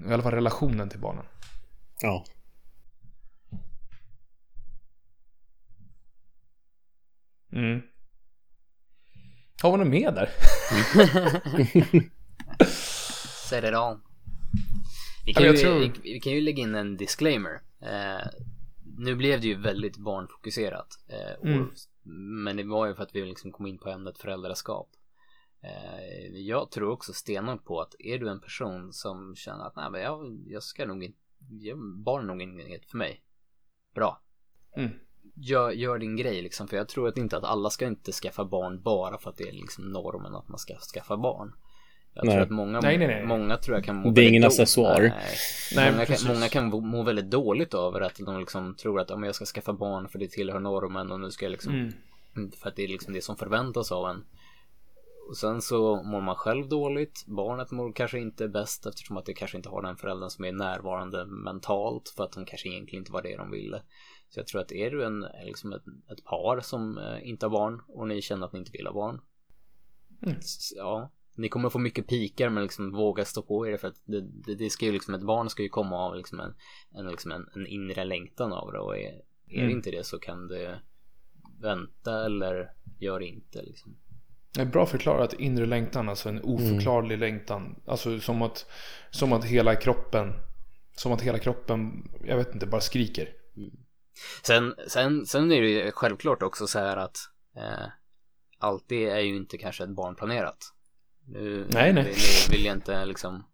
I 0.09 0.13
alla 0.13 0.23
fall 0.23 0.33
relationen 0.35 0.89
till 0.89 1.01
barnen. 1.01 1.25
Ja. 2.01 2.25
Mm. 7.53 7.81
Har 9.63 9.73
vi 9.73 9.79
något 9.79 9.87
mer 9.89 10.13
där? 10.13 10.29
Set 13.49 13.65
it 13.65 13.75
on. 13.75 14.01
Vi 15.27 15.35
kan, 15.35 15.43
ju, 15.45 15.53
tror- 15.57 15.79
vi, 15.79 15.93
vi 16.13 16.21
kan 16.21 16.33
ju 16.33 16.41
lägga 16.41 16.63
in 16.63 16.75
en 16.75 16.97
disclaimer. 16.97 17.61
Eh, 17.81 18.27
nu 18.99 19.15
blev 19.15 19.41
det 19.41 19.47
ju 19.47 19.61
väldigt 19.63 19.97
barnfokuserat. 19.97 20.89
Eh, 21.09 21.49
Mm. 21.51 21.71
Men 22.45 22.57
det 22.57 22.63
var 22.65 22.87
ju 22.87 22.95
för 22.95 23.03
att 23.03 23.15
vi 23.15 23.25
liksom 23.25 23.53
kom 23.53 23.67
in 23.67 23.79
på 23.79 23.89
ämnet 23.91 24.19
föräldraskap. 24.19 24.89
Eh, 25.65 26.27
jag 26.41 26.71
tror 26.71 26.91
också 26.91 27.13
stenhårt 27.13 27.65
på 27.65 27.81
att 27.81 27.95
är 27.99 28.19
du 28.19 28.29
en 28.29 28.41
person 28.41 28.93
som 28.93 29.37
känner 29.37 29.65
att 29.65 29.77
nej, 29.77 29.91
men 29.91 30.01
jag, 30.01 30.39
jag 30.47 30.63
ska 30.63 30.87
nog 30.87 31.05
inte, 31.05 31.19
jag, 31.51 31.79
barn 32.05 32.23
är 32.23 32.27
nog 32.35 32.43
inget 32.43 32.91
för 32.91 32.99
mig. 32.99 33.23
Bra. 33.95 34.21
Mm. 34.77 34.91
Gör, 35.35 35.71
gör 35.71 35.99
din 35.99 36.17
grej 36.17 36.43
liksom, 36.43 36.69
för 36.69 36.77
jag 36.77 36.89
tror 36.89 37.09
att 37.09 37.17
inte 37.19 37.37
att 37.37 37.45
alla 37.45 37.71
ska 37.71 37.87
inte 37.87 38.13
skaffa 38.13 38.45
barn 38.45 38.83
bara 38.83 39.19
för 39.19 39.31
att 39.31 39.37
det 39.37 39.49
är 39.49 39.53
liksom 39.53 39.93
normen 39.93 40.35
att 40.35 40.49
man 40.49 40.59
ska 40.59 40.75
skaffa 40.95 41.17
barn. 41.17 41.53
Jag 42.15 42.25
Nej. 42.25 42.35
tror 42.35 42.43
att 42.43 42.51
många, 42.51 42.81
Nej, 42.81 42.99
nej, 42.99 43.07
nej. 43.09 43.27
många 43.27 43.57
tror 43.57 43.77
jag 43.77 43.85
kan 43.85 43.97
må 43.97 44.11
Det 44.11 44.21
är 44.25 44.29
ingen 44.29 44.45
accessoar. 44.45 45.13
Många, 45.77 46.17
många 46.35 46.49
kan 46.49 46.67
må- 46.69 46.81
må 46.81 47.03
väldigt 47.03 47.31
dåligt 47.31 47.75
över 47.75 48.01
att 48.01 48.17
de 48.27 48.41
liksom 48.41 48.75
tror 48.75 49.01
att 49.01 49.11
om 49.11 49.23
jag 49.23 49.35
ska 49.35 49.45
skaffa 49.45 49.73
barn 49.73 50.09
för 50.09 50.19
det 50.19 50.31
tillhör 50.31 50.61
normen 50.61 51.13
och 51.13 51.21
nu 51.21 51.31
ska 51.31 51.45
jag 51.45 51.51
liksom 51.53 51.93
Mm. 52.37 52.51
för 52.53 52.69
att 52.69 52.77
det 52.77 52.85
är 52.85 52.89
liksom 52.89 53.13
det 53.13 53.23
som 53.25 53.37
förväntas 53.37 53.93
av 53.93 54.11
en. 54.11 54.25
Och 55.33 55.39
sen 55.39 55.63
så 55.63 56.03
mår 56.03 56.21
man 56.21 56.37
själv 56.37 56.69
dåligt. 56.69 57.25
Barnet 57.27 57.71
mår 57.71 57.93
kanske 57.93 58.19
inte 58.19 58.49
bäst 58.49 58.87
eftersom 58.87 59.17
att 59.17 59.25
det 59.25 59.35
kanske 59.35 59.57
inte 59.57 59.69
har 59.69 59.83
den 59.83 59.97
föräldern 59.97 60.31
som 60.31 60.45
är 60.45 60.53
närvarande 60.53 61.27
mentalt 61.27 62.09
för 62.09 62.25
att 62.25 62.33
de 62.33 62.45
kanske 62.45 62.69
egentligen 62.69 63.01
inte 63.01 63.13
var 63.13 63.23
det 63.23 63.37
de 63.37 63.51
ville. 63.51 63.83
Så 64.29 64.41
jag 64.41 64.47
tror 64.47 64.61
att 64.61 64.73
är 64.73 64.91
du 64.91 65.05
en, 65.05 65.27
liksom 65.45 65.73
ett, 65.73 65.83
ett 66.13 66.25
par 66.25 66.61
som 66.61 66.99
eh, 66.99 67.29
inte 67.29 67.47
har 67.47 67.51
barn 67.51 67.83
och 67.89 68.09
ni 68.09 68.23
känner 68.23 68.47
att 68.47 68.53
ni 68.53 68.59
inte 68.59 68.73
vill 68.73 68.87
ha 68.87 68.95
barn. 68.95 69.21
Mm. 70.23 70.37
Ja, 70.77 71.13
ni 71.37 71.49
kommer 71.49 71.71
få 71.71 71.79
mycket 71.79 72.07
pikar 72.07 72.49
men 72.49 72.63
liksom 72.63 72.93
våga 72.93 73.25
stå 73.25 73.43
på 73.43 73.69
er 73.69 73.77
för 73.77 73.89
att 73.89 74.01
det, 74.05 74.21
det, 74.21 74.55
det 74.55 74.71
ska 74.71 74.87
ju 74.87 74.93
liksom 74.93 75.15
ett 75.15 75.27
barn 75.27 75.51
ska 75.51 75.63
ju 75.63 75.69
komma 75.69 75.97
av 75.97 76.17
liksom 76.17 76.41
en, 76.41 76.55
en, 76.95 77.07
liksom 77.07 77.33
en, 77.33 77.49
en 77.55 77.67
inre 77.67 78.05
längtan 78.05 78.53
av 78.53 78.73
det 78.73 78.79
och 78.79 78.99
är, 78.99 79.23
är 79.47 79.59
Mm. 79.59 79.67
det 79.67 79.73
inte 79.73 79.91
det 79.91 80.07
så 80.07 80.19
kan 80.19 80.49
det 80.49 80.81
vänta 81.61 82.25
eller 82.25 82.73
gör 82.99 83.21
inte 83.21 83.63
liksom. 83.63 83.97
Är 84.59 84.65
bra 84.65 84.87
förklarat, 84.87 85.33
inre 85.33 85.67
längtan, 85.67 86.09
alltså 86.09 86.29
en 86.29 86.41
oförklarlig 86.43 87.19
längtan. 87.19 87.83
Alltså 87.87 88.21
som 88.21 88.43
att, 88.43 88.67
som 89.11 89.33
att 89.33 89.45
hela 89.45 89.77
kroppen, 89.77 90.33
som 90.97 91.13
att 91.13 91.23
hela 91.23 91.39
kroppen, 91.39 92.09
jag 92.25 92.37
vet 92.37 92.55
inte, 92.55 92.67
bara 92.67 92.81
skriker. 92.81 93.29
Sen, 94.43 94.75
sen, 94.89 95.27
sen 95.27 95.53
är 95.53 95.63
det 95.63 95.69
ju 95.69 95.93
självklart 95.93 96.43
också 96.43 96.67
så 96.67 96.79
här 96.79 96.97
att 96.97 97.17
eh, 97.57 97.87
allt 98.59 98.85
det 98.89 99.11
är 99.11 99.21
ju 99.21 99.37
inte 99.37 99.59
kanske 99.59 99.85
ett 99.85 99.97
barnplanerat. 99.97 100.59
Nu, 101.27 101.67
Nej, 101.71 101.93
nej. 101.93 102.05
Nu 102.05 102.57
vill 102.57 102.65
jag 102.65 102.77
inte 102.77 103.05
liksom 103.05 103.45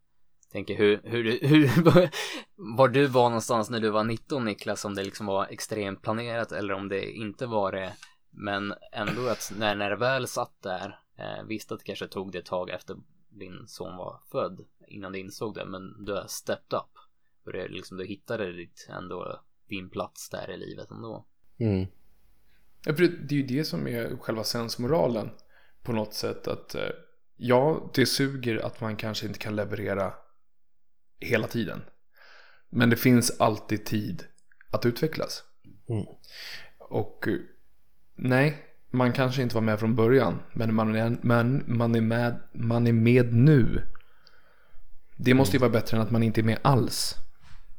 tänka 0.53 0.75
hur, 0.75 1.01
hur, 1.05 1.39
hur, 1.49 1.71
var 2.77 2.89
du 2.89 3.07
var 3.07 3.29
någonstans 3.29 3.71
när 3.71 3.81
du 3.81 3.91
var 3.91 4.05
19 4.05 4.45
Niklas, 4.45 4.85
om 4.85 4.95
det 4.95 5.05
liksom 5.05 5.27
var 5.27 5.47
extremt 5.51 6.03
planerat 6.03 6.53
eller 6.53 6.75
om 6.75 6.89
det 6.89 7.11
inte 7.11 7.47
var 7.47 7.73
det. 7.73 7.93
Men 8.31 8.75
ändå 8.93 9.29
att 9.29 9.53
när, 9.57 9.75
när 9.75 9.91
det 9.91 9.97
väl 9.97 10.29
satt 10.29 10.63
där, 10.63 11.01
eh, 11.17 11.45
visst 11.47 11.73
att 11.73 11.79
det 11.79 11.85
kanske 11.85 12.09
tog 12.09 12.33
det 12.33 12.39
ett 12.39 12.47
tag 12.47 12.71
efter 12.71 12.97
din 13.31 13.65
son 13.67 13.97
var 13.97 14.21
född 14.31 14.65
innan 14.89 15.13
du 15.13 15.19
insåg 15.19 15.55
det, 15.55 15.65
men 15.65 16.05
du 16.05 16.13
har 16.13 16.27
stepped 16.27 16.79
up. 16.79 16.99
Och 17.45 17.53
det 17.53 17.69
liksom, 17.69 17.97
du 17.97 18.07
hittade 18.07 18.53
ditt, 18.53 18.89
ändå 18.91 19.41
din 19.69 19.91
plats 19.91 20.31
där 20.31 20.51
i 20.51 20.57
livet 20.57 20.91
ändå. 20.91 21.27
Mm. 21.59 21.87
Ja, 22.85 22.95
för 22.95 23.03
Det 23.03 23.09
det 23.09 23.35
är 23.35 23.39
ju 23.39 23.47
det 23.47 23.65
som 23.65 23.87
är 23.87 24.17
själva 24.17 24.45
sensmoralen 24.45 25.31
på 25.83 25.93
något 25.93 26.15
sätt. 26.15 26.49
Att 26.49 26.75
eh, 26.75 26.91
ja, 27.37 27.91
det 27.95 28.07
suger 28.07 28.67
att 28.67 28.81
man 28.81 28.97
kanske 28.97 29.27
inte 29.27 29.39
kan 29.39 29.57
leverera 29.57 30.15
hela 31.21 31.47
tiden. 31.47 31.81
Men 32.71 32.91
det 32.91 32.97
finns 32.97 33.41
alltid 33.41 33.87
tid 33.87 34.25
att 34.71 34.87
utvecklas. 34.87 35.45
Mm. 35.89 36.07
Och 36.79 37.29
eh, 37.29 37.39
nej, 38.19 38.57
man 38.91 39.13
kanske 39.13 39.43
inte 39.43 39.55
var 39.55 39.63
med 39.63 39.81
från 39.81 39.97
början. 39.97 40.39
Men 40.53 40.75
man 40.75 40.97
är, 40.97 41.17
man, 41.23 41.65
man 41.67 41.95
är, 41.95 42.01
med, 42.01 42.41
man 42.53 42.87
är 42.87 42.93
med 42.93 43.35
nu. 43.35 43.83
Det 45.17 45.35
måste 45.35 45.57
ju 45.57 45.61
vara 45.61 45.71
bättre 45.71 45.97
än 45.97 46.03
att 46.03 46.11
man 46.11 46.23
inte 46.23 46.41
är 46.41 46.43
med 46.43 46.59
alls. 46.63 47.15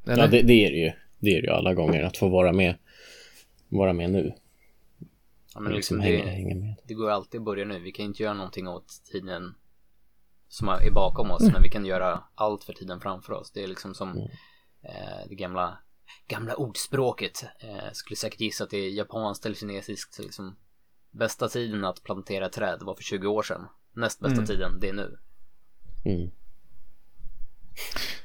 Eller? 0.05 0.23
Ja, 0.23 0.27
det, 0.27 0.41
det 0.41 0.65
är 0.65 0.71
det 0.71 0.77
ju. 0.77 0.91
Det 1.19 1.29
är 1.29 1.41
det 1.41 1.47
ju 1.47 1.53
alla 1.53 1.73
gånger, 1.73 2.03
att 2.03 2.17
få 2.17 2.29
vara 2.29 2.53
med, 2.53 2.75
vara 3.69 3.93
med 3.93 4.09
nu. 4.11 4.33
Ja, 5.53 5.59
men 5.59 5.73
Liksom 5.73 5.97
liksom 5.97 5.99
hänga, 5.99 6.25
det, 6.25 6.31
hänga 6.31 6.55
med. 6.55 6.75
det 6.83 6.93
går 6.93 7.05
ju 7.05 7.13
alltid 7.13 7.39
att 7.39 7.45
börja 7.45 7.65
nu. 7.65 7.79
Vi 7.79 7.91
kan 7.91 8.05
inte 8.05 8.23
göra 8.23 8.33
någonting 8.33 8.67
åt 8.67 8.87
tiden 9.11 9.53
som 10.47 10.69
är 10.69 10.91
bakom 10.91 11.31
oss, 11.31 11.41
men 11.53 11.61
vi 11.61 11.69
kan 11.69 11.85
göra 11.85 12.23
allt 12.35 12.63
för 12.63 12.73
tiden 12.73 12.99
framför 12.99 13.33
oss. 13.33 13.51
Det 13.51 13.63
är 13.63 13.67
liksom 13.67 13.93
som 13.93 14.17
eh, 14.81 15.27
det 15.29 15.35
gamla, 15.35 15.77
gamla 16.27 16.55
ordspråket. 16.55 17.43
Eh, 17.59 17.91
skulle 17.93 18.17
säkert 18.17 18.39
gissa 18.39 18.63
att 18.63 18.69
det 18.69 18.77
är 18.77 18.89
japanskt 18.89 19.45
eller 19.45 19.55
kinesiskt. 19.55 20.19
Liksom, 20.19 20.55
bästa 21.11 21.49
tiden 21.49 21.85
att 21.85 22.03
plantera 22.03 22.49
träd 22.49 22.79
var 22.81 22.95
för 22.95 23.03
20 23.03 23.27
år 23.27 23.43
sedan. 23.43 23.67
Näst 23.93 24.19
bästa 24.19 24.45
tiden, 24.45 24.79
det 24.79 24.89
är 24.89 24.93
nu. 24.93 25.17
Mm. 26.05 26.31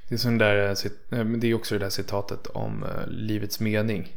Det 0.08 0.14
är, 0.14 0.18
sån 0.18 0.38
där, 0.38 0.56
eh, 0.56 1.18
eh, 1.18 1.24
men 1.24 1.40
det 1.40 1.46
är 1.46 1.54
också 1.54 1.74
det 1.74 1.84
där 1.84 1.90
citatet 1.90 2.46
om 2.46 2.82
eh, 2.82 3.06
livets 3.06 3.60
mening. 3.60 4.12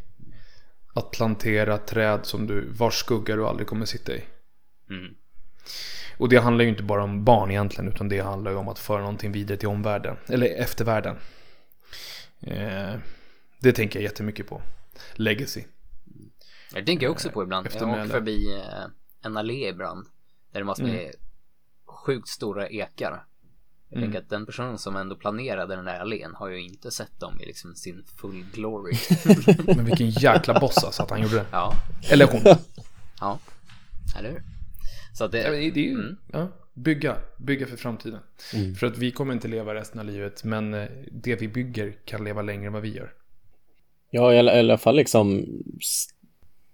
Att 0.93 1.11
plantera 1.11 1.77
träd 1.77 2.19
som 2.23 2.47
du, 2.47 2.71
vars 2.71 2.93
skugga 2.93 3.35
du 3.35 3.47
aldrig 3.47 3.67
kommer 3.67 3.85
sitta 3.85 4.15
i. 4.15 4.23
Mm. 4.89 5.15
Och 6.17 6.29
det 6.29 6.37
handlar 6.37 6.63
ju 6.63 6.69
inte 6.69 6.83
bara 6.83 7.03
om 7.03 7.23
barn 7.23 7.51
egentligen, 7.51 7.91
utan 7.91 8.09
det 8.09 8.19
handlar 8.19 8.51
ju 8.51 8.57
om 8.57 8.67
att 8.67 8.79
föra 8.79 8.99
någonting 8.99 9.31
vidare 9.31 9.57
till 9.57 9.67
omvärlden. 9.67 10.17
Eller 10.27 10.47
eftervärlden. 10.47 11.15
Eh, 12.41 12.95
det 13.59 13.71
tänker 13.73 13.99
jag 13.99 14.03
jättemycket 14.03 14.47
på. 14.47 14.61
Legacy. 15.13 15.63
Det 16.73 16.83
tänker 16.85 17.05
jag 17.05 17.11
också 17.11 17.29
på 17.29 17.43
ibland. 17.43 17.65
Jag 17.65 17.73
eftermäle. 17.73 18.01
åker 18.01 18.11
förbi 18.11 18.53
eh, 18.55 18.85
en 19.21 19.37
allé 19.37 19.69
ibland. 19.69 20.05
Där 20.51 20.59
det 20.59 20.65
måste 20.65 20.83
Mm. 20.83 20.95
är 20.95 21.11
sjukt 22.05 22.27
stora 22.27 22.67
ekar. 22.69 23.23
Jag 23.89 23.97
Mm. 23.97 24.03
tänker 24.09 24.19
att 24.23 24.29
den 24.29 24.45
personen 24.45 24.77
som 24.77 24.95
ändå 24.95 25.15
planerade 25.15 25.75
den 25.75 25.85
där 25.85 25.99
allén 25.99 26.35
har 26.35 26.47
ju 26.47 26.61
inte 26.61 26.91
sett 26.91 27.19
dem 27.19 27.41
i 27.41 27.45
liksom 27.45 27.75
sin 27.75 28.03
full 28.21 28.45
glory. 28.53 28.93
Men 29.75 29.85
vilken 29.85 30.09
jäkla 30.09 30.59
boss 30.59 30.83
alltså 30.83 31.03
att 31.03 31.09
han 31.09 31.21
gjorde 31.21 31.35
det. 31.35 31.45
ja, 31.51 31.73
Eller 32.11 32.27
hon. 32.27 32.41
ja. 33.19 33.39
Eller 34.17 34.29
hur? 34.31 34.43
Så 35.13 35.23
att 35.25 35.31
det... 35.31 35.37
Ja, 35.41 35.51
det 35.51 35.57
är 35.57 35.77
ju, 35.77 35.91
Mm. 35.93 36.17
ja, 36.33 36.47
bygga, 36.73 37.17
bygga 37.37 37.67
för 37.67 37.77
framtiden. 37.77 38.19
För 38.79 38.87
att 38.87 38.97
vi 38.97 39.11
kommer 39.11 39.33
inte 39.33 39.47
leva 39.47 39.73
resten 39.73 39.99
av 39.99 40.05
livet, 40.05 40.43
men 40.43 40.73
eh, 40.73 40.89
det 41.11 41.35
vi 41.35 41.47
bygger 41.47 41.95
kan 42.05 42.23
leva 42.23 42.41
längre 42.41 42.67
än 42.67 42.73
vad 42.73 42.81
vi 42.81 42.95
gör. 42.95 43.13
Ja, 44.09 44.33
i 44.33 44.39
alla, 44.39 44.55
i 44.55 44.59
alla 44.59 44.77
fall 44.77 44.95
liksom 44.95 45.45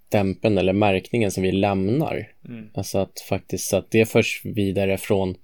stämpeln 0.08 0.58
eller 0.58 0.74
märkningen 0.74 1.32
som 1.32 1.44
vi 1.44 1.52
lämnar. 1.52 2.32
Mm. 2.46 2.70
Alltså 2.74 2.98
att 2.98 3.20
faktiskt 3.20 3.70
så 3.70 3.78
att 3.78 3.92
det 3.92 4.06
förs 4.06 4.42
vidare 4.44 4.98
från 4.98 5.36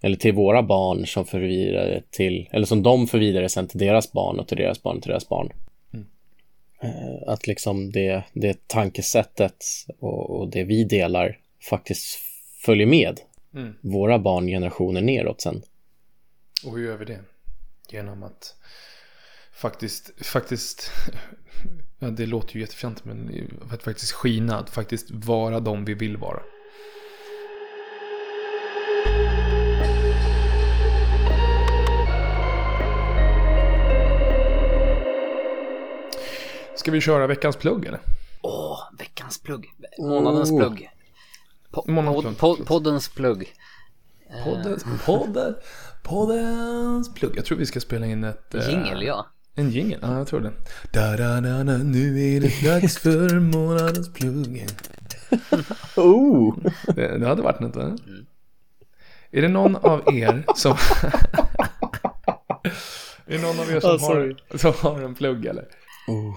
eller 0.00 0.16
till 0.16 0.32
våra 0.32 0.62
barn 0.62 1.06
som 1.06 1.26
för 1.26 1.40
vidare 1.40 2.02
till, 2.10 2.48
eller 2.52 2.66
som 2.66 2.82
de 2.82 3.06
för 3.06 3.18
vidare 3.18 3.48
sen 3.48 3.68
till 3.68 3.78
deras 3.78 4.12
barn 4.12 4.38
och 4.38 4.48
till 4.48 4.56
deras 4.56 4.82
barn 4.82 4.96
och 4.96 5.02
till 5.02 5.10
deras 5.10 5.28
barn. 5.28 5.52
Mm. 5.94 6.06
Eh, 6.80 7.28
Att 7.32 7.46
liksom 7.46 7.92
det, 7.92 8.22
det 8.32 8.68
tankesättet 8.68 9.64
och, 9.98 10.30
och 10.30 10.50
det 10.50 10.64
vi 10.64 10.84
delar 10.84 11.38
faktiskt 11.70 12.18
följer 12.64 12.86
med 12.86 13.20
Mm. 13.54 13.74
våra 13.80 14.18
barngenerationer 14.18 15.00
neråt 15.00 15.40
sen. 15.40 15.62
Och 16.66 16.78
hur 16.78 16.86
gör 16.86 16.96
vi 16.96 17.04
det? 17.04 17.20
Genom 17.90 18.22
att 18.22 18.56
faktiskt, 19.58 20.26
faktiskt, 20.26 20.90
ja, 21.98 22.08
det 22.10 22.26
låter 22.26 22.54
ju 22.54 22.60
jättefjantigt 22.60 23.04
men 23.06 23.48
att 23.72 23.82
faktiskt 23.82 24.12
skina, 24.12 24.58
att 24.58 24.70
faktiskt 24.70 25.10
vara 25.10 25.60
de 25.60 25.84
vi 25.84 25.94
vill 25.94 26.16
vara. 26.16 26.40
Ska 36.74 36.90
vi 36.90 37.00
köra 37.00 37.26
veckans 37.26 37.56
plugg 37.56 37.86
eller? 37.86 38.00
Åh, 38.42 38.78
veckans 38.98 39.42
plugg. 39.42 39.66
Månadens 39.98 40.50
Oh. 40.50 40.58
plugg. 40.58 40.90
Po- 41.72 41.90
Månadens 41.90 42.38
pod- 42.38 42.64
poddens 42.66 43.08
plugg. 43.08 43.52
Poddens, 44.44 44.84
podden, 45.06 45.54
poddens 46.02 47.14
plugg. 47.14 47.36
Jag 47.36 47.44
tror 47.44 47.58
vi 47.58 47.66
ska 47.66 47.80
spela 47.80 48.06
in 48.06 48.24
ett... 48.24 48.54
eh, 48.54 48.68
Jingel, 48.70 49.02
ja. 49.02 49.26
En 49.58 49.70
jingel? 49.70 49.98
Ja, 50.02 50.18
jag 50.18 50.26
tror 50.26 50.40
det. 50.40 50.52
Da, 50.92 51.16
da, 51.16 51.40
da, 51.40 51.64
da, 51.64 51.76
nu 51.76 52.36
är 52.36 52.40
det 52.40 52.64
dags 52.68 52.98
för 52.98 53.40
månadens 53.40 54.12
plugg. 54.12 54.66
Oh! 55.96 56.54
Det, 56.96 57.18
det 57.18 57.26
hade 57.26 57.42
varit 57.42 57.60
något, 57.60 57.76
va? 57.76 57.96
Är 59.30 59.42
det 59.42 59.48
någon 59.48 59.76
av 59.76 60.14
er 60.14 60.44
som... 60.56 60.72
är 63.26 63.32
det 63.36 63.42
någon 63.42 63.60
av 63.60 63.70
er 63.72 63.80
som, 63.80 63.90
Oh, 63.90 64.00
har, 64.00 64.36
som 64.58 64.72
har 64.80 65.00
en 65.02 65.14
plugg, 65.14 65.46
eller? 65.46 65.64
oh. 66.08 66.34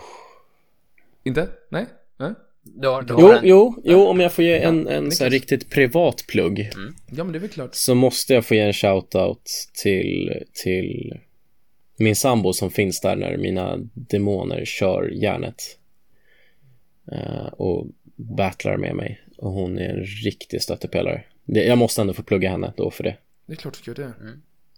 Inte? 1.24 1.48
Nej? 1.70 1.86
Nej? 2.20 2.34
Du 2.64 2.88
har, 2.88 3.02
du 3.02 3.14
har 3.14 3.22
Jo, 3.22 3.32
en... 3.32 3.40
jo, 3.44 3.82
jo, 3.84 4.08
om 4.08 4.20
jag 4.20 4.32
får 4.34 4.44
ge 4.44 4.60
en, 4.60 4.88
en 4.88 5.12
så 5.12 5.24
här 5.24 5.32
riktigt 5.32 5.70
privat 5.70 6.26
plugg 6.28 6.70
Ja, 7.12 7.24
men 7.24 7.32
det 7.32 7.38
är 7.38 7.40
väl 7.40 7.50
klart. 7.50 7.70
så 7.76 7.96
måste 7.96 8.34
jag 8.34 8.46
få 8.46 8.56
ge 8.56 8.62
en 8.62 8.74
shoutout 8.74 9.42
till, 9.84 10.44
till 10.64 11.18
min 12.02 12.16
sambo 12.16 12.54
som 12.54 12.72
finns 12.72 13.02
där 13.02 13.16
när 13.16 13.38
mina 13.38 13.78
demoner 13.94 14.66
kör 14.66 15.10
järnet 15.10 15.62
eh, 17.12 17.46
och 17.46 17.88
battlar 18.16 18.78
med 18.78 18.96
mig. 18.96 19.22
Och 19.38 19.52
hon 19.52 19.80
är 19.80 19.90
en 19.90 20.04
riktig 20.04 20.62
stöttepelare. 20.62 21.24
Det, 21.46 21.64
jag 21.64 21.78
måste 21.78 22.02
ändå 22.02 22.14
få 22.14 22.24
plugga 22.24 22.50
henne 22.50 22.74
då 22.78 22.92
för 22.92 23.04
det. 23.04 23.18
Det 23.46 23.54
är 23.54 23.58
klart 23.58 23.74
du 23.74 23.80
ska 23.80 24.02
göra 24.02 24.14
det. 24.20 24.34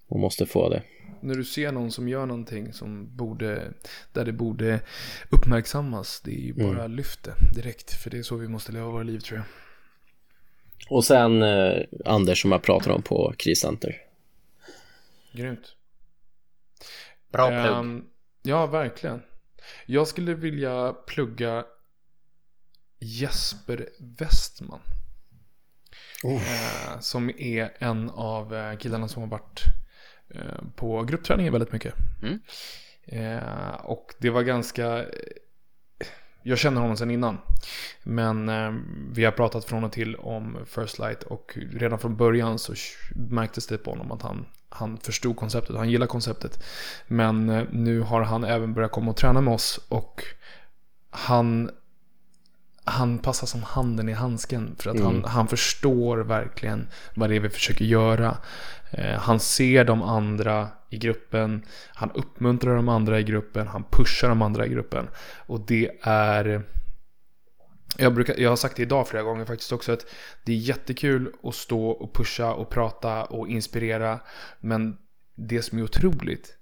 Hon 0.07 0.21
måste 0.21 0.45
få 0.45 0.69
det. 0.69 0.83
När 1.21 1.35
du 1.35 1.43
ser 1.43 1.71
någon 1.71 1.91
som 1.91 2.07
gör 2.07 2.25
någonting 2.25 2.73
som 2.73 3.15
borde, 3.15 3.73
där 4.13 4.25
det 4.25 4.31
borde 4.31 4.79
uppmärksammas, 5.29 6.21
det 6.25 6.31
är 6.31 6.41
ju 6.41 6.53
bara 6.53 6.87
lyft 6.87 7.23
det 7.23 7.61
direkt. 7.61 7.93
För 7.93 8.09
det 8.09 8.17
är 8.17 8.23
så 8.23 8.35
vi 8.35 8.47
måste 8.47 8.71
leva 8.71 8.89
våra 8.89 9.03
liv 9.03 9.19
tror 9.19 9.37
jag. 9.37 9.45
Och 10.89 11.05
sen 11.05 11.43
eh, 11.43 11.83
Anders 12.05 12.41
som 12.41 12.51
jag 12.51 12.61
pratar 12.61 12.91
om 12.91 13.01
på 13.01 13.33
kriscenter. 13.37 13.97
Grymt. 15.31 15.75
Bra 17.33 17.47
plugg. 17.47 17.65
Ehm, 17.65 18.05
ja, 18.41 18.67
verkligen. 18.67 19.21
Jag 19.85 20.07
skulle 20.07 20.33
vilja 20.33 20.93
plugga 21.07 21.65
Jesper 22.99 23.89
Westman. 23.99 24.79
Eh, 26.23 26.99
som 26.99 27.29
är 27.29 27.73
en 27.79 28.09
av 28.09 28.55
eh, 28.55 28.77
killarna 28.77 29.07
som 29.07 29.21
har 29.23 29.29
varit 29.29 29.63
eh, 30.29 30.63
på 30.75 31.03
gruppträningen 31.03 31.53
väldigt 31.53 31.71
mycket. 31.71 31.93
Mm. 32.21 32.39
Eh, 33.05 33.73
och 33.73 34.13
det 34.19 34.29
var 34.29 34.41
ganska... 34.41 35.05
Jag 36.43 36.57
känner 36.57 36.81
honom 36.81 36.97
sedan 36.97 37.11
innan. 37.11 37.37
Men 38.03 38.49
eh, 38.49 38.73
vi 39.11 39.25
har 39.25 39.31
pratat 39.31 39.65
från 39.65 39.83
och 39.83 39.91
till 39.91 40.15
om 40.15 40.57
First 40.65 40.99
Light 40.99 41.23
och 41.23 41.57
redan 41.71 41.99
från 41.99 42.17
början 42.17 42.59
så 42.59 42.73
märktes 43.15 43.67
det 43.67 43.77
på 43.77 43.91
honom 43.91 44.11
att 44.11 44.21
han, 44.21 44.45
han 44.73 44.97
förstod 44.97 45.37
konceptet. 45.37 45.75
Han 45.75 45.89
gillar 45.89 46.07
konceptet. 46.07 46.63
Men 47.07 47.49
eh, 47.49 47.63
nu 47.71 47.99
har 48.01 48.21
han 48.21 48.43
även 48.43 48.73
börjat 48.73 48.91
komma 48.91 49.11
och 49.11 49.17
träna 49.17 49.41
med 49.41 49.53
oss 49.53 49.79
och 49.89 50.23
han, 51.09 51.69
han 52.83 53.19
passar 53.19 53.47
som 53.47 53.63
handen 53.63 54.09
i 54.09 54.13
handsken 54.13 54.75
för 54.79 54.89
att 54.89 54.99
han, 54.99 55.23
han 55.23 55.47
förstår 55.47 56.17
verkligen 56.17 56.87
vad 57.13 57.29
det 57.29 57.35
är 57.35 57.39
vi 57.39 57.49
försöker 57.49 57.85
göra. 57.85 58.37
Eh, 58.91 59.19
han 59.19 59.39
ser 59.39 59.85
de 59.85 60.01
andra 60.01 60.67
i 60.89 60.97
gruppen, 60.97 61.65
han 61.93 62.11
uppmuntrar 62.11 62.75
de 62.75 62.89
andra 62.89 63.19
i 63.19 63.23
gruppen, 63.23 63.67
han 63.67 63.83
pushar 63.91 64.29
de 64.29 64.41
andra 64.41 64.65
i 64.65 64.69
gruppen. 64.69 65.07
Och 65.45 65.59
det 65.59 65.91
är... 66.01 66.63
Jag, 67.97 68.13
brukar, 68.13 68.39
jag 68.39 68.49
har 68.49 68.55
sagt 68.55 68.75
det 68.75 68.81
idag 68.81 69.07
flera 69.07 69.23
gånger 69.23 69.45
faktiskt 69.45 69.71
också 69.71 69.91
att 69.91 70.05
det 70.43 70.51
är 70.51 70.57
jättekul 70.57 71.33
att 71.43 71.55
stå 71.55 71.89
och 71.89 72.15
pusha 72.15 72.53
och 72.53 72.69
prata 72.69 73.23
och 73.23 73.47
inspirera. 73.47 74.19
Men 74.59 74.97
det 75.35 75.61
som 75.61 75.77
är 75.77 75.83
otroligt 75.83 76.57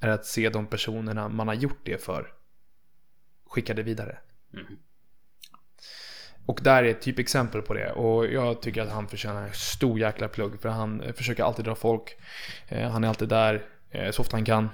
är 0.00 0.08
att 0.08 0.26
se 0.26 0.48
de 0.48 0.66
personerna 0.66 1.28
man 1.28 1.48
har 1.48 1.54
gjort 1.54 1.80
det 1.84 2.02
för 2.02 2.32
skicka 3.50 3.74
det 3.74 3.82
vidare. 3.82 4.18
Och 6.46 6.60
där 6.62 6.84
är 6.84 6.88
ett 6.88 7.02
typexempel 7.02 7.62
på 7.62 7.74
det. 7.74 7.92
Och 7.92 8.26
jag 8.26 8.62
tycker 8.62 8.82
att 8.82 8.90
han 8.90 9.08
förtjänar 9.08 9.42
en 9.42 9.52
stor 9.52 9.98
jäkla 9.98 10.28
plugg. 10.28 10.60
För 10.60 10.68
han 10.68 11.02
försöker 11.16 11.44
alltid 11.44 11.64
dra 11.64 11.74
folk. 11.74 12.16
Eh, 12.68 12.90
Han 12.90 13.04
är 13.04 13.08
alltid 13.08 13.28
där 13.28 13.66
eh, 13.90 14.10
så 14.10 14.22
ofta 14.22 14.36
han 14.36 14.44
kan. 14.44 14.68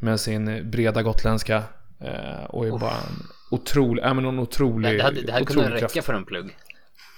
Med 0.00 0.20
sin 0.20 0.70
breda 0.70 1.02
gotländska. 1.02 1.62
Eh, 2.04 2.44
Och 2.44 2.66
är 2.66 2.70
bara 2.78 2.90
en 2.90 3.22
otrolig, 3.50 4.02
ja 4.02 4.14
men 4.14 4.24
en 4.24 4.38
otrolig, 4.38 4.96
Det, 4.98 5.02
hade, 5.02 5.22
det 5.22 5.32
här 5.32 5.44
kunde 5.44 5.70
räcka 5.70 5.88
kraft. 5.88 6.06
för 6.06 6.14
en 6.14 6.24
plugg. 6.24 6.56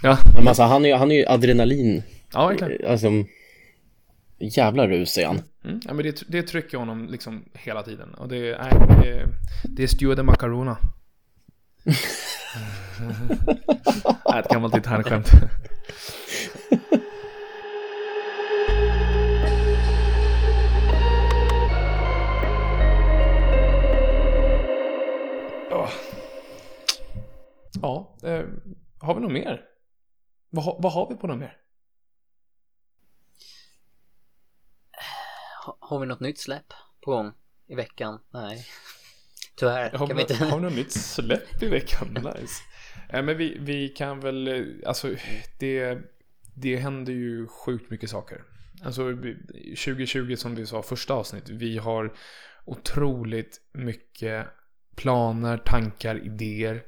Ja, 0.03 0.19
Men 0.35 0.49
alltså, 0.49 0.63
han, 0.63 0.85
är, 0.85 0.89
ju- 0.89 0.95
han 0.95 1.11
är 1.11 1.17
ju 1.17 1.27
adrenalin. 1.27 2.03
ja 2.33 2.47
verkligen. 2.47 2.91
Alltså, 2.91 3.09
jävla 4.39 4.87
rus 4.89 5.19
är 5.19 5.27
han. 5.27 5.43
Mm. 5.65 5.81
Ja, 5.85 5.95
men 5.95 6.05
det, 6.05 6.23
det 6.29 6.43
trycker 6.43 6.79
honom 6.79 7.07
liksom 7.11 7.45
hela 7.53 7.83
tiden. 7.83 8.15
Och 8.15 8.29
det, 8.29 8.59
nej, 8.63 8.73
det, 9.03 9.27
det 9.65 9.83
är 9.83 9.87
Stuart 9.87 10.17
de 10.17 10.23
Macarona. 10.27 10.77
nej, 11.85 11.97
ett 14.41 14.49
gammalt 14.49 14.77
internskämt. 14.77 15.31
Åh. 25.75 25.91
Ja, 27.83 28.17
eh, 28.23 28.45
har 29.01 29.15
vi 29.15 29.21
något 29.21 29.33
mer? 29.33 29.65
Vad, 30.51 30.65
har- 30.65 30.77
vad 30.83 30.93
har 30.93 31.09
vi 31.11 31.17
på 31.17 31.27
något 31.27 31.39
mer? 31.39 31.57
Ha, 35.67 35.77
har 35.81 35.99
vi 36.01 36.07
något 36.07 36.21
nytt 36.21 36.39
släpp 36.39 36.73
på 37.05 37.11
gång 37.11 37.33
i 37.67 37.75
veckan? 37.75 38.21
Nej. 38.31 38.67
Tyvärr. 39.57 39.91
Har, 39.91 40.07
kan 40.07 40.17
vi, 40.17 40.23
inte... 40.23 40.35
har 40.35 40.57
vi 40.57 40.63
något 40.63 40.73
nytt 40.73 40.93
släpp 40.93 41.63
i 41.63 41.69
veckan? 41.69 42.09
Nice. 42.37 42.63
Eh, 43.09 43.23
men 43.23 43.37
vi, 43.37 43.59
vi 43.61 43.89
kan 43.89 44.21
väl, 44.21 44.49
eh, 44.49 44.65
alltså 44.89 45.15
det, 45.59 45.99
det 46.55 46.77
händer 46.77 47.13
ju 47.13 47.47
sjukt 47.49 47.91
mycket 47.91 48.11
saker. 48.11 48.43
Alltså 48.85 49.05
vi- 49.05 49.37
2020 49.77 50.37
som 50.37 50.55
vi 50.55 50.67
sa 50.67 50.83
första 50.83 51.15
avsnitt, 51.15 51.49
vi 51.49 51.79
har 51.79 52.17
otroligt 52.65 53.61
mycket 53.73 54.47
planer, 54.97 55.57
tankar, 55.57 56.27
idéer. 56.27 56.83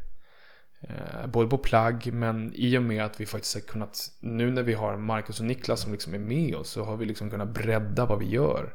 Eh, 0.81 1.27
både 1.27 1.49
på 1.49 1.59
plagg 1.59 2.13
men 2.13 2.53
i 2.55 2.79
och 2.79 2.83
med 2.83 3.05
att 3.05 3.21
vi 3.21 3.27
faktiskt 3.27 3.55
har 3.55 3.61
kunnat, 3.61 4.11
nu 4.21 4.51
när 4.51 4.63
vi 4.63 4.75
har 4.75 4.97
Marcus 4.97 5.41
och 5.41 5.47
Niklas 5.47 5.81
som 5.81 5.93
liksom 5.93 6.15
är 6.15 6.19
med 6.19 6.55
oss 6.55 6.71
så 6.71 6.85
har 6.85 6.97
vi 6.97 7.05
liksom 7.05 7.31
kunnat 7.31 7.49
bredda 7.49 8.07
vad 8.07 8.19
vi 8.19 8.27
gör. 8.27 8.75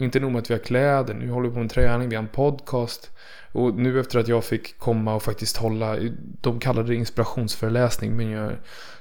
Inte 0.00 0.20
nog 0.20 0.32
med 0.32 0.38
att 0.38 0.50
vi 0.50 0.54
har 0.54 0.60
kläder, 0.60 1.14
nu 1.14 1.30
håller 1.30 1.48
vi 1.48 1.54
på 1.54 1.60
med 1.60 1.70
träning, 1.70 2.08
vi 2.08 2.16
har 2.16 2.22
en 2.22 2.28
podcast. 2.28 3.10
Och 3.52 3.74
nu 3.74 4.00
efter 4.00 4.18
att 4.18 4.28
jag 4.28 4.44
fick 4.44 4.78
komma 4.78 5.14
och 5.14 5.22
faktiskt 5.22 5.56
hålla, 5.56 5.96
de 6.40 6.60
kallade 6.60 6.88
det 6.88 6.94
inspirationsföreläsning 6.94 8.16
men 8.16 8.30
jag, 8.30 8.52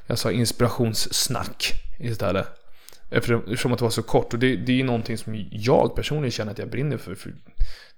jag 0.07 0.17
sa 0.17 0.31
inspirationssnack 0.31 1.73
istället. 1.99 2.47
Eftersom 3.09 3.73
att 3.73 3.79
det 3.79 3.85
var 3.85 3.89
så 3.89 4.03
kort 4.03 4.33
och 4.33 4.39
det, 4.39 4.55
det 4.55 4.71
är 4.71 4.75
ju 4.77 4.83
någonting 4.83 5.17
som 5.17 5.45
jag 5.51 5.95
personligen 5.95 6.31
känner 6.31 6.51
att 6.51 6.57
jag 6.57 6.69
brinner 6.69 6.97
för. 6.97 7.15
för 7.15 7.33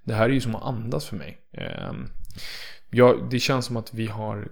det 0.08 0.14
här 0.14 0.24
är 0.24 0.32
ju 0.32 0.40
som 0.40 0.54
att 0.54 0.62
andas 0.62 1.06
för 1.06 1.16
mig. 1.16 1.38
Ehm, 1.52 2.10
ja, 2.90 3.16
det 3.30 3.38
känns 3.38 3.66
som 3.66 3.76
att 3.76 3.94
vi 3.94 4.06
har 4.06 4.48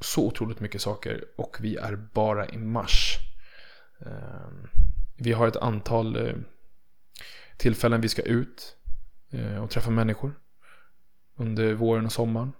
så 0.00 0.26
otroligt 0.26 0.60
mycket 0.60 0.82
saker 0.82 1.24
och 1.36 1.56
vi 1.60 1.76
är 1.76 1.96
bara 1.96 2.48
i 2.48 2.58
mars. 2.58 3.18
Ehm, 4.00 4.68
vi 5.16 5.32
har 5.32 5.48
ett 5.48 5.56
antal 5.56 6.16
eh, 6.16 6.34
tillfällen 7.56 8.00
vi 8.00 8.08
ska 8.08 8.22
ut 8.22 8.76
eh, 9.30 9.62
och 9.62 9.70
träffa 9.70 9.90
människor 9.90 10.32
under 11.36 11.74
våren 11.74 12.06
och 12.06 12.12
sommaren. 12.12 12.52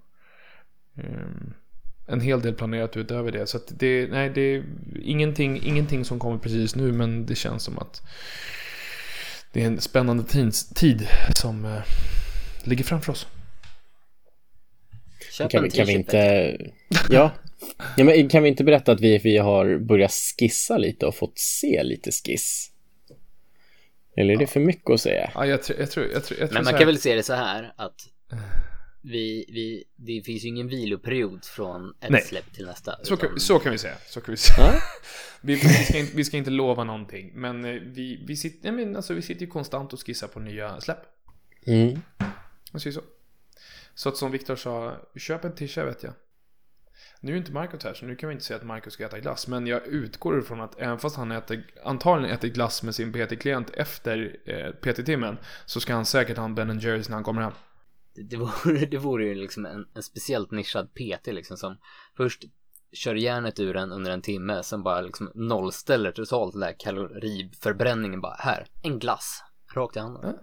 Ehm, 0.95 1.53
en 2.05 2.21
hel 2.21 2.41
del 2.41 2.53
planerat 2.53 2.97
utöver 2.97 3.31
det. 3.31 3.47
Så 3.47 3.57
att 3.57 3.79
det, 3.79 4.11
nej, 4.11 4.29
det 4.29 4.41
är 4.41 4.63
ingenting, 5.01 5.63
ingenting 5.63 6.05
som 6.05 6.19
kommer 6.19 6.37
precis 6.37 6.75
nu 6.75 6.91
men 6.91 7.25
det 7.25 7.35
känns 7.35 7.63
som 7.63 7.79
att 7.79 8.01
det 9.53 9.61
är 9.61 9.67
en 9.67 9.81
spännande 9.81 10.23
tid 10.75 11.07
som 11.35 11.65
eh, 11.65 11.81
ligger 12.63 12.83
framför 12.83 13.11
oss. 13.11 13.27
Köp 15.31 15.51
Kan 15.51 15.69
kan 15.69 15.85
vi 15.87 15.93
inte... 15.93 16.57
Ja. 17.09 17.31
ja 17.97 18.03
men 18.03 18.29
kan 18.29 18.43
vi 18.43 18.49
inte 18.49 18.63
berätta 18.63 18.91
att 18.91 19.01
vi, 19.01 19.17
vi 19.17 19.37
har 19.37 19.77
börjat 19.77 20.11
skissa 20.11 20.77
lite 20.77 21.05
och 21.05 21.15
fått 21.15 21.39
se 21.39 21.83
lite 21.83 22.11
skiss? 22.11 22.71
Eller 24.15 24.33
är 24.33 24.37
det 24.37 24.47
för 24.47 24.59
mycket 24.59 24.89
att 24.89 25.01
säga? 25.01 25.31
Ja, 25.35 25.45
jag, 25.45 25.63
tror, 25.63 25.79
jag 25.79 25.91
tror, 25.91 26.05
jag 26.05 26.23
tror, 26.23 26.39
jag 26.39 26.49
tror 26.49 26.57
Men 26.57 26.63
man 26.63 26.73
kan 26.73 26.87
väl 26.87 26.99
se 26.99 27.15
det 27.15 27.23
så 27.23 27.33
här 27.33 27.73
att 27.77 27.95
vi, 29.03 29.45
vi, 29.49 29.83
det 29.95 30.21
finns 30.25 30.43
ju 30.43 30.47
ingen 30.47 30.67
viloperiod 30.67 31.45
från 31.45 31.93
ett 31.99 32.09
Nej. 32.09 32.21
släpp 32.21 32.53
till 32.53 32.65
nästa. 32.65 32.95
Så 33.03 33.17
kan, 33.17 33.29
utan- 33.29 33.39
så 33.39 33.59
kan 33.59 33.71
vi 33.71 33.77
säga. 33.77 33.95
Så 34.07 34.21
kan 34.21 34.31
vi, 34.31 34.37
säga. 34.37 34.73
Vi, 35.41 35.55
vi, 35.55 35.59
ska 35.69 35.97
inte, 35.97 36.17
vi 36.17 36.23
ska 36.23 36.37
inte 36.37 36.51
lova 36.51 36.83
någonting. 36.83 37.31
Men 37.33 37.65
eh, 37.65 37.71
vi, 37.71 38.23
vi, 38.27 38.35
sitter, 38.35 38.71
nej, 38.71 38.85
men 38.85 38.95
alltså, 38.95 39.13
vi 39.13 39.21
sitter 39.21 39.41
ju 39.41 39.47
konstant 39.47 39.93
och 39.93 40.05
skissar 40.05 40.27
på 40.27 40.39
nya 40.39 40.81
släpp. 40.81 40.99
Mm. 41.65 41.99
Man 42.71 42.79
säger 42.79 42.93
så. 42.93 43.01
Så 43.95 44.09
att 44.09 44.17
som 44.17 44.31
Viktor 44.31 44.55
sa, 44.55 44.97
köp 45.15 45.45
en 45.45 45.55
tisha 45.55 45.85
vet 45.85 46.03
jag. 46.03 46.13
Nu 47.19 47.33
är 47.33 47.37
inte 47.37 47.51
Marcus 47.51 47.83
här 47.83 47.93
så 47.93 48.05
nu 48.05 48.15
kan 48.15 48.29
vi 48.29 48.33
inte 48.33 48.45
säga 48.45 48.57
att 48.57 48.65
Marcus 48.65 48.93
ska 48.93 49.05
äta 49.05 49.19
glass. 49.19 49.47
Men 49.47 49.67
jag 49.67 49.87
utgår 49.87 50.39
ifrån 50.39 50.61
att 50.61 50.79
även 50.79 50.99
fast 50.99 51.15
han 51.15 51.31
äter, 51.31 51.63
antagligen 51.83 52.35
äter 52.35 52.47
glass 52.47 52.83
med 52.83 52.95
sin 52.95 53.13
PT-klient 53.13 53.69
efter 53.69 54.37
eh, 54.45 54.71
PT-timmen. 54.71 55.37
Så 55.65 55.79
ska 55.79 55.93
han 55.93 56.05
säkert 56.05 56.37
ha 56.37 56.45
en 56.45 56.55
Ben 56.55 56.79
Jerrys 56.79 57.09
när 57.09 57.15
han 57.15 57.23
kommer 57.23 57.41
hem. 57.41 57.53
Det, 58.15 58.23
det, 58.23 58.37
vore, 58.37 58.85
det 58.91 58.97
vore 58.97 59.25
ju 59.25 59.35
liksom 59.35 59.65
en, 59.65 59.85
en 59.93 60.03
speciellt 60.03 60.51
nischad 60.51 60.93
PT 60.93 61.27
liksom 61.27 61.57
som 61.57 61.77
först 62.17 62.43
kör 62.93 63.15
järnet 63.15 63.59
ur 63.59 63.75
en 63.75 63.91
under 63.91 64.11
en 64.11 64.21
timme, 64.21 64.63
sen 64.63 64.83
bara 64.83 65.01
liksom 65.01 65.31
nollställer 65.35 66.11
totalt 66.11 66.53
den 66.53 66.61
där 66.61 66.75
kaloriförbränningen 66.79 68.21
bara 68.21 68.35
här, 68.39 68.67
en 68.81 68.99
glass, 68.99 69.43
rakt 69.73 69.95
i 69.95 69.99
handen. 69.99 70.35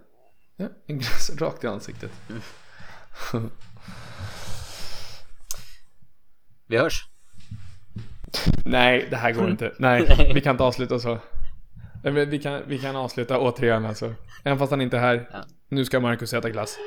Ja, 0.55 0.67
en 0.85 0.97
glass 0.99 1.31
rakt 1.39 1.63
i 1.63 1.67
ansiktet. 1.67 2.11
Vi 6.67 6.77
hörs! 6.77 7.07
Nej, 8.65 9.07
det 9.09 9.17
här 9.17 9.31
går 9.31 9.49
inte. 9.49 9.73
Nej, 9.79 10.31
vi 10.33 10.41
kan 10.41 10.51
inte 10.51 10.63
avsluta 10.63 10.99
så. 10.99 11.19
Vi 12.03 12.39
kan, 12.39 12.61
vi 12.67 12.79
kan 12.79 12.95
avsluta 12.95 13.39
återigen 13.39 13.85
alltså. 13.85 14.13
Även 14.43 14.59
fast 14.59 14.71
han 14.71 14.81
inte 14.81 14.97
är 14.97 15.01
här. 15.01 15.29
Ja. 15.31 15.43
Nu 15.69 15.85
ska 15.85 15.99
Marcus 15.99 16.33
äta 16.33 16.49
glass. 16.49 16.77